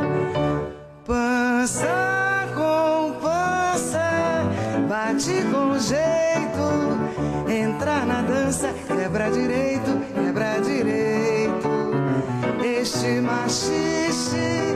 Pança 1.04 2.48
com 2.54 3.12
pança, 3.20 4.44
bate 4.88 5.42
com 5.52 5.78
jeito. 5.78 7.50
Entra 7.50 8.04
na 8.04 8.22
dança, 8.22 8.68
quebra 8.86 9.30
direito, 9.30 9.90
quebra 10.14 10.60
direito. 10.60 11.68
Este 12.62 13.20
machixe 13.20 14.74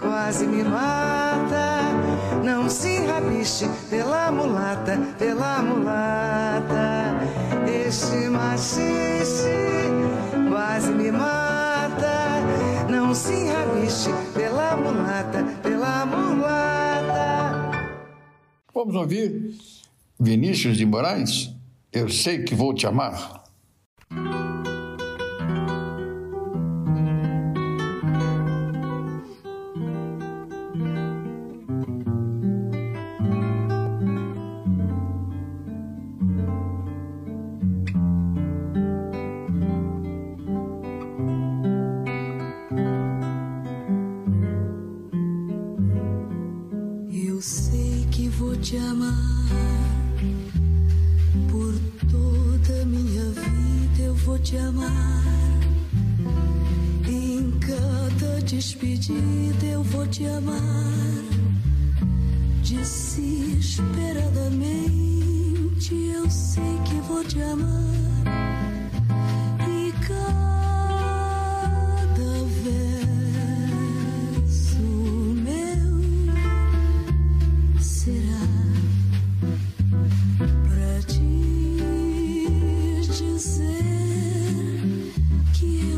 quase 0.00 0.46
me 0.46 0.64
mata. 0.64 1.29
Se 2.70 3.04
rabiche 3.04 3.68
pela 3.90 4.30
mulata, 4.30 4.96
pela 5.18 5.60
mulata. 5.60 7.20
Este 7.66 8.30
machixe 8.30 9.50
quase 10.48 10.92
me 10.92 11.10
mata. 11.10 12.40
Não 12.88 13.12
se 13.12 13.32
rabiche 13.50 14.10
pela 14.32 14.76
mulata, 14.76 15.42
pela 15.62 16.06
mulata. 16.06 17.70
Vamos 18.72 18.94
ouvir 18.94 19.52
Vinícius 20.18 20.76
de 20.76 20.86
Moraes? 20.86 21.50
Eu 21.92 22.08
sei 22.08 22.44
que 22.44 22.54
vou 22.54 22.72
te 22.72 22.86
amar. 22.86 23.42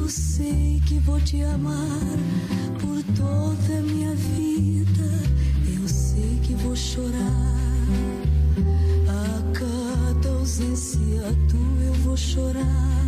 Eu 0.03 0.09
sei 0.09 0.83
que 0.85 0.99
vou 0.99 1.21
te 1.21 1.41
amar 1.43 2.19
por 2.81 3.01
toda 3.15 3.79
a 3.79 3.83
minha 3.83 4.13
vida. 4.17 5.09
Eu 5.81 5.87
sei 5.87 6.41
que 6.43 6.55
vou 6.55 6.75
chorar 6.75 7.87
a 9.09 9.53
cada 9.53 10.29
ausência 10.29 11.23
tua. 11.49 11.85
Eu 11.85 11.95
vou 12.05 12.17
chorar, 12.17 13.07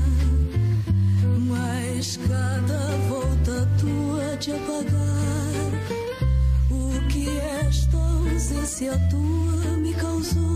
mas 1.49 2.17
cada 2.29 2.97
volta 3.09 3.69
tua 3.81 4.37
de 4.37 4.53
apagar 4.53 5.73
o 6.71 7.09
que 7.09 7.29
esta 7.67 7.97
ausência 7.97 8.93
tua 9.11 9.77
me 9.79 9.93
causou. 9.95 10.54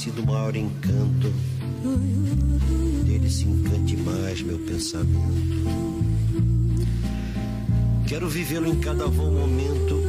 Face 0.00 0.10
do 0.12 0.24
maior 0.24 0.56
encanto, 0.56 1.30
dele 3.04 3.28
se 3.28 3.44
encante 3.44 3.98
mais 3.98 4.40
meu 4.40 4.58
pensamento. 4.60 5.66
Quero 8.06 8.26
vivê-lo 8.30 8.68
em 8.68 8.80
cada 8.80 9.06
bom 9.08 9.30
momento, 9.30 10.00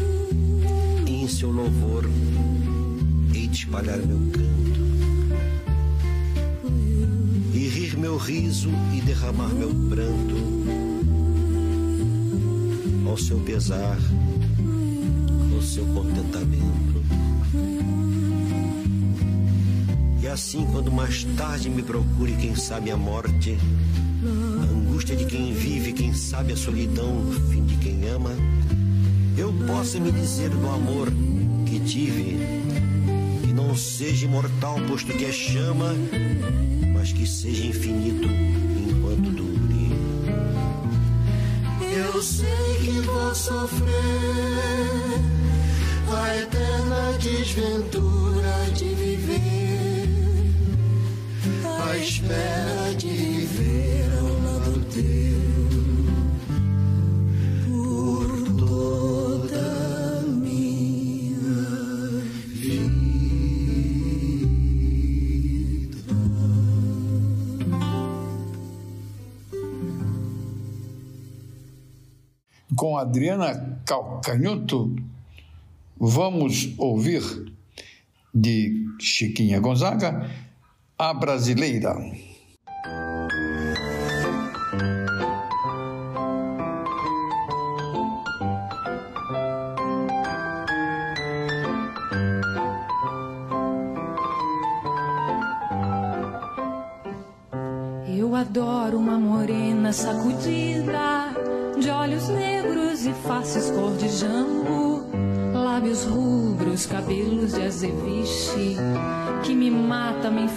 e 1.06 1.24
em 1.24 1.28
seu 1.28 1.52
louvor 1.52 2.10
hei 3.34 3.48
de 3.48 3.58
espalhar 3.58 3.98
meu 3.98 4.18
canto. 4.32 4.82
E 7.54 7.68
rir 7.68 7.98
meu 7.98 8.16
riso 8.16 8.70
e 8.96 9.02
derramar 9.02 9.50
meu 9.50 9.76
pranto 9.90 10.36
ao 13.10 13.18
seu 13.18 13.40
pesar, 13.42 14.00
ao 15.54 15.62
seu 15.62 15.86
contentamento. 15.88 16.61
Assim, 20.32 20.66
quando 20.72 20.92
mais 20.92 21.26
tarde 21.36 21.70
me 21.70 21.84
procure, 21.84 22.36
quem 22.38 22.56
sabe 22.56 22.90
a 22.90 22.96
morte, 22.96 23.58
a 24.24 24.64
angústia 24.64 25.16
de 25.16 25.26
quem 25.26 25.54
vive, 25.54 25.92
quem 25.92 26.14
sabe 26.14 26.54
a 26.54 26.58
solidão, 26.58 27.32
fim 27.52 27.66
de 27.66 27.76
quem 27.76 28.08
ama, 28.08 28.32
eu 29.38 29.54
possa 29.68 30.00
me 30.00 30.12
dizer 30.12 30.50
do 30.50 30.70
amor 30.70 31.10
que 31.66 31.80
tive, 31.82 32.38
que 33.44 33.54
não 33.54 33.76
seja 33.76 34.26
imortal, 34.26 34.80
posto 34.88 35.12
que 35.12 35.26
é 35.26 35.32
chama, 35.32 35.94
mas 36.94 37.12
que 37.12 37.28
seja 37.28 37.66
infinito 37.66 38.28
enquanto 38.90 39.32
dure. 39.32 39.92
Eu 41.94 42.24
sei 42.24 42.78
que 42.80 42.92
vou 43.02 43.36
sofrer 43.36 43.92
a 46.10 46.38
eterna 46.38 47.18
desventura 47.20 48.21
espera 52.22 52.94
de 52.98 53.08
viver 53.10 54.12
ao 54.20 54.30
lado 54.44 54.86
teu 54.86 55.42
por 57.66 58.28
toda 58.60 60.22
minha 60.28 61.34
vida. 62.54 62.78
Com 72.76 72.98
Adriana 72.98 73.82
Calcanhoto, 73.86 74.96
vamos 76.00 76.74
ouvir 76.78 77.24
de 78.34 78.86
Chiquinha 79.00 79.60
Gonzaga, 79.60 80.30
a 81.02 81.16
brasileira. 81.16 81.96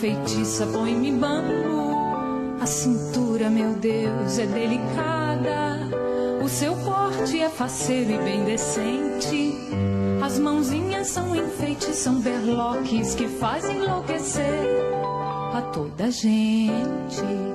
Enfeitiça, 0.05 0.67
põe-me 0.67 1.13
bambo. 1.13 2.59
A 2.61 2.67
cintura, 2.67 3.49
meu 3.49 3.73
Deus, 3.75 4.39
é 4.39 4.47
delicada, 4.47 5.89
o 6.43 6.49
seu 6.49 6.75
porte 6.77 7.41
é 7.41 7.49
faceiro 7.49 8.13
e 8.13 8.19
bem 8.19 8.45
decente. 8.45 9.55
As 10.23 10.39
mãozinhas 10.39 11.09
são 11.09 11.35
enfeites, 11.35 11.97
são 11.97 12.21
berloques 12.21 13.15
que 13.15 13.29
fazem 13.29 13.79
enlouquecer 13.79 14.45
a 15.55 15.63
toda 15.73 16.11
gente. 16.11 17.54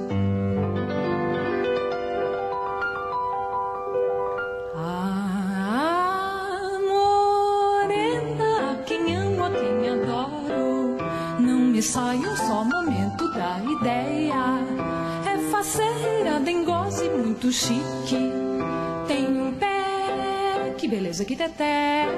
Que 21.26 21.26
beleza 21.26 21.26
que 21.26 21.36
teteia. 21.36 22.10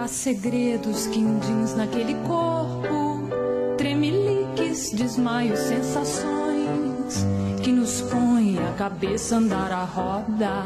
Há 0.00 0.08
segredos 0.08 1.06
quindins 1.08 1.74
naquele 1.74 2.14
corpo, 2.26 3.28
tremeliques, 3.76 4.92
desmaios, 4.92 5.58
sensações 5.58 7.26
que 7.62 7.72
nos 7.72 8.00
põe 8.02 8.58
a 8.58 8.72
cabeça 8.74 9.36
andar 9.36 9.72
à 9.72 9.84
roda, 9.84 10.64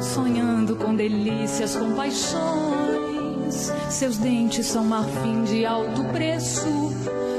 sonhando 0.00 0.76
com 0.76 0.94
delícias, 0.94 1.76
com 1.76 1.94
paixões. 1.94 3.72
Seus 3.88 4.18
dentes 4.18 4.66
são 4.66 4.84
marfim 4.84 5.44
de 5.44 5.64
alto 5.64 6.04
preço, 6.12 6.66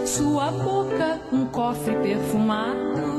sua 0.05 0.51
boca 0.51 1.19
um 1.31 1.45
cofre 1.45 1.95
perfumado. 1.95 3.10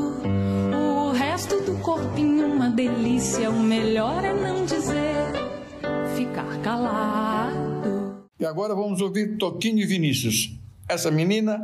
Corpinho 1.83 2.47
uma 2.47 2.71
delícia, 2.71 3.51
o 3.51 3.61
melhor 3.61 4.25
é 4.25 4.33
não 4.33 4.65
dizer, 4.65 5.33
ficar 6.17 6.61
calado. 6.63 8.25
E 8.39 8.47
agora 8.47 8.73
vamos 8.73 9.01
ouvir 9.01 9.37
Toquinho 9.37 9.81
e 9.81 9.87
Vinícius. 9.87 10.57
Essa 10.89 11.11
menina 11.11 11.59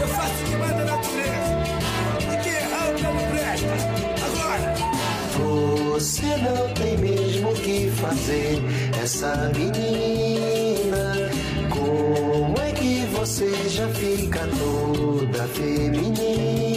Eu 0.00 0.08
faço 0.08 0.44
o 0.44 0.46
que 0.46 0.56
manda 0.56 0.82
a 0.82 0.84
natureza. 0.84 1.56
E 2.20 2.36
quem 2.42 2.52
errar 2.52 2.90
o 2.90 2.98
não 3.02 3.16
presta. 3.30 3.76
Agora! 4.26 4.74
Você 5.92 6.36
não 6.36 6.74
tem 6.74 6.98
mesmo 6.98 7.50
o 7.50 7.54
que 7.54 7.88
fazer, 7.92 8.58
essa 9.02 9.50
menina. 9.56 10.27
Já 13.46 13.88
fica 13.90 14.40
toda 14.58 15.44
feminina? 15.48 16.76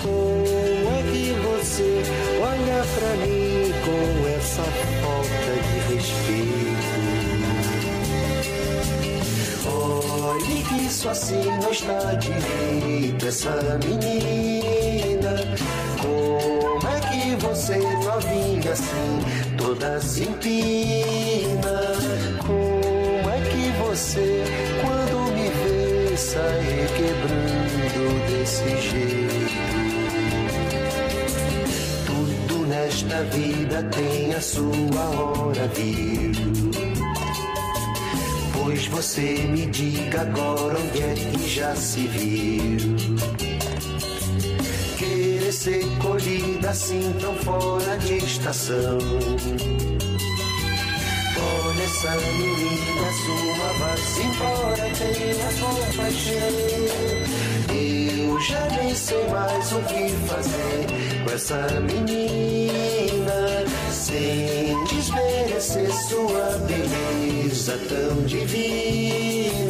Como 0.00 0.88
é 0.88 1.02
que 1.10 1.34
você 1.34 2.02
olha 2.40 2.82
pra 2.94 3.10
mim 3.26 3.72
com 3.84 4.28
essa 4.28 4.62
falta 5.02 5.52
de 5.66 5.76
respeito? 5.94 6.98
Olhe 10.24 10.62
que 10.62 10.86
isso 10.86 11.08
assim 11.10 11.44
não 11.62 11.70
está 11.70 12.14
direito, 12.14 13.26
essa 13.26 13.78
menina. 13.84 15.34
Como 16.00 16.88
é 16.88 17.00
que 17.00 17.36
você 17.36 17.76
novinha 17.76 18.72
assim, 18.72 19.20
toda 19.58 20.00
se 20.00 20.22
empina? 20.22 21.76
Como 22.46 23.28
é 23.30 23.40
que 23.42 23.70
você, 23.84 24.44
vê, 26.28 26.34
sai 26.34 26.86
quebrando 26.96 28.26
desse 28.28 28.68
jeito? 28.80 29.48
Tudo 32.06 32.66
nesta 32.66 33.22
vida 33.24 33.82
tem 33.84 34.34
a 34.34 34.40
sua 34.40 35.04
hora, 35.16 35.68
viu? 35.68 36.32
Pois 38.52 38.86
você 38.86 39.46
me 39.48 39.66
diga 39.66 40.22
agora 40.22 40.78
onde 40.78 41.02
é 41.02 41.14
que 41.14 41.48
já 41.48 41.74
se 41.74 42.06
viu 42.06 43.06
Querer 44.98 45.52
ser 45.52 45.86
colhida 46.02 46.70
assim 46.70 47.14
tão 47.18 47.34
fora 47.36 47.96
de 47.96 48.18
estação 48.18 48.98
essa 51.98 52.14
menina 52.14 53.12
sua, 53.12 53.72
vá-se 53.78 54.22
embora, 54.22 54.86
tenha 54.94 55.48
compaixão 55.58 56.54
Eu 57.74 58.40
já 58.40 58.68
nem 58.68 58.94
sei 58.94 59.26
mais 59.28 59.72
o 59.72 59.80
que 59.82 60.08
fazer 60.28 60.86
com 61.24 61.34
essa 61.34 61.80
menina. 61.80 63.64
Sem 63.90 64.84
desmerecer 64.84 65.92
sua 66.08 66.58
beleza 66.68 67.76
tão 67.88 68.22
divina 68.26 69.67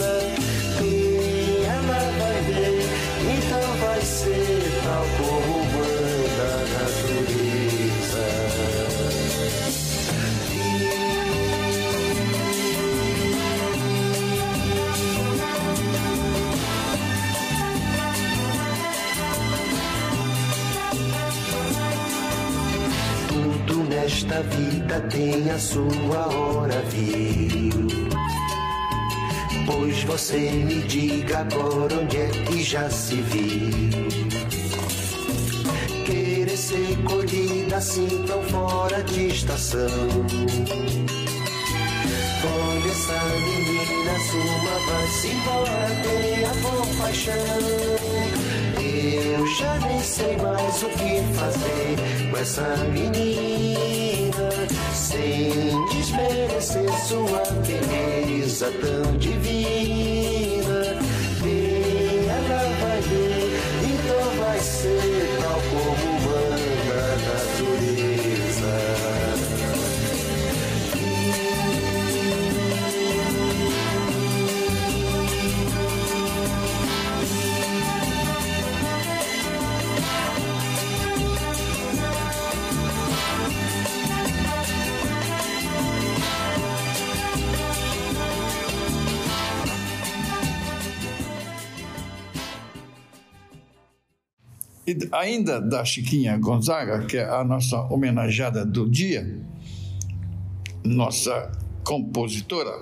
Nesta 24.19 24.43
vida 24.43 25.01
tem 25.13 25.49
a 25.49 25.57
sua 25.61 26.27
hora, 26.35 26.83
viu? 26.91 27.87
Pois 29.65 30.03
você 30.03 30.37
me 30.37 30.83
diga 30.83 31.39
agora 31.39 31.95
onde 31.95 32.17
é 32.17 32.27
que 32.27 32.65
já 32.65 32.91
se 32.91 33.15
viu. 33.15 33.71
Querer 36.05 36.57
ser 36.57 36.97
colhida 37.05 37.77
assim 37.77 38.09
tão 38.27 38.43
fora 38.43 39.05
de 39.05 39.29
estação. 39.29 39.87
Olha 42.43 42.91
essa 42.91 43.23
menina, 43.37 44.19
suma 44.19 44.79
vai-se 44.89 45.29
embora, 45.29 45.91
tem 46.03 46.45
amor, 46.45 46.89
paixão. 46.99 47.35
Eu 48.83 49.47
já 49.47 49.79
nem 49.79 50.03
sei 50.03 50.37
mais 50.39 50.83
o 50.83 50.89
que 50.89 51.23
fazer 51.39 52.09
com 52.33 52.37
essa 52.37 52.77
menina, 52.93 54.08
sem 55.09 55.87
desmerecer 55.87 56.91
sua 57.07 57.43
beleza 57.67 58.71
tão 58.81 59.17
divina. 59.17 60.81
E 61.45 62.27
ela 62.29 62.63
vai 62.81 63.01
ver, 63.01 63.51
então 63.85 64.45
vai 64.45 64.61
ser 64.61 65.18
E 94.89 94.97
ainda 95.13 95.61
da 95.61 95.85
Chiquinha 95.85 96.39
Gonzaga, 96.39 97.05
que 97.05 97.19
é 97.19 97.29
a 97.29 97.45
nossa 97.45 97.79
homenageada 97.93 98.65
do 98.65 98.89
dia, 98.89 99.39
nossa 100.83 101.53
compositora, 101.85 102.73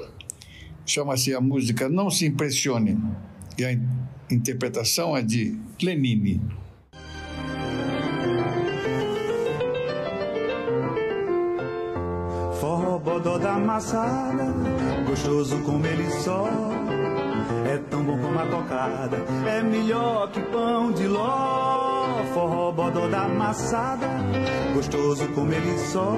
chama-se 0.87 1.35
a 1.35 1.41
música 1.41 1.89
Não 1.89 2.09
Se 2.09 2.25
Impressione, 2.25 2.97
e 3.59 3.65
a 3.65 3.77
interpretação 4.31 5.17
é 5.17 5.23
de 5.23 5.59
Lenine. 5.83 6.41
Forró 12.61 13.01
bodó 13.01 13.37
da 13.37 13.55
amassada, 13.55 14.55
gostoso 15.09 15.61
como 15.65 15.85
ele 15.85 16.09
só. 16.23 16.49
É 17.69 17.79
tão 17.91 18.05
bom 18.05 18.17
como 18.17 18.39
a 18.39 18.47
cocada, 18.47 19.17
é 19.45 19.61
melhor 19.61 20.31
que 20.31 20.41
pão 20.41 20.93
de 20.93 21.09
ló. 21.09 21.76
Forró 22.37 22.71
bodó 22.71 23.09
da 23.09 23.23
amassada, 23.23 24.09
gostoso 24.75 25.27
como 25.29 25.51
ele 25.55 25.79
só. 25.79 26.15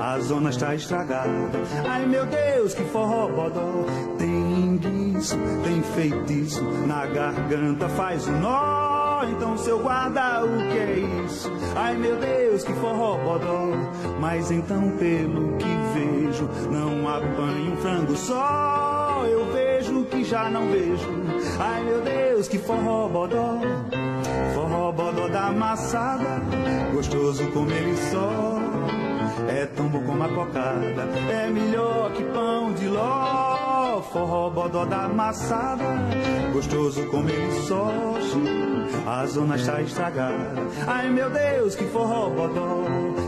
A 0.00 0.18
zona 0.18 0.48
está 0.48 0.74
estragada. 0.74 1.60
Ai 1.86 2.06
meu 2.06 2.24
Deus, 2.24 2.72
que 2.72 2.82
forró 2.84 3.28
bodó. 3.28 3.84
Tem 4.16 4.80
isso, 5.14 5.36
tem 5.62 5.82
feitiço, 5.82 6.64
na 6.86 7.04
garganta 7.04 7.86
faz 7.90 8.26
um 8.26 8.40
nó. 8.40 9.24
Então 9.24 9.58
seu 9.58 9.78
guarda, 9.80 10.42
o 10.42 10.56
que 10.70 10.78
é 10.78 11.22
isso? 11.26 11.52
Ai 11.76 11.98
meu 11.98 12.16
Deus, 12.16 12.64
que 12.64 12.72
forró 12.72 13.18
bodó. 13.18 13.72
Mas 14.18 14.50
então 14.50 14.90
pelo 14.96 15.58
que 15.58 15.66
vejo, 15.92 16.48
não 16.70 17.06
apanho 17.06 17.74
um 17.74 17.76
frango 17.76 18.16
só. 18.16 19.22
Eu 19.26 19.52
vejo 19.52 20.06
que 20.06 20.24
já 20.24 20.48
não 20.48 20.66
vejo. 20.70 21.10
Ai 21.60 21.84
meu 21.84 22.00
Deus, 22.00 22.48
que 22.48 22.56
forró 22.56 23.06
bodó. 23.06 23.60
Bodó 24.96 25.28
da 25.28 25.48
amassada, 25.48 26.40
gostoso 26.92 27.50
como 27.50 27.70
ele 27.70 27.96
só. 27.96 28.60
É 29.48 29.66
tão 29.66 29.88
bom 29.88 30.02
como 30.04 30.22
a 30.22 30.28
cocada, 30.28 31.08
é 31.30 31.50
melhor 31.50 32.12
que 32.12 32.22
pão 32.22 32.72
de 32.72 32.86
ló. 32.88 34.00
Forró 34.12 34.50
bodó 34.50 34.84
da 34.84 35.04
amassada, 35.04 35.84
gostoso 36.52 37.04
como 37.06 37.28
ele 37.28 37.60
só. 37.62 37.90
A 39.06 39.26
zona 39.26 39.56
está 39.56 39.82
estragada. 39.82 40.54
Ai 40.86 41.08
meu 41.08 41.28
Deus, 41.30 41.74
que 41.74 41.84
forró 41.84 42.30
bodó. 42.30 42.84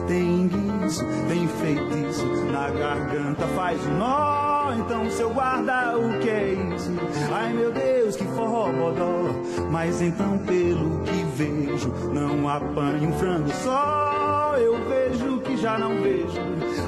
Tem 0.07 0.49
guiso, 0.49 1.05
tem 1.29 1.49
feitiço, 1.49 2.27
na 2.53 2.71
garganta 2.71 3.47
faz 3.49 3.85
um 3.87 3.99
nó. 3.99 4.46
Então 4.73 5.11
seu 5.11 5.31
guarda, 5.31 5.97
o 5.99 6.19
que 6.19 6.29
é 6.29 6.55
isso? 6.75 6.91
Ai 7.33 7.53
meu 7.53 7.73
Deus, 7.73 8.17
que 8.17 8.25
forró 8.25 8.71
bodó. 8.73 9.31
Mas 9.71 10.01
então 10.01 10.39
pelo 10.39 11.01
que 11.01 11.25
vejo, 11.35 11.93
não 12.13 12.49
apanho 12.49 13.09
um 13.09 13.13
frango 13.13 13.51
só. 13.63 14.55
Eu 14.59 14.77
vejo 14.89 15.41
que 15.41 15.57
já 15.57 15.79
não 15.79 16.01
vejo. 16.01 16.41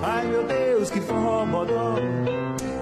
Ai 0.03 0.27
meu 0.27 0.45
Deus, 0.45 0.91
que 0.91 1.01
forró 1.01 1.45
bodó. 1.47 1.97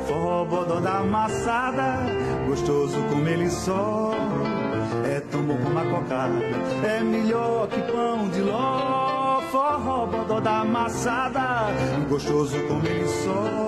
Forró 0.07 0.45
bodó 0.45 0.81
da 0.81 0.99
amassada, 0.99 1.99
gostoso 2.47 2.97
como 3.11 3.29
ele 3.29 3.51
só. 3.51 4.13
É 5.05 5.21
tão 5.21 5.43
bom 5.43 5.57
como 5.57 5.79
a 5.79 5.85
cocada, 5.85 6.35
é 6.85 7.01
melhor 7.01 7.69
que 7.69 7.81
pão 7.93 8.29
de 8.29 8.41
ló. 8.41 9.41
Forró 9.51 10.07
bodó 10.07 10.41
da 10.41 10.61
amassada, 10.61 11.67
gostoso 12.09 12.59
como 12.69 12.87
ele 12.87 13.07
só. 13.09 13.67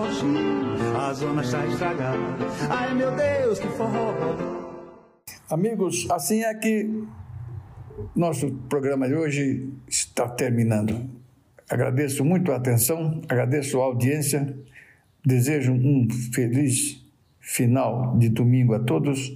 A 0.99 1.13
zona 1.13 1.43
está 1.43 1.65
estragada. 1.65 2.19
Ai 2.69 2.93
meu 2.93 3.15
Deus, 3.15 3.61
que 3.61 3.69
forró. 3.69 4.13
Amigos, 5.49 6.11
assim 6.11 6.43
é 6.43 6.53
que 6.55 7.05
nosso 8.17 8.51
programa 8.69 9.07
de 9.07 9.15
hoje 9.15 9.73
está 9.89 10.29
terminando. 10.29 11.09
Agradeço 11.71 12.25
muito 12.25 12.51
a 12.51 12.57
atenção, 12.57 13.23
agradeço 13.29 13.81
a 13.81 13.85
audiência, 13.85 14.59
desejo 15.25 15.73
um 15.73 16.09
feliz 16.33 17.01
final 17.39 18.19
de 18.19 18.29
domingo 18.29 18.75
a 18.75 18.81
todos, 18.81 19.33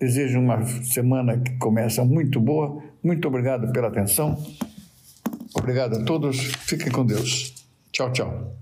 desejo 0.00 0.40
uma 0.40 0.64
semana 0.64 1.38
que 1.38 1.58
começa 1.58 2.04
muito 2.06 2.40
boa. 2.40 2.82
Muito 3.02 3.28
obrigado 3.28 3.70
pela 3.70 3.88
atenção. 3.88 4.42
Obrigado 5.54 5.96
a 5.96 6.04
todos, 6.04 6.38
fiquem 6.38 6.90
com 6.90 7.04
Deus. 7.04 7.54
Tchau, 7.92 8.10
tchau. 8.10 8.61